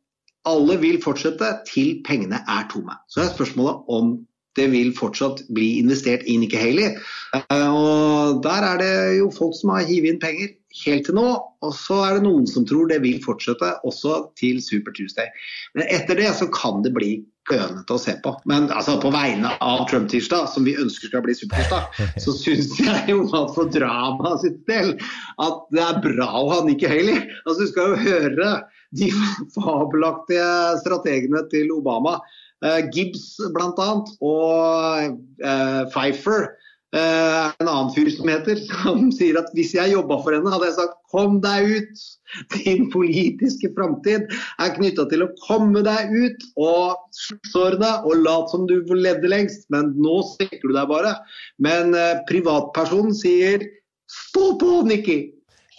alle 0.48 0.78
vil 0.80 1.00
fortsette 1.04 1.50
til 1.68 1.98
pengene 2.08 2.40
er 2.48 2.68
tomme. 2.72 2.96
Så 3.12 3.24
er 3.24 3.34
spørsmålet 3.34 3.90
om 3.92 4.14
det 4.58 4.68
vil 4.74 4.94
fortsatt 4.98 5.44
bli 5.54 5.78
investert 5.82 6.26
i 6.28 6.38
Nikki 6.42 6.60
Haley. 6.62 6.96
Eh, 7.38 7.68
Og 7.70 8.42
der 8.44 8.66
er 8.74 8.82
det 8.82 8.94
jo 9.20 9.32
folk 9.34 9.56
som 9.58 9.76
har 9.76 9.88
hivet 9.88 10.16
inn 10.16 10.22
penger 10.24 10.54
helt 10.86 11.08
til 11.08 11.18
nå. 11.18 11.30
Og 11.66 11.74
så 11.74 12.02
er 12.06 12.18
det 12.18 12.28
noen 12.28 12.46
som 12.50 12.66
tror 12.70 12.90
det 12.92 13.02
vil 13.06 13.22
fortsette 13.24 13.72
også 13.88 14.20
til 14.40 14.62
Super 14.62 14.94
Tuesday. 14.98 15.30
Men 15.78 15.88
etter 15.94 16.20
det 16.20 16.30
så 16.38 16.50
kan 16.54 16.84
det 16.86 16.94
bli 16.98 17.12
klønete 17.48 17.96
å 17.96 18.02
se 18.02 18.18
på. 18.24 18.34
Men 18.50 18.68
altså 18.76 18.98
på 19.02 19.12
vegne 19.14 19.54
av 19.64 19.86
Trump-tirsdag, 19.90 20.50
som 20.52 20.66
vi 20.68 20.76
ønsker 20.80 21.08
skal 21.12 21.24
bli 21.26 21.36
Supertirsdag, 21.38 22.02
så 22.24 22.34
syns 22.36 22.74
jeg 22.82 23.06
jo 23.14 23.22
at 23.32 23.54
for 23.56 23.72
dramaet 23.72 24.44
sitt 24.44 24.60
del 24.70 24.96
at 25.44 25.62
det 25.74 25.86
er 25.86 26.02
bra 26.04 26.28
å 26.42 26.50
ha 26.52 26.64
Nikki 26.68 26.90
Haley. 26.92 27.24
Altså 27.46 27.64
Du 27.64 27.72
skal 27.72 27.94
jo 27.94 28.02
høre 28.04 28.52
de 28.98 29.10
fabelaktige 29.56 30.52
strategene 30.84 31.46
til 31.54 31.72
Obama. 31.76 32.18
Eh, 32.66 32.80
Gibbs 32.94 33.36
bl.a. 33.54 33.90
og 34.26 35.20
eh, 35.44 35.84
Pfeiffer. 35.94 36.50
Uh, 36.96 37.52
en 37.60 37.68
annen 37.68 37.90
fyr 37.92 38.08
som 38.16 38.30
heter, 38.32 38.62
som 38.72 39.10
sier 39.12 39.36
at 39.36 39.50
hvis 39.58 39.74
jeg 39.76 39.92
jobba 39.92 40.22
for 40.24 40.32
henne, 40.32 40.48
hadde 40.54 40.70
jeg 40.70 40.78
sagt 40.78 40.96
kom 41.12 41.42
deg 41.44 41.82
ut. 41.82 42.04
Din 42.56 42.88
politiske 42.94 43.74
framtid 43.76 44.32
er 44.64 44.72
knytta 44.78 45.04
til 45.12 45.26
å 45.26 45.30
komme 45.44 45.84
deg 45.84 46.14
ut 46.16 46.46
og 46.64 46.96
sluttårene 47.20 47.92
og 48.08 48.24
lat 48.24 48.54
som 48.54 48.64
du 48.72 48.78
levde 48.96 49.32
lengst, 49.34 49.68
men 49.74 49.92
nå 50.00 50.22
strekker 50.32 50.64
du 50.64 50.78
deg 50.78 50.88
bare. 50.88 51.12
Men 51.60 51.92
uh, 51.92 52.24
privatpersonen 52.32 53.12
sier 53.20 53.68
stå 54.08 54.54
på, 54.62 54.80
Nikki! 54.88 55.20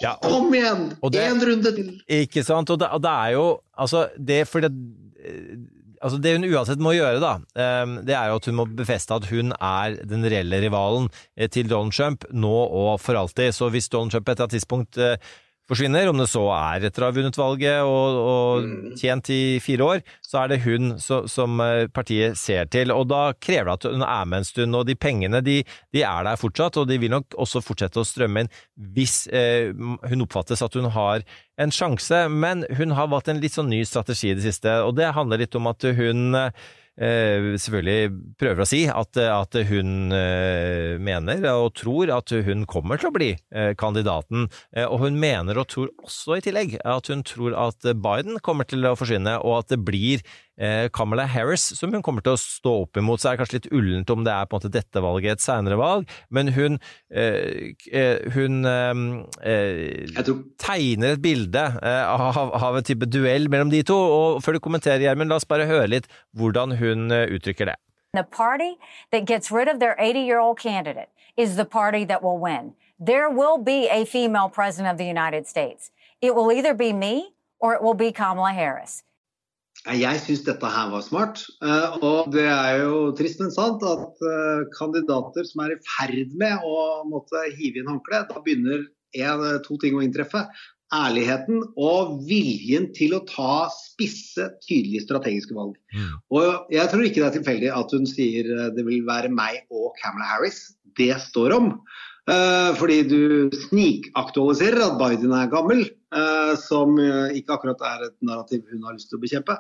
Ja, 0.05 0.13
Kom 0.23 0.53
igjen! 0.55 0.91
Én 1.09 1.19
En 1.25 1.41
runde 1.43 1.73
til! 1.75 1.89
Ikke 2.21 2.45
sant? 2.47 2.69
Og 2.71 2.79
det, 2.79 2.93
og 2.95 3.01
det 3.03 3.11
er 3.11 3.33
jo 3.35 3.47
Altså, 3.79 4.05
det 4.15 4.45
for 4.47 4.63
det 4.63 4.71
Altså 6.03 6.21
Det 6.23 6.35
hun 6.37 6.47
uansett 6.49 6.83
må 6.83 6.95
gjøre, 6.95 7.19
da, 7.23 7.35
eh, 7.59 7.97
det 8.07 8.15
er 8.15 8.31
jo 8.31 8.39
at 8.39 8.49
hun 8.51 8.59
må 8.61 8.69
befeste 8.79 9.17
at 9.17 9.29
hun 9.33 9.53
er 9.55 9.99
den 10.09 10.27
reelle 10.27 10.63
rivalen 10.63 11.09
eh, 11.37 11.49
til 11.51 11.69
Donald 11.71 11.97
Trump 11.97 12.27
nå 12.33 12.55
og 12.55 12.99
for 13.03 13.19
alltid. 13.19 13.55
Så 13.57 13.71
hvis 13.75 13.91
Donald 13.93 14.15
Trump 14.15 14.29
etter 14.31 14.49
et 14.49 14.57
tidspunkt 14.59 15.01
eh, 15.03 15.17
forsvinner, 15.69 16.09
om 16.09 16.19
det 16.21 16.29
så 16.31 16.45
er 16.55 16.87
etter 16.89 17.05
å 17.05 17.09
ha 17.11 17.15
vunnet 17.15 17.39
valget 17.39 17.83
og, 17.87 18.19
og 18.33 18.97
tjent 19.01 19.31
i 19.35 19.59
fire 19.63 19.85
år, 19.87 20.03
så 20.25 20.43
er 20.43 20.53
det 20.53 20.61
hun 20.65 20.95
så, 21.03 21.21
som 21.31 21.61
eh, 21.65 21.87
partiet 21.93 22.39
ser 22.41 22.71
til. 22.73 22.93
Og 22.95 23.09
da 23.11 23.35
krever 23.37 23.69
det 23.69 23.77
at 23.77 23.89
hun 23.93 24.07
er 24.07 24.31
med 24.31 24.43
en 24.43 24.49
stund, 24.49 24.79
og 24.79 24.89
de 24.89 24.97
pengene 24.99 25.43
de, 25.45 25.61
de 25.95 26.05
er 26.07 26.27
der 26.27 26.41
fortsatt, 26.41 26.81
og 26.81 26.89
de 26.91 26.99
vil 27.03 27.13
nok 27.13 27.37
også 27.37 27.63
fortsette 27.65 28.01
å 28.01 28.09
strømme 28.09 28.47
inn 28.47 28.53
hvis 28.97 29.27
eh, 29.35 29.71
hun 30.09 30.25
oppfattes 30.25 30.65
at 30.65 30.79
hun 30.79 30.91
har 30.95 31.25
en 31.61 31.75
sjanse. 31.75 32.25
Men 32.33 32.65
hun 32.79 32.97
har 32.97 33.13
valgt 33.13 33.31
en 33.33 33.43
litt 33.43 33.57
sånn 33.57 33.71
ny 33.73 33.85
strategi 33.89 34.33
i 34.33 34.39
det 34.39 34.47
siste, 34.49 34.81
og 34.87 34.97
det 34.99 35.13
handler 35.17 35.45
litt 35.45 35.57
om 35.59 35.69
at 35.71 35.85
hun 35.99 36.39
eh, 36.39 36.69
selvfølgelig 36.99 38.11
prøver 38.41 38.65
å 38.65 38.67
si 38.67 38.81
at, 38.91 39.19
at 39.23 39.55
hun 39.69 40.11
eh, 40.15 40.97
mener 40.99 41.45
og 41.53 41.77
tror 41.79 42.11
at 42.17 42.33
hun 42.47 42.65
kommer 42.67 42.99
til 42.99 43.11
å 43.11 43.15
bli 43.15 43.29
eh, 43.37 43.71
kandidaten. 43.79 44.49
Eh, 44.75 44.87
og 44.87 45.05
hun 45.05 45.21
mener 45.21 45.61
og 45.61 45.69
tror 45.71 45.93
også 46.03 46.39
i 46.39 46.45
tillegg 46.45 46.75
at 46.83 47.13
hun 47.13 47.23
tror 47.27 47.55
at 47.69 47.87
Biden 47.95 48.41
kommer 48.43 48.67
til 48.67 48.87
å 48.89 48.97
forsvinne, 48.99 49.39
og 49.45 49.61
at 49.61 49.73
det 49.75 49.81
blir 49.87 50.19
eh, 50.19 50.48
Kamala 50.93 51.23
Harris 51.31 51.63
som 51.79 51.93
hun 51.95 52.03
kommer 52.03 52.25
til 52.25 52.35
å 52.35 52.41
stå 52.41 52.73
opp 52.83 52.99
imot. 52.99 53.21
Så 53.23 53.29
er 53.31 53.37
det 53.37 53.43
kanskje 53.45 53.59
litt 53.61 53.71
ullent 53.79 54.11
om 54.11 54.25
det 54.27 54.33
er 54.35 54.49
på 54.49 54.57
en 54.57 54.63
måte 54.63 54.73
dette 54.75 55.03
valget 55.05 55.37
et 55.37 55.45
senere 55.45 55.79
valg, 55.79 56.09
men 56.35 56.51
hun, 56.57 56.79
eh, 57.15 57.75
eh, 57.93 58.25
hun 58.35 58.65
eh, 58.67 60.19
tegner 60.59 61.15
et 61.15 61.23
bilde 61.23 61.65
eh, 61.83 62.05
av, 62.09 62.55
av 62.55 62.79
en 62.81 62.87
type 62.87 63.07
duell 63.07 63.49
mellom 63.53 63.71
de 63.71 63.85
to. 63.87 63.97
Og 63.97 64.43
før 64.43 64.59
du 64.59 64.63
kommenterer, 64.65 65.05
Gjermund, 65.07 65.31
la 65.31 65.39
oss 65.39 65.49
bare 65.49 65.69
høre 65.71 65.91
litt 65.95 66.11
hvordan 66.37 66.77
hun 66.81 67.11
eh, 67.15 67.29
uttrykker 67.39 67.71
det. 67.73 67.79
The 68.15 68.25
party 68.25 68.75
that 69.13 69.27
gets 69.27 69.53
rid 69.53 69.69
of 69.69 69.79
their 69.81 69.95
80 69.99 70.21
year 70.25 70.41
old 70.41 70.59
candidate 70.59 71.11
is 71.37 71.57
the 71.57 71.65
party 71.65 72.05
that 72.07 72.23
will 72.23 72.39
win. 72.39 72.75
There 72.99 73.31
will 73.31 73.59
be 73.59 73.89
a 73.89 74.05
female 74.05 74.49
president 74.49 74.91
of 74.91 74.99
the 74.99 75.07
United 75.07 75.47
States. 75.47 75.91
It 76.21 76.35
will 76.35 76.51
either 76.51 76.75
be 76.75 76.93
me 76.93 77.35
or 77.61 77.75
it 77.75 77.83
will 77.83 77.95
be 77.95 78.11
Kamala 78.11 78.53
Harris. 78.53 79.05
Jeg 79.97 80.21
syns 80.21 80.43
dette 80.45 80.69
her 80.69 80.91
var 80.93 81.03
smart. 81.07 81.43
eh, 81.65 81.99
Og 82.05 82.33
det 82.35 82.45
er 82.45 82.83
jo 82.83 83.13
trist, 83.17 83.41
men 83.41 83.51
sant 83.55 83.83
at 83.83 84.25
eh, 84.33 84.65
kandidater 84.77 85.47
som 85.49 85.65
er 85.65 85.77
i 85.77 85.83
ferd 85.87 86.35
med 86.37 86.65
å 86.67 87.05
måtte 87.09 87.47
hive 87.57 87.81
inn 87.81 87.89
håndkle, 87.89 88.27
da 88.29 88.43
begynner 88.45 88.85
en, 89.17 89.63
to 89.65 89.79
ting 89.81 89.97
å 89.97 90.03
inntreffe. 90.05 90.45
Ærligheten 90.93 91.63
og 91.77 92.23
viljen 92.29 92.87
til 92.97 93.13
å 93.17 93.25
ta 93.29 93.69
spisse, 93.73 94.47
tydelige 94.65 95.05
strategiske 95.05 95.53
valg. 95.57 95.75
Og 96.33 96.71
jeg 96.73 96.89
tror 96.89 97.05
ikke 97.05 97.21
det 97.21 97.27
er 97.29 97.37
tilfeldig 97.39 97.73
at 97.77 97.93
hun 97.93 98.07
sier 98.09 98.49
eh, 98.55 98.71
det 98.77 98.85
vil 98.87 99.05
være 99.09 99.29
meg 99.33 99.65
og 99.71 99.95
Kamala 100.03 100.25
Harris. 100.35 100.63
Det 100.99 101.13
står 101.29 101.57
om. 101.57 101.73
Eh, 102.29 102.71
fordi 102.77 103.03
du 103.09 103.21
snikaktualiserer 103.69 104.83
at 104.85 104.99
Biden 105.01 105.33
er 105.33 105.49
gammel, 105.53 105.85
eh, 105.85 105.98
som 106.63 106.99
eh, 107.03 107.37
ikke 107.39 107.57
akkurat 107.57 107.83
er 107.85 108.07
et 108.09 108.17
narrativ 108.25 108.65
hun 108.71 108.87
har 108.87 108.97
lyst 108.97 109.11
til 109.13 109.19
å 109.19 109.23
bekjempe. 109.25 109.59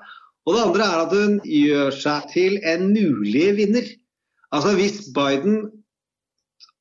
Og 0.49 0.57
det 0.57 0.64
andre 0.64 0.86
er 0.86 1.03
at 1.03 1.16
hun 1.16 1.40
gjør 1.44 1.92
seg 1.92 2.30
til 2.32 2.57
en 2.64 2.88
mulig 2.94 3.51
vinner. 3.59 3.90
Altså 4.55 4.72
hvis 4.78 5.11
Biden 5.16 5.66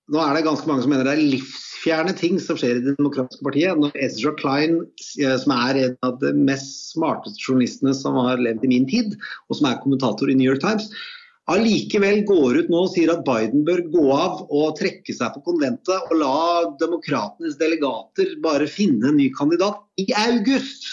Nå 0.07 0.21
er 0.23 0.37
det 0.37 0.45
ganske 0.45 0.69
mange 0.69 0.85
som 0.85 0.93
mener 0.93 1.03
det 1.03 1.17
er 1.17 1.29
livsfjerne 1.33 2.13
ting 2.15 2.37
som 2.39 2.55
skjer 2.55 2.77
i 2.77 2.83
Det 2.85 2.93
demokratiske 2.95 3.43
partiet. 3.43 3.75
Når 3.75 3.97
Ezra 4.05 4.31
Klein, 4.39 4.77
eh, 5.19 5.33
som 5.41 5.51
er 5.51 5.79
en 5.81 5.97
av 6.07 6.21
de 6.21 6.31
mest 6.31 6.93
smarteste 6.93 7.43
journalistene 7.43 7.91
som 7.91 8.15
har 8.15 8.39
levd 8.39 8.63
i 8.63 8.69
min 8.71 8.87
tid, 8.87 9.17
og 9.51 9.59
som 9.59 9.67
er 9.67 9.81
kommentator 9.81 10.31
i 10.31 10.37
New 10.39 10.47
York 10.47 10.63
Times, 10.63 10.87
allikevel 11.51 12.23
går 12.27 12.61
ut 12.61 12.71
nå 12.71 12.83
og 12.85 12.93
sier 12.93 13.11
at 13.13 13.23
Biden 13.27 13.63
bør 13.67 13.81
gå 13.93 14.05
av 14.13 14.41
og 14.47 14.75
trekke 14.79 15.15
seg 15.15 15.35
på 15.35 15.43
konventet 15.45 16.11
og 16.11 16.15
la 16.19 16.39
demokratenes 16.81 17.57
delegater 17.59 18.33
bare 18.43 18.67
finne 18.71 19.11
en 19.11 19.19
ny 19.19 19.29
kandidat 19.37 19.79
i 20.01 20.07
august, 20.27 20.87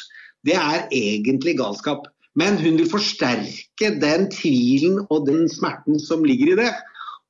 det 0.47 0.57
er 0.61 0.87
egentlig 0.95 1.57
galskap. 1.59 2.07
Men 2.39 2.59
hun 2.59 2.79
vil 2.81 2.91
forsterke 2.91 3.93
den 4.03 4.27
tvilen 4.33 5.01
og 5.07 5.29
den 5.29 5.47
smerten 5.51 6.01
som 6.03 6.25
ligger 6.27 6.53
i 6.53 6.59
det. 6.65 6.73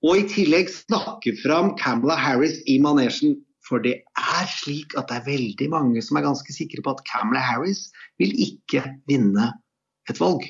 Og 0.05 0.21
i 0.21 0.29
tillegg 0.29 0.73
snakke 0.73 1.35
fram 1.43 1.75
Camilla 1.81 2.17
Harris 2.19 2.61
i 2.69 2.79
manesjen. 2.83 3.39
For 3.65 3.81
det 3.81 3.95
er 4.21 4.49
slik 4.53 4.93
at 5.01 5.09
det 5.09 5.21
er 5.21 5.29
veldig 5.29 5.69
mange 5.73 6.03
som 6.05 6.19
er 6.19 6.27
ganske 6.27 6.53
sikre 6.53 6.83
på 6.85 6.93
at 6.93 7.05
Camilla 7.09 7.41
Harris 7.41 7.87
vil 8.21 8.35
ikke 8.49 8.83
vinne 9.09 9.53
et 10.11 10.21
valg. 10.21 10.45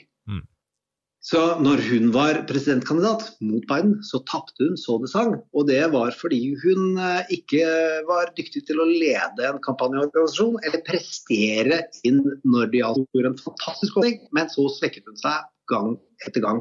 Mm. 1.24 1.30
Så 1.30 1.40
når 1.64 1.80
hun 1.88 2.10
var 2.12 2.42
presidentkandidat 2.48 3.30
mot 3.40 3.64
Biden, 3.68 3.94
så 4.04 4.20
tapte 4.28 4.60
hun 4.60 4.76
så 4.76 4.98
det 5.00 5.08
sang. 5.08 5.38
Og 5.56 5.66
det 5.68 5.80
var 5.92 6.12
fordi 6.12 6.54
hun 6.60 6.98
eh, 7.00 7.24
ikke 7.32 7.64
var 8.08 8.32
dyktig 8.36 8.66
til 8.68 8.80
å 8.80 8.88
lede 8.88 9.46
en 9.48 9.60
kampanjeorganisasjon 9.64 10.60
eller 10.62 10.84
prestere 10.84 11.80
inn 12.04 12.20
når. 12.44 12.74
Hun 12.74 13.06
gjorde 13.14 13.32
en 13.32 13.40
fantastisk 13.40 13.96
åpning, 13.96 14.20
men 14.36 14.52
så 14.52 14.68
svekket 14.68 15.08
hun 15.08 15.16
seg 15.16 15.48
gang 15.70 15.94
etter 16.26 16.44
gang. 16.44 16.60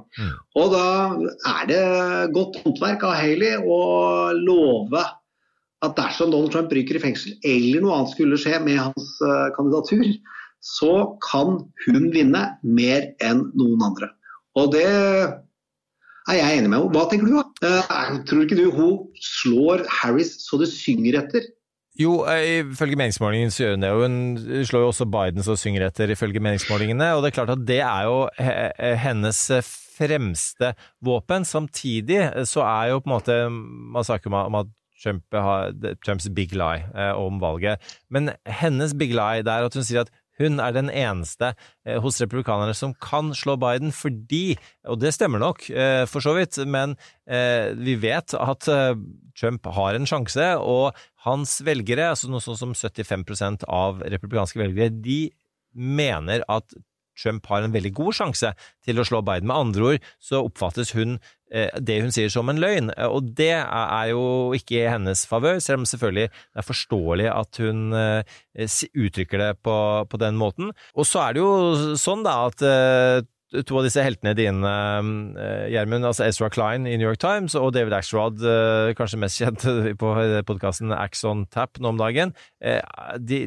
Og 0.56 0.72
da 0.72 0.88
er 1.58 1.68
det 1.68 1.84
godt 2.36 2.62
håndverk 2.64 3.04
av 3.04 3.18
Haley 3.20 3.60
å 3.60 4.32
love 4.38 5.04
at 5.84 5.98
dersom 6.00 6.32
Donald 6.32 6.54
Trump 6.54 6.72
ryker 6.72 6.96
i 6.96 7.04
fengsel, 7.04 7.36
eller 7.44 7.84
noe 7.84 7.98
annet 7.98 8.14
skulle 8.16 8.40
skje 8.40 8.62
med 8.64 8.80
hans 8.80 9.10
eh, 9.28 9.50
kandidatur, 9.58 10.08
så 10.64 10.94
kan 11.28 11.66
hun 11.84 12.12
vinne 12.16 12.46
mer 12.64 13.10
enn 13.20 13.50
noen 13.60 13.84
andre. 13.92 14.14
Og 14.60 14.70
det 14.76 14.86
er 14.86 16.38
jeg 16.38 16.60
enig 16.60 16.70
med 16.70 16.80
henne. 16.80 16.94
Hva 16.94 17.08
tenker 17.12 17.30
du? 17.30 17.40
da? 17.62 17.74
Eh, 17.90 18.16
tror 18.30 18.46
ikke 18.46 18.60
du 18.60 18.70
hun 18.74 18.98
slår 19.42 19.86
Harris 20.02 20.36
så 20.46 20.60
det 20.62 20.70
synger 20.72 21.20
etter? 21.24 21.48
Jo, 22.00 22.24
eh, 22.26 22.64
ifølge 22.64 22.98
meningsmålingen 22.98 23.52
så 23.54 23.66
gjør 23.66 23.76
hun 23.76 23.86
det. 23.86 23.92
Hun 24.02 24.64
slår 24.66 24.86
jo 24.86 24.92
også 24.94 25.10
Biden 25.14 25.46
så 25.46 25.58
synger 25.60 25.88
etter, 25.88 26.14
ifølge 26.14 26.42
meningsmålingene. 26.42 27.12
Og 27.14 27.24
det 27.24 27.32
er 27.32 27.38
klart 27.38 27.54
at 27.54 27.66
det 27.68 27.82
er 27.86 28.08
jo 28.10 28.28
hennes 29.04 29.42
fremste 29.94 30.74
våpen. 31.06 31.46
Samtidig 31.46 32.48
så 32.50 32.66
er 32.66 32.94
jo 32.94 33.04
på 33.04 33.10
en 33.10 33.18
måte 33.18 33.38
Man 33.50 34.08
snakker 34.08 34.34
om 34.34 34.62
at 34.64 34.72
Trump 35.04 35.24
har 35.36 35.74
Trumps 36.06 36.30
big 36.30 36.56
lie 36.56 36.86
eh, 36.96 37.12
om 37.12 37.42
valget. 37.42 37.82
Men 38.10 38.32
hennes 38.48 38.96
big 38.96 39.14
lie 39.16 39.44
det 39.44 39.52
er 39.52 39.68
at 39.68 39.76
hun 39.76 39.86
sier 39.86 40.06
at 40.06 40.14
hun 40.44 40.62
er 40.62 40.76
den 40.76 40.92
eneste 40.92 41.54
eh, 41.86 42.00
hos 42.04 42.20
republikanerne 42.22 42.76
som 42.78 42.96
kan 43.02 43.34
slå 43.38 43.56
Biden 43.62 43.94
fordi, 43.96 44.58
og 44.90 45.02
det 45.02 45.14
stemmer 45.16 45.42
nok 45.42 45.66
eh, 45.72 46.04
for 46.10 46.26
så 46.26 46.36
vidt, 46.38 46.60
men 46.68 46.98
eh, 47.26 47.74
vi 47.80 47.98
vet 48.02 48.36
at 48.38 48.70
Trump 49.40 49.66
har 49.76 49.98
en 49.98 50.08
sjanse, 50.10 50.48
og 50.62 50.94
hans 51.26 51.58
velgere, 51.66 52.12
altså 52.14 52.30
noe 52.30 52.44
sånn 52.44 52.60
som 52.60 52.76
75% 52.78 53.66
av 53.72 54.04
republikanske 54.14 54.62
velgere, 54.62 54.94
de 54.94 55.22
mener 55.74 56.44
at 56.52 56.76
Trump 57.20 57.46
har 57.50 57.64
en 57.64 57.74
veldig 57.74 57.94
god 57.96 58.18
sjanse 58.18 58.54
til 58.86 59.00
å 59.00 59.06
slå 59.08 59.22
Biden. 59.26 59.50
Med 59.50 59.60
andre 59.68 59.90
ord 59.94 60.08
så 60.24 60.44
oppfattes 60.46 60.94
hun 60.98 61.20
det 61.54 62.00
hun 62.02 62.14
sier 62.14 62.32
som 62.34 62.50
en 62.50 62.62
løgn, 62.62 62.90
og 63.06 63.30
det 63.38 63.52
er 63.62 64.08
jo 64.10 64.24
ikke 64.58 64.80
i 64.80 64.88
hennes 64.90 65.26
favør, 65.30 65.60
selv 65.62 65.84
om 65.84 65.86
selvfølgelig 65.90 66.32
det 66.32 66.62
er 66.62 66.66
forståelig 66.66 67.28
at 67.30 67.62
hun 67.62 67.94
eh, 67.98 68.80
uttrykker 69.06 69.44
det 69.44 69.52
på, 69.66 69.76
på 70.10 70.22
den 70.22 70.40
måten. 70.40 70.74
Og 70.98 71.08
så 71.10 71.28
er 71.28 71.36
det 71.36 71.44
jo 71.44 71.94
sånn 72.00 72.26
da 72.26 72.40
at 72.48 72.66
eh, 72.66 73.26
to 73.54 73.78
av 73.78 73.86
disse 73.86 74.02
heltene 74.02 74.34
dine, 74.38 74.74
Gjermund, 75.70 76.08
altså 76.10 76.26
Ezra 76.26 76.50
Klein 76.54 76.88
i 76.90 76.96
New 76.98 77.06
York 77.06 77.22
Times 77.22 77.54
og 77.60 77.74
David 77.76 77.94
Axrod, 77.98 78.42
kanskje 78.98 79.20
mest 79.22 79.42
kjent 79.42 79.66
på 80.02 80.14
podkasten 80.50 80.94
Axon 80.96 81.46
Tap 81.54 81.78
nå 81.78 81.94
om 81.94 82.02
dagen, 82.02 82.34
de, 83.22 83.44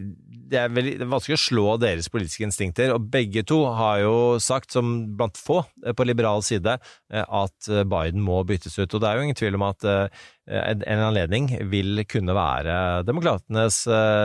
det 0.47 0.61
er 0.61 0.71
veldig 0.71 0.95
det 1.01 1.07
er 1.07 1.11
vanskelig 1.11 1.39
å 1.39 1.43
slå 1.43 1.67
deres 1.83 2.11
politiske 2.13 2.47
instinkter, 2.47 2.95
og 2.95 3.11
begge 3.13 3.43
to 3.49 3.63
har 3.79 4.05
jo 4.05 4.17
sagt, 4.43 4.71
som 4.77 4.95
blant 5.19 5.39
få 5.41 5.63
på 5.97 6.07
liberal 6.07 6.45
side, 6.47 6.79
at 7.11 7.71
Biden 7.91 8.23
må 8.23 8.43
byttes 8.47 8.79
ut. 8.79 8.95
Og 8.95 9.03
det 9.03 9.09
er 9.09 9.19
jo 9.19 9.27
ingen 9.27 9.39
tvil 9.39 9.59
om 9.59 9.67
at 9.67 9.87
en 10.47 11.03
anledning 11.03 11.49
vil 11.70 12.05
kunne 12.07 12.34
være 12.36 13.03
demokratenes 13.07 13.80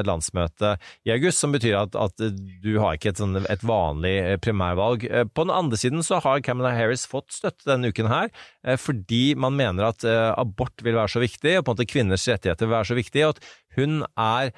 landsmøte 0.06 0.76
i 1.08 1.14
august, 1.16 1.42
som 1.42 1.56
betyr 1.56 1.80
at, 1.80 1.98
at 1.98 2.24
du 2.62 2.72
har 2.78 2.98
ikke 2.98 3.12
et, 3.14 3.22
sånn, 3.22 3.40
et, 3.42 3.66
vanlig 3.66 4.16
primærvalg. 4.46 5.08
På 5.34 5.48
den 5.48 5.56
andre 5.56 5.80
siden 5.82 6.06
så 6.06 6.22
har 6.22 6.44
Camilla 6.46 6.76
Harris 6.78 7.08
fått 7.10 7.34
støtte 7.34 7.70
denne 7.72 7.90
uken 7.90 8.12
her, 8.12 8.30
fordi 8.78 9.34
man 9.34 9.58
mener 9.58 9.90
at 9.90 10.06
abort 10.06 10.86
vil 10.86 11.00
være 11.00 11.16
så 11.16 11.24
viktig, 11.24 11.58
og 11.58 11.66
på 11.66 11.74
en 11.74 11.80
måte 11.80 11.90
kvinners 11.90 12.28
rettigheter 12.30 12.70
vil 12.70 12.78
være 12.78 12.92
så 12.92 13.00
viktig, 13.02 13.26
og 13.26 13.36
at 13.36 13.50
hun 13.80 14.04
er 14.20 14.54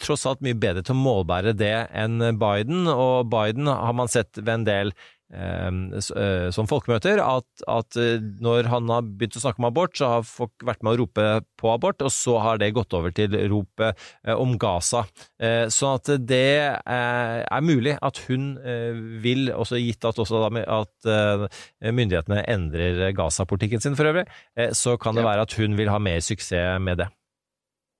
tross 0.00 0.24
alt 0.26 0.40
mye 0.44 0.56
bedre 0.58 0.82
til 0.84 0.96
å 0.96 1.02
målbære 1.02 1.52
det 1.58 1.74
enn 1.94 2.22
Biden, 2.40 2.88
og 2.88 3.28
Biden 3.32 3.68
har 3.68 3.94
man 3.96 4.10
sett 4.10 4.38
ved 4.40 4.52
en 4.54 4.66
del 4.66 4.92
eh, 4.92 5.15
som 5.26 6.68
folkemøter, 6.70 7.18
at, 7.18 7.46
at, 7.66 7.96
når 8.42 8.68
han 8.70 8.90
har 8.92 9.02
begynt 9.06 9.38
å 9.38 9.42
snakke 9.42 9.58
om 9.58 9.66
abort, 9.68 9.96
så 9.98 10.10
har 10.12 10.28
folk 10.28 10.62
vært 10.62 10.84
med 10.86 10.94
å 10.94 11.00
rope 11.00 11.24
på 11.58 11.72
abort, 11.72 12.04
og 12.04 12.12
så 12.14 12.36
har 12.44 12.60
det 12.62 12.70
gått 12.76 12.94
over 12.94 13.14
til 13.16 13.34
ropet 13.50 13.98
eh, 14.22 14.36
om 14.36 14.54
Gaza. 14.60 15.02
Eh, 15.42 15.66
sånn 15.72 15.98
at 15.98 16.12
det 16.30 16.60
er 16.86 17.66
mulig 17.66 17.96
at 17.98 18.22
hun 18.28 18.54
vil, 19.24 19.50
også 19.50 19.80
gitt 19.82 20.06
at, 20.06 20.18
også 20.22 20.46
at 20.46 21.10
myndighetene 21.82 22.44
endrer 22.46 23.10
Gaza-politikken 23.16 23.82
sin 23.82 23.98
for 23.98 24.12
øvrig, 24.12 24.26
så 24.76 24.96
kan 25.00 25.18
det 25.18 25.26
være 25.26 25.46
at 25.46 25.58
hun 25.58 25.76
vil 25.78 25.90
ha 25.90 25.98
mer 26.02 26.22
suksess 26.24 26.78
med 26.82 27.02
det. 27.02 27.10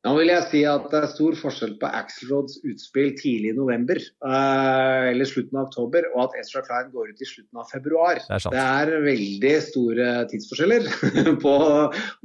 Nå 0.06 0.12
vil 0.20 0.30
jeg 0.30 0.44
si 0.52 0.60
at 0.70 0.84
det 0.92 0.98
er 1.00 1.08
stor 1.10 1.34
forskjell 1.34 1.72
på 1.80 1.88
Axelrods 1.98 2.60
utspill 2.62 3.08
tidlig 3.18 3.50
i 3.50 3.56
november 3.56 3.98
eh, 3.98 5.06
eller 5.10 5.26
slutten 5.26 5.58
av 5.58 5.66
oktober, 5.66 6.06
og 6.12 6.28
at 6.28 6.36
Ezra 6.44 6.62
Klein 6.62 6.92
går 6.92 7.10
ut 7.10 7.22
i 7.24 7.26
slutten 7.26 7.58
av 7.58 7.66
februar. 7.72 8.20
Det 8.22 8.36
er, 8.38 8.44
det 8.54 8.66
er 8.94 9.06
veldig 9.06 9.54
store 9.66 10.10
tidsforskjeller 10.30 10.86
på 11.44 11.54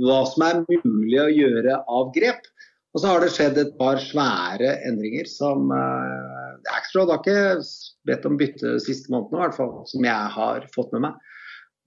hva 0.06 0.20
som 0.30 0.46
er 0.46 0.62
mulig 0.86 1.24
å 1.24 1.32
gjøre 1.34 1.80
av 1.82 2.12
grep. 2.14 2.46
Og 2.92 3.02
så 3.02 3.08
har 3.08 3.24
det 3.24 3.32
skjedd 3.34 3.58
et 3.58 3.72
par 3.80 3.98
svære 4.04 4.76
endringer 4.86 5.26
som 5.32 5.72
eh, 5.74 6.76
Axelrod 6.76 7.16
har 7.16 7.24
ikke 7.24 7.64
bedt 8.12 8.28
om 8.30 8.38
bytte 8.38 8.76
siste 8.84 9.10
månedene, 9.10 9.40
i 9.40 9.46
hvert 9.48 9.58
fall, 9.58 9.74
som 9.90 10.06
jeg 10.06 10.36
har 10.36 10.68
fått 10.76 10.94
med 10.94 11.08
meg. 11.08 11.32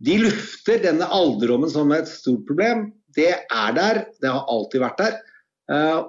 De 0.02 0.18
lufter 0.24 0.82
denne 0.82 1.06
alderdommen 1.06 1.70
som 1.70 1.92
et 1.94 2.10
stort 2.10 2.42
problem. 2.48 2.88
Det 3.14 3.30
er 3.30 3.78
der, 3.78 4.02
det 4.18 4.32
har 4.32 4.50
alltid 4.50 4.82
vært 4.82 4.98
der. 5.04 5.22
Eh, 5.72 6.00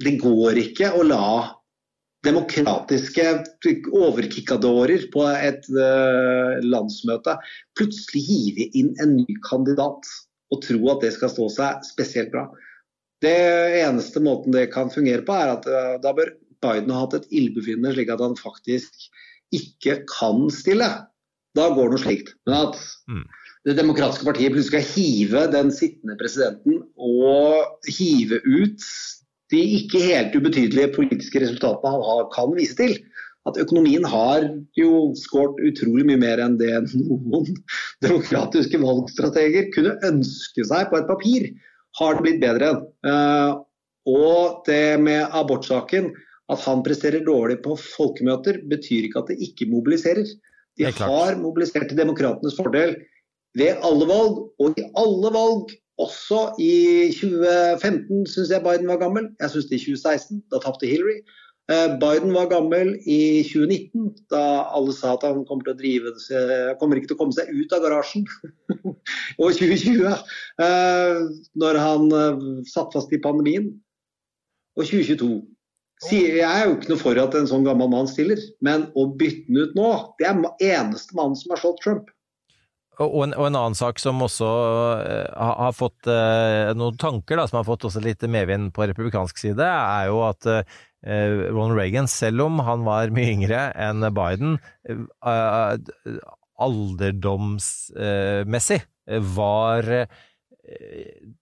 det 0.00 0.16
går 0.22 0.58
ikke 0.64 0.92
å 0.96 1.04
la 1.06 1.26
demokratiske 2.24 3.24
overkikkadorer 3.96 5.06
på 5.12 5.24
et 5.30 5.68
uh, 5.72 6.58
landsmøte 6.60 7.36
plutselig 7.78 8.22
hive 8.26 8.66
inn 8.76 8.90
en 9.00 9.14
ny 9.22 9.36
kandidat 9.46 10.10
og 10.52 10.60
tro 10.66 10.80
at 10.92 11.00
det 11.04 11.14
skal 11.16 11.32
stå 11.32 11.48
seg 11.54 11.86
spesielt 11.88 12.32
bra. 12.34 12.44
Det 13.24 13.32
eneste 13.80 14.20
måten 14.24 14.52
det 14.52 14.68
kan 14.74 14.92
fungere 14.92 15.24
på, 15.24 15.32
er 15.32 15.54
at 15.54 15.68
uh, 15.68 15.96
da 16.02 16.12
bør 16.16 16.34
Biden 16.60 16.92
ha 16.92 17.06
hatt 17.06 17.16
et 17.16 17.30
ildbefinnende 17.32 17.94
slik 17.96 18.12
at 18.12 18.20
han 18.20 18.36
faktisk 18.36 19.08
ikke 19.56 20.02
kan 20.10 20.44
stille. 20.52 20.90
Da 21.56 21.70
går 21.74 21.92
noe 21.92 22.02
slikt. 22.02 22.34
Men 22.44 22.68
at 22.68 22.80
mm. 23.08 23.24
Det 23.68 23.76
demokratiske 23.76 24.24
partiet 24.24 24.54
plutselig 24.54 24.70
skal 24.70 24.92
hive 24.94 25.46
den 25.52 25.72
sittende 25.74 26.16
presidenten 26.20 26.80
og 26.96 27.90
hive 27.92 28.40
ut 28.46 28.86
de 29.50 29.60
ikke 29.80 30.00
helt 30.04 30.36
ubetydelige 30.38 30.92
politiske 30.94 31.42
resultatene 31.42 32.04
han 32.06 32.30
kan 32.32 32.54
vise 32.56 32.76
til. 32.78 32.94
At 33.48 33.58
økonomien 33.60 34.04
har 34.04 34.44
jo 34.78 35.10
skåret 35.18 35.60
utrolig 35.70 36.04
mye 36.08 36.20
mer 36.20 36.42
enn 36.44 36.58
det 36.60 36.72
noen 36.92 37.48
demokratiske 38.06 38.80
valgstrateger 38.80 39.70
kunne 39.74 39.96
ønske 40.06 40.64
seg 40.68 40.90
på 40.90 41.00
et 41.00 41.08
papir, 41.08 41.48
har 41.98 42.16
det 42.16 42.24
blitt 42.26 42.42
bedre 42.44 42.72
enn. 42.72 42.82
Uh, 43.04 43.52
og 44.10 44.62
det 44.68 45.00
med 45.02 45.34
abortsaken, 45.36 46.12
at 46.50 46.62
han 46.64 46.84
presterer 46.86 47.24
dårlig 47.26 47.60
på 47.64 47.76
folkemøter, 47.80 48.62
betyr 48.70 49.08
ikke 49.08 49.24
at 49.24 49.32
det 49.32 49.40
ikke 49.50 49.68
mobiliserer. 49.70 50.28
De 50.78 50.88
har 50.88 51.36
mobilisert 51.40 51.90
til 51.90 51.98
demokratenes 51.98 52.56
fordel 52.56 52.96
ved 53.58 53.78
alle 53.86 54.06
valg, 54.08 54.42
og 54.60 54.78
i 54.78 54.86
alle 54.98 55.30
valg, 55.34 55.72
også 56.00 56.40
i 56.62 57.10
2015 57.12 58.24
syns 58.30 58.50
jeg 58.54 58.64
Biden 58.64 58.88
var 58.88 59.00
gammel. 59.02 59.28
Jeg 59.40 59.52
syns 59.52 59.68
det 59.68 59.80
i 59.80 59.84
2016, 59.84 60.42
da 60.52 60.60
tapte 60.62 60.88
Hillary. 60.88 61.20
Eh, 61.70 61.90
Biden 62.02 62.32
var 62.34 62.48
gammel 62.50 62.94
i 63.06 63.42
2019, 63.46 64.08
da 64.32 64.42
alle 64.74 64.94
sa 64.96 65.12
at 65.14 65.26
han 65.28 65.44
kommer, 65.46 65.66
til 65.66 65.74
å 65.74 65.78
drive, 65.78 66.14
kommer 66.80 66.98
ikke 66.98 67.12
til 67.12 67.18
å 67.18 67.20
komme 67.20 67.36
seg 67.36 67.52
ut 67.52 67.74
av 67.76 67.84
garasjen. 67.84 68.24
og 69.42 69.52
2020, 69.60 70.08
eh, 70.64 71.20
når 71.62 71.80
han 71.84 72.10
eh, 72.16 72.48
satt 72.70 72.96
fast 72.96 73.14
i 73.14 73.22
pandemien. 73.22 73.70
Og 74.78 74.86
2022. 74.88 75.34
Jeg 76.10 76.40
er 76.40 76.64
jo 76.64 76.78
ikke 76.78 76.94
noe 76.94 77.02
for 77.02 77.18
at 77.20 77.34
en 77.36 77.48
sånn 77.50 77.66
gammel 77.66 77.90
mann 77.92 78.08
stiller, 78.08 78.40
men 78.64 78.88
å 78.96 79.04
bytte 79.20 79.44
den 79.50 79.60
ut 79.60 79.76
nå, 79.76 79.90
det 80.18 80.30
er 80.30 80.38
eneste 80.72 81.14
mannen 81.18 81.36
som 81.36 81.52
har 81.52 81.60
slått 81.60 81.82
Trump. 81.84 82.08
Og 83.00 83.22
en, 83.24 83.32
og 83.32 83.46
en, 83.48 83.56
annen 83.56 83.78
sak 83.78 83.96
som 84.02 84.20
også 84.24 84.48
uh, 85.00 85.28
har, 85.32 85.72
fått 85.76 86.08
uh, 86.10 86.72
noen 86.76 86.96
tanker, 87.00 87.36
da, 87.40 87.46
som 87.48 87.58
har 87.60 87.68
fått 87.68 87.84
også 87.88 88.00
litt 88.04 88.22
medvind 88.28 88.72
på 88.76 88.84
republikansk 88.90 89.40
side, 89.40 89.64
er 89.64 90.10
jo 90.10 90.18
at 90.26 90.42
uh, 90.50 90.60
Ronald 91.06 91.78
Reagan, 91.78 92.08
selv 92.12 92.44
om 92.44 92.60
han 92.66 92.84
var 92.84 93.14
mye 93.16 93.32
yngre 93.32 93.60
enn 93.80 94.04
Biden, 94.12 94.58
alderdomsmessig 96.60 98.80
var 99.32 99.88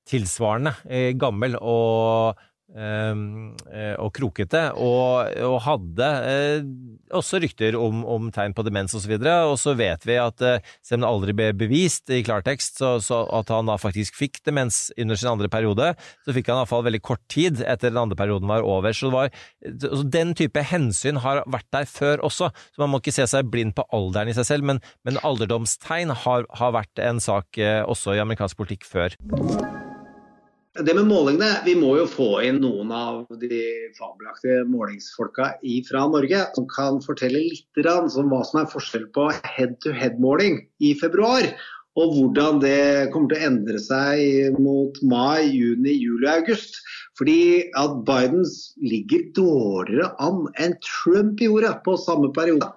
tilsvarende 0.06 0.72
gammel 1.18 1.58
og 1.58 2.38
og 2.68 4.10
krokete, 4.12 4.60
og, 4.76 5.32
og 5.40 5.56
hadde 5.64 6.08
eh, 6.28 6.66
også 7.16 7.40
rykter 7.40 7.76
om, 7.80 8.02
om, 8.04 8.28
tegn 8.34 8.52
på 8.52 8.64
demens 8.66 8.92
osv. 8.96 9.14
Og, 9.16 9.24
så 9.24 9.36
og 9.48 9.56
så 9.62 9.74
vet 9.78 10.04
vi 10.04 10.18
at 10.20 10.44
eh, 10.44 10.60
selv 10.84 11.00
om 11.00 11.06
det 11.06 11.12
aldri 11.12 11.36
ble 11.38 11.48
bevist 11.56 12.12
i 12.12 12.20
klartekst, 12.26 12.78
så, 12.82 12.98
så, 13.04 13.22
at 13.38 13.48
han 13.54 13.70
da 13.70 13.78
faktisk 13.80 14.18
fikk 14.18 14.42
demens 14.46 14.88
under 14.98 15.16
sin 15.16 15.32
andre 15.32 15.48
periode, 15.52 15.94
så 16.26 16.36
fikk 16.36 16.52
han 16.52 16.60
iallfall 16.60 16.84
veldig 16.90 17.02
kort 17.08 17.24
tid 17.32 17.64
etter 17.64 17.88
den 17.88 18.02
andre 18.04 18.18
perioden 18.20 18.50
var 18.50 18.66
over. 18.66 18.92
Så, 18.92 19.10
var, 19.14 19.32
den 19.64 20.36
type 20.36 20.62
hensyn 20.68 21.22
har 21.24 21.42
vært 21.48 21.68
der 21.74 21.88
før 21.88 22.24
også, 22.28 22.52
så 22.52 22.84
man 22.84 22.92
må 22.92 23.02
ikke 23.02 23.16
se 23.16 23.26
seg 23.30 23.48
blind 23.48 23.78
på 23.78 23.88
alderen 23.96 24.28
i 24.28 24.36
seg 24.36 24.48
selv, 24.52 24.68
men, 24.68 24.84
men 25.08 25.20
alderdomstegn 25.24 26.12
har, 26.26 26.48
har 26.60 26.76
vært 26.76 27.00
en 27.00 27.22
sak 27.22 27.60
også 27.88 28.16
i 28.16 28.22
amerikansk 28.22 28.60
politikk 28.60 28.84
før 28.88 29.16
det 30.84 30.94
med 30.94 31.08
målingene, 31.08 31.64
Vi 31.64 31.74
må 31.78 31.94
jo 31.98 32.06
få 32.10 32.28
inn 32.46 32.60
noen 32.62 32.92
av 32.94 33.26
de 33.40 33.62
fabelaktige 33.98 34.64
målingsfolka 34.68 35.50
fra 35.88 36.04
Norge 36.12 36.44
som 36.54 36.68
kan 36.70 37.00
fortelle 37.04 37.40
litt 37.42 37.88
om 37.88 38.30
hva 38.30 38.44
som 38.46 38.60
er 38.62 38.70
forskjell 38.70 39.08
på 39.14 39.28
head-to-head-måling 39.56 40.60
i 40.80 40.94
februar. 41.00 41.48
Og 41.98 42.14
hvordan 42.14 42.60
det 42.62 43.10
kommer 43.10 43.32
til 43.32 43.40
å 43.40 43.46
endre 43.48 43.80
seg 43.82 44.58
mot 44.62 44.94
mai, 45.02 45.50
juni, 45.50 45.96
juli 45.96 46.28
og 46.28 46.44
august. 46.44 46.78
Fordi 47.18 47.70
at 47.74 47.96
Biden 48.06 48.46
ligger 48.78 49.24
dårligere 49.34 50.12
an 50.22 50.46
enn 50.62 50.76
Trump 50.84 51.42
gjorde 51.42 51.74
på 51.82 51.96
samme 51.98 52.30
periode, 52.36 52.70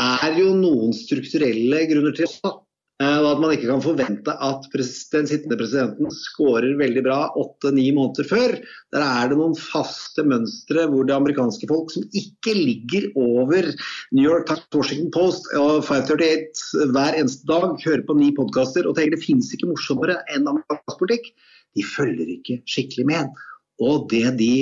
er 0.00 0.38
jo 0.38 0.54
noen 0.56 0.94
strukturelle 0.96 1.84
grunner 1.90 2.16
til. 2.16 2.32
Eh, 2.46 2.56
og 3.00 3.26
at 3.30 3.38
man 3.40 3.54
ikke 3.54 3.68
kan 3.70 3.80
forvente 3.80 4.32
at 4.44 4.66
den 4.74 5.28
sittende 5.28 5.56
presidenten 5.56 6.10
skårer 6.12 6.74
veldig 6.76 7.02
bra 7.06 7.20
åtte-ni 7.40 7.86
måneder 7.96 8.28
før. 8.28 8.56
Der 8.92 9.04
er 9.04 9.30
det 9.30 9.38
noen 9.40 9.56
faste 9.56 10.24
mønstre 10.28 10.84
hvor 10.90 11.08
det 11.08 11.16
amerikanske 11.16 11.68
folk 11.70 11.94
som 11.94 12.04
ikke 12.12 12.52
ligger 12.58 13.08
over 13.16 13.70
New 14.12 14.26
York 14.26 14.50
Times, 14.50 14.68
Washington 14.76 15.12
Post 15.16 15.48
og 15.56 15.80
538 15.88 16.90
hver 16.92 17.16
eneste 17.16 17.48
dag, 17.48 17.72
hører 17.86 18.04
på 18.04 18.18
ni 18.20 18.34
podkaster 18.36 18.84
og 18.84 18.98
tenker 18.98 19.16
det 19.16 19.24
finnes 19.24 19.48
ikke 19.56 19.70
morsommere 19.72 20.20
enn 20.34 20.48
amerikansk 20.50 21.00
politikk, 21.00 21.32
de 21.78 21.86
følger 21.86 22.36
ikke 22.36 22.60
skikkelig 22.68 23.08
med. 23.08 23.44
Og 23.80 24.10
det 24.12 24.26
de 24.36 24.54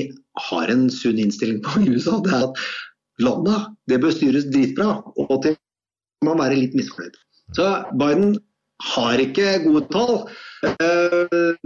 har 0.46 0.70
en 0.70 0.86
sunn 0.94 1.18
innstilling 1.18 1.58
på 1.64 1.82
i 1.82 1.90
USA, 1.96 2.20
det 2.22 2.36
er 2.36 2.50
at 2.52 2.66
landet 3.18 3.72
det 3.90 3.98
bør 4.04 4.14
styres 4.14 4.46
dritbra. 4.52 5.00
Og 5.18 5.40
til 5.42 5.58
man 6.26 6.38
være 6.40 6.58
litt 6.58 6.74
misfornøyd. 6.78 7.18
Så 7.56 7.66
Biden 7.98 8.36
har 8.94 9.22
ikke 9.22 9.56
gode 9.64 9.86
tall. 9.92 10.20
Eh, 10.66 11.56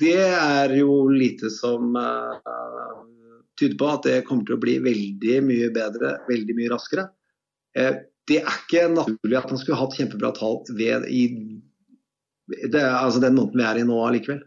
det 0.00 0.18
er 0.24 0.74
jo 0.76 1.06
lite 1.12 1.50
som 1.52 1.96
eh, 1.96 2.98
tyder 3.60 3.78
på 3.80 3.90
at 3.92 4.08
det 4.08 4.18
kommer 4.28 4.48
til 4.48 4.58
å 4.58 4.62
bli 4.62 4.76
veldig 4.84 5.38
mye 5.46 5.70
bedre, 5.74 6.18
veldig 6.28 6.58
mye 6.58 6.72
raskere. 6.74 7.08
Eh, 7.78 8.02
det 8.28 8.42
er 8.42 8.60
ikke 8.60 8.90
naturlig 8.92 9.38
at 9.38 9.48
han 9.48 9.60
skulle 9.60 9.80
hatt 9.80 9.96
kjempebra 9.96 10.34
tall 10.36 10.60
ved 10.76 11.08
i 11.08 11.24
det, 12.48 12.80
altså 12.80 13.20
den 13.20 13.36
måneden 13.36 13.60
vi 13.60 13.66
er 13.68 13.80
i 13.80 13.88
nå 13.88 13.96
allikevel. 14.04 14.42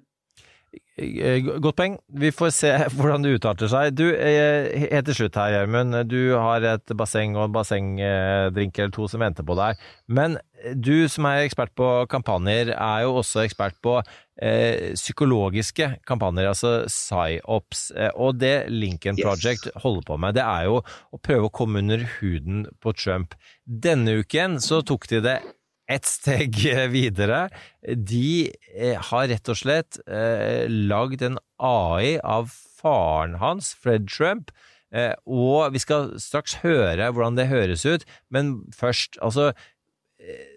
Eh, 1.02 1.42
godt 1.64 1.80
poeng. 1.80 1.98
Vi 2.22 2.32
får 2.36 2.54
se 2.56 2.72
hvordan 2.96 3.26
det 3.26 3.36
utarter 3.40 3.72
seg. 3.72 3.96
Du, 3.98 4.08
eh, 4.14 4.70
Helt 4.92 5.10
til 5.10 5.22
slutt 5.24 5.40
her, 5.40 5.56
Gjermund. 5.56 5.98
Du 6.12 6.36
har 6.38 6.64
et 6.76 6.96
basseng 6.98 7.36
og 7.38 7.48
en 7.48 7.58
bassengdrink 7.58 8.80
eller 8.80 8.96
to 8.96 9.10
som 9.12 9.24
venter 9.26 9.48
på 9.48 9.58
deg. 9.60 9.82
Men 10.08 10.38
du 10.76 11.08
som 11.10 11.26
er 11.30 11.46
ekspert 11.46 11.74
på 11.78 11.88
kampanjer, 12.12 12.74
er 12.76 13.06
jo 13.06 13.16
også 13.22 13.46
ekspert 13.46 13.78
på 13.84 13.98
eh, 14.42 14.94
psykologiske 14.98 15.88
kampanjer, 16.08 16.52
altså 16.52 16.74
psyops. 16.90 17.88
Eh, 17.96 18.12
og 18.16 18.38
det 18.42 18.70
Lincoln 18.70 19.20
Project 19.20 19.70
yes. 19.70 19.80
holder 19.84 20.06
på 20.08 20.20
med, 20.22 20.38
det 20.38 20.46
er 20.46 20.70
jo 20.70 20.82
å 20.82 21.22
prøve 21.22 21.50
å 21.50 21.56
komme 21.56 21.82
under 21.84 22.06
huden 22.20 22.68
på 22.84 22.94
Trump. 22.98 23.36
Denne 23.66 24.22
uken 24.22 24.60
så 24.64 24.82
tok 24.86 25.10
de 25.12 25.24
det 25.26 25.40
et 25.92 26.08
steg 26.08 26.58
videre. 26.94 27.46
De 27.82 28.50
eh, 28.76 28.98
har 29.12 29.30
rett 29.32 29.52
og 29.52 29.60
slett 29.60 30.02
eh, 30.08 30.66
lagd 30.70 31.24
en 31.28 31.40
AI 31.62 32.18
av 32.24 32.52
faren 32.82 33.38
hans, 33.42 33.74
Fred 33.78 34.10
Trump. 34.10 34.52
Eh, 34.92 35.14
og 35.24 35.72
vi 35.72 35.80
skal 35.80 36.16
straks 36.20 36.58
høre 36.66 37.12
hvordan 37.14 37.38
det 37.40 37.52
høres 37.52 37.86
ut, 37.88 38.04
men 38.34 38.58
først, 38.76 39.16
altså 39.24 39.52
eh, 40.20 40.50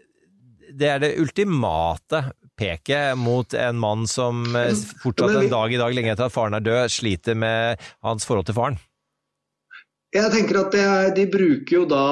Det 0.75 0.89
er 0.91 0.99
det 0.99 1.13
ultimate 1.23 2.25
peket 2.59 3.15
mot 3.19 3.55
en 3.55 3.79
mann 3.79 4.09
som 4.11 4.43
eh, 4.59 4.73
fortsatt 5.05 5.39
en 5.39 5.53
dag 5.53 5.75
i 5.75 5.79
dag, 5.79 5.95
lenge 5.95 6.15
etter 6.15 6.27
at 6.27 6.35
faren 6.35 6.59
er 6.59 6.67
død, 6.67 6.91
sliter 6.91 7.39
med 7.39 7.79
hans 8.03 8.27
forhold 8.27 8.51
til 8.51 8.59
faren. 8.59 8.81
Jeg 10.15 10.31
tenker 10.31 10.61
at 10.61 10.75
det, 10.75 10.87
De 11.17 11.27
bruker 11.31 11.81
jo 11.81 11.85
da 11.91 12.07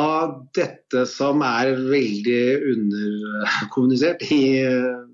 dette 0.56 1.04
som 1.06 1.42
er 1.46 1.70
veldig 1.78 2.44
underkommunisert 2.72 4.24
i 4.34 4.42
uh, 4.66 5.04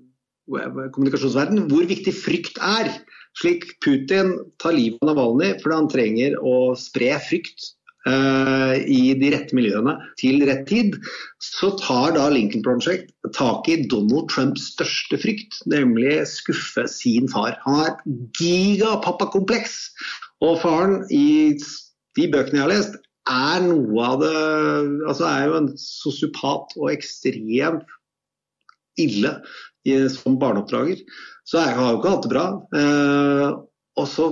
kommunikasjonsverdenen, 0.95 1.67
hvor 1.69 1.85
viktig 1.89 2.13
frykt 2.17 2.57
er. 2.65 2.89
Slik 3.37 3.67
Putin 3.85 4.33
tar 4.61 4.73
livet 4.73 5.03
av 5.03 5.11
Navalny 5.11 5.51
fordi 5.61 5.75
han 5.77 5.91
trenger 5.91 6.37
å 6.41 6.55
spre 6.79 7.11
frykt 7.27 7.67
uh, 8.09 8.73
i 8.81 9.13
de 9.19 9.29
rette 9.35 9.53
miljøene 9.53 9.93
til 10.19 10.41
rett 10.49 10.65
tid, 10.69 10.97
så 11.45 11.69
tar 11.77 12.15
da 12.17 12.25
Lincoln 12.33 12.65
Project 12.65 13.13
tak 13.37 13.69
i 13.69 13.83
Donald 13.85 14.31
Trumps 14.33 14.71
største 14.73 15.19
frykt, 15.21 15.61
nemlig 15.69 16.23
skuffe 16.31 16.87
sin 16.89 17.29
far. 17.29 17.53
Han 17.67 17.83
har 17.83 17.93
gigapappakompleks. 18.41 19.77
Og 20.39 20.61
faren 20.61 21.01
i 21.11 21.59
de 22.19 22.27
bøkene 22.33 22.59
jeg 22.59 22.65
har 22.65 22.73
lest, 22.73 22.99
er 23.29 23.63
noe 23.65 24.05
av 24.05 24.21
det 24.23 24.35
Altså 25.07 25.25
er 25.29 25.47
jo 25.47 25.57
en 25.59 25.71
sosiopat 25.79 26.77
og 26.79 26.91
ekstremt 26.93 27.97
ille 28.99 29.33
som 30.11 30.37
barneoppdrager. 30.41 30.99
Så 31.47 31.61
jeg 31.63 31.75
har 31.77 31.91
jo 31.91 31.99
ikke 31.99 32.13
hatt 32.13 32.25
det 32.25 32.31
bra. 32.33 32.45
Eh, 32.77 33.47
og 33.99 34.07
så 34.07 34.29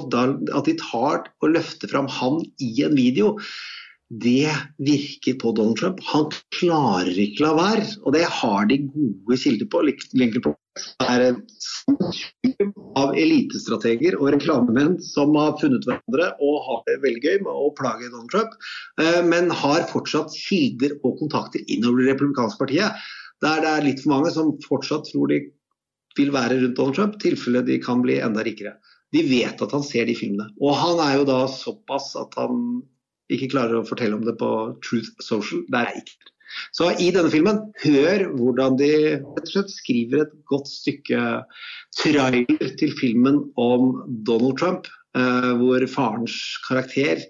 At 0.55 0.67
de 0.67 0.75
tar 0.79 1.27
og 1.41 1.53
løfter 1.55 1.91
fram 1.91 2.07
han 2.11 2.43
i 2.63 2.83
en 2.85 2.95
video, 2.95 3.37
det 4.07 4.47
virker 4.79 5.35
på 5.41 5.51
Donald 5.51 5.79
Trump. 5.79 5.99
Han 6.07 6.29
klarer 6.55 7.11
ikke 7.11 7.43
la 7.43 7.55
være, 7.57 7.87
og 8.05 8.13
det 8.15 8.23
har 8.23 8.69
de 8.69 8.77
gode 8.87 9.39
kilder 9.41 9.67
på. 9.67 9.81
Lincoln 10.15 10.55
er 11.03 11.23
en 11.27 11.39
av 12.97 13.13
elitestrateger 13.17 14.17
og 14.19 14.31
reklamemenn 14.35 14.97
som 15.03 15.35
har 15.37 15.55
funnet 15.61 15.85
hverandre 15.87 16.31
og 16.43 16.57
har 16.65 16.81
det 16.87 16.97
veldig 17.05 17.23
gøy 17.23 17.37
med 17.45 17.53
å 17.53 17.69
plage 17.77 18.09
Donald 18.09 18.31
Trump, 18.33 18.57
eh, 19.01 19.21
men 19.25 19.53
har 19.53 19.87
fortsatt 19.91 20.35
kilder 20.35 20.97
og 21.03 21.17
kontakter 21.21 21.63
innover 21.67 22.03
det 22.03 22.13
republikanske 22.13 22.61
partiet. 22.63 23.07
Der 23.45 23.61
det 23.61 23.71
er 23.71 23.85
litt 23.85 24.03
for 24.03 24.15
mange 24.15 24.33
som 24.33 24.55
fortsatt 24.65 25.09
tror 25.11 25.29
de 25.33 25.43
vil 26.17 26.33
være 26.33 26.57
rundt 26.61 26.77
Donald 26.77 26.97
Trump, 26.97 27.17
i 27.17 27.29
tilfelle 27.29 27.65
de 27.65 27.77
kan 27.81 28.01
bli 28.01 28.17
enda 28.23 28.45
rikere. 28.45 28.77
De 29.13 29.21
vet 29.23 29.61
at 29.61 29.73
han 29.73 29.85
ser 29.85 30.07
de 30.09 30.15
filmene. 30.17 30.49
Og 30.59 30.73
han 30.75 31.01
er 31.03 31.19
jo 31.19 31.27
da 31.29 31.43
såpass 31.51 32.15
at 32.19 32.33
han 32.39 32.81
ikke 33.33 33.51
klarer 33.53 33.79
å 33.79 33.85
fortelle 33.87 34.17
om 34.17 34.25
det 34.25 34.35
på 34.39 34.49
Truth 34.83 35.13
Social. 35.23 35.63
Der 35.71 35.91
er 35.91 36.01
ikke 36.01 36.33
så 36.75 36.91
i 36.95 37.09
denne 37.13 37.31
filmen, 37.33 37.61
hør 37.83 38.25
hvordan 38.37 38.77
de 38.79 38.91
slett 39.49 39.71
skriver 39.73 40.25
et 40.25 40.35
godt 40.49 40.69
stykke 40.69 41.23
trailer 41.97 42.75
til 42.79 42.93
filmen 42.99 43.41
om 43.59 44.03
Donald 44.27 44.59
Trump, 44.59 44.89
eh, 45.17 45.51
hvor 45.59 45.87
farens 45.91 46.37
karakter 46.67 47.23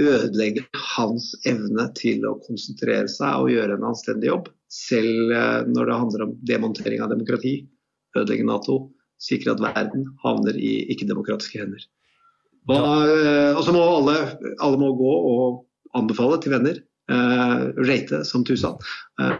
ødelegger 0.00 0.66
hans 0.96 1.30
evne 1.46 1.86
til 1.98 2.24
å 2.26 2.36
konsentrere 2.46 3.10
seg 3.10 3.44
og 3.44 3.52
gjøre 3.52 3.78
en 3.78 3.88
anstendig 3.92 4.30
jobb. 4.30 4.50
Selv 4.72 5.34
eh, 5.34 5.60
når 5.70 5.90
det 5.90 6.00
handler 6.02 6.26
om 6.26 6.36
demontering 6.50 7.04
av 7.04 7.12
demokrati, 7.14 7.56
ødelegge 8.14 8.46
Nato, 8.46 8.78
sikre 9.22 9.54
at 9.54 9.62
verden 9.62 10.08
havner 10.24 10.56
i 10.58 10.80
ikke-demokratiske 10.92 11.62
hender. 11.62 11.84
Og, 12.72 13.12
eh, 13.12 13.62
så 13.62 13.74
må 13.76 13.84
alle, 13.84 14.18
alle 14.64 14.80
må 14.80 14.90
gå 14.98 15.14
og 15.30 15.62
anbefale 15.94 16.40
til 16.42 16.54
venner 16.56 16.82
rate 17.08 18.22
som 18.24 18.44
tusen. 18.48 18.78
Uh, 19.20 19.34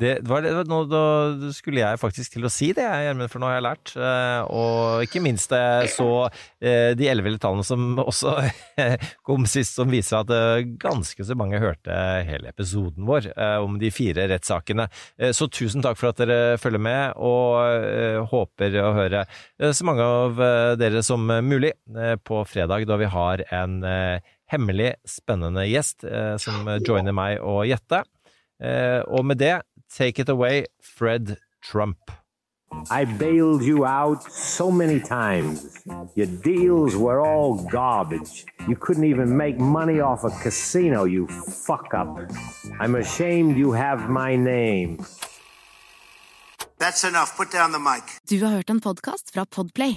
Det 0.00 0.20
var, 0.22 0.42
det 0.42 0.52
var 0.54 0.86
da 0.86 1.50
skulle 1.52 1.82
jeg 1.82 1.98
faktisk 1.98 2.36
til 2.36 2.46
å 2.46 2.50
si 2.52 2.68
det, 2.76 2.84
Gjermund, 2.86 3.28
for 3.28 3.42
nå 3.42 3.48
har 3.50 3.56
jeg 3.58 3.64
lært. 3.66 3.90
Eh, 3.98 4.42
og 4.54 5.02
ikke 5.04 5.22
minst 5.24 5.50
da 5.50 5.58
jeg 5.60 5.90
så 5.96 6.06
eh, 6.62 6.92
de 6.96 7.08
elleville 7.10 7.40
tallene 7.42 7.66
som 7.66 7.98
også 7.98 8.36
kom 9.26 9.48
sist, 9.50 9.74
som 9.76 9.90
viser 9.90 10.22
at 10.22 10.30
eh, 10.32 10.62
ganske 10.80 11.26
så 11.26 11.36
mange 11.36 11.58
hørte 11.60 11.96
hele 12.28 12.52
episoden 12.54 13.04
vår 13.08 13.32
eh, 13.34 13.56
om 13.60 13.80
de 13.82 13.90
fire 13.92 14.28
rettssakene. 14.30 14.86
Eh, 15.18 15.34
så 15.36 15.50
tusen 15.50 15.82
takk 15.84 15.98
for 15.98 16.14
at 16.14 16.22
dere 16.22 16.56
følger 16.62 16.86
med, 16.86 17.18
og 17.18 17.58
eh, 17.66 18.22
håper 18.30 18.80
å 18.80 18.94
høre 18.96 19.26
eh, 19.26 19.74
så 19.74 19.90
mange 19.90 20.06
av 20.06 20.44
eh, 20.46 20.74
dere 20.80 21.02
som 21.04 21.26
mulig 21.26 21.74
eh, 21.98 22.14
på 22.14 22.44
fredag, 22.48 22.86
da 22.88 23.00
vi 23.02 23.10
har 23.10 23.44
en 23.50 23.80
eh, 23.84 24.36
hemmelig, 24.50 24.94
spennende 25.08 25.66
gjest 25.70 26.04
eh, 26.04 26.36
som 26.42 26.66
joiner 26.82 27.14
meg 27.16 27.38
og 27.40 27.64
Jette. 27.70 28.04
Eh, 28.62 29.00
og 29.08 29.24
med 29.26 29.40
det, 29.40 29.60
take 29.90 30.22
it 30.22 30.28
away, 30.28 30.64
Fred 30.82 31.36
Trump. 31.64 32.10
I 32.90 33.04
bailed 33.04 33.62
you 33.62 33.84
out 33.84 34.22
so 34.32 34.70
many 34.70 35.00
times. 35.00 35.82
Your 36.14 36.26
deals 36.26 36.94
were 36.94 37.20
all 37.20 37.68
garbage. 37.70 38.46
You 38.68 38.76
couldn't 38.76 39.04
even 39.04 39.36
make 39.36 39.58
money 39.58 40.00
off 40.00 40.24
a 40.24 40.30
casino, 40.42 41.04
you 41.04 41.26
fuck 41.26 41.92
up. 41.94 42.30
I'm 42.78 42.94
ashamed 42.94 43.56
you 43.56 43.72
have 43.72 44.08
my 44.08 44.36
name. 44.36 44.98
That's 46.78 47.04
enough. 47.04 47.36
Put 47.36 47.50
down 47.50 47.72
the 47.72 47.78
mic. 47.78 48.04
Du 48.28 48.44
har 48.44 48.50
hørt 48.50 48.70
en 48.70 48.80
podkast 48.80 49.30
fra 49.30 49.46
Podplay. 49.46 49.96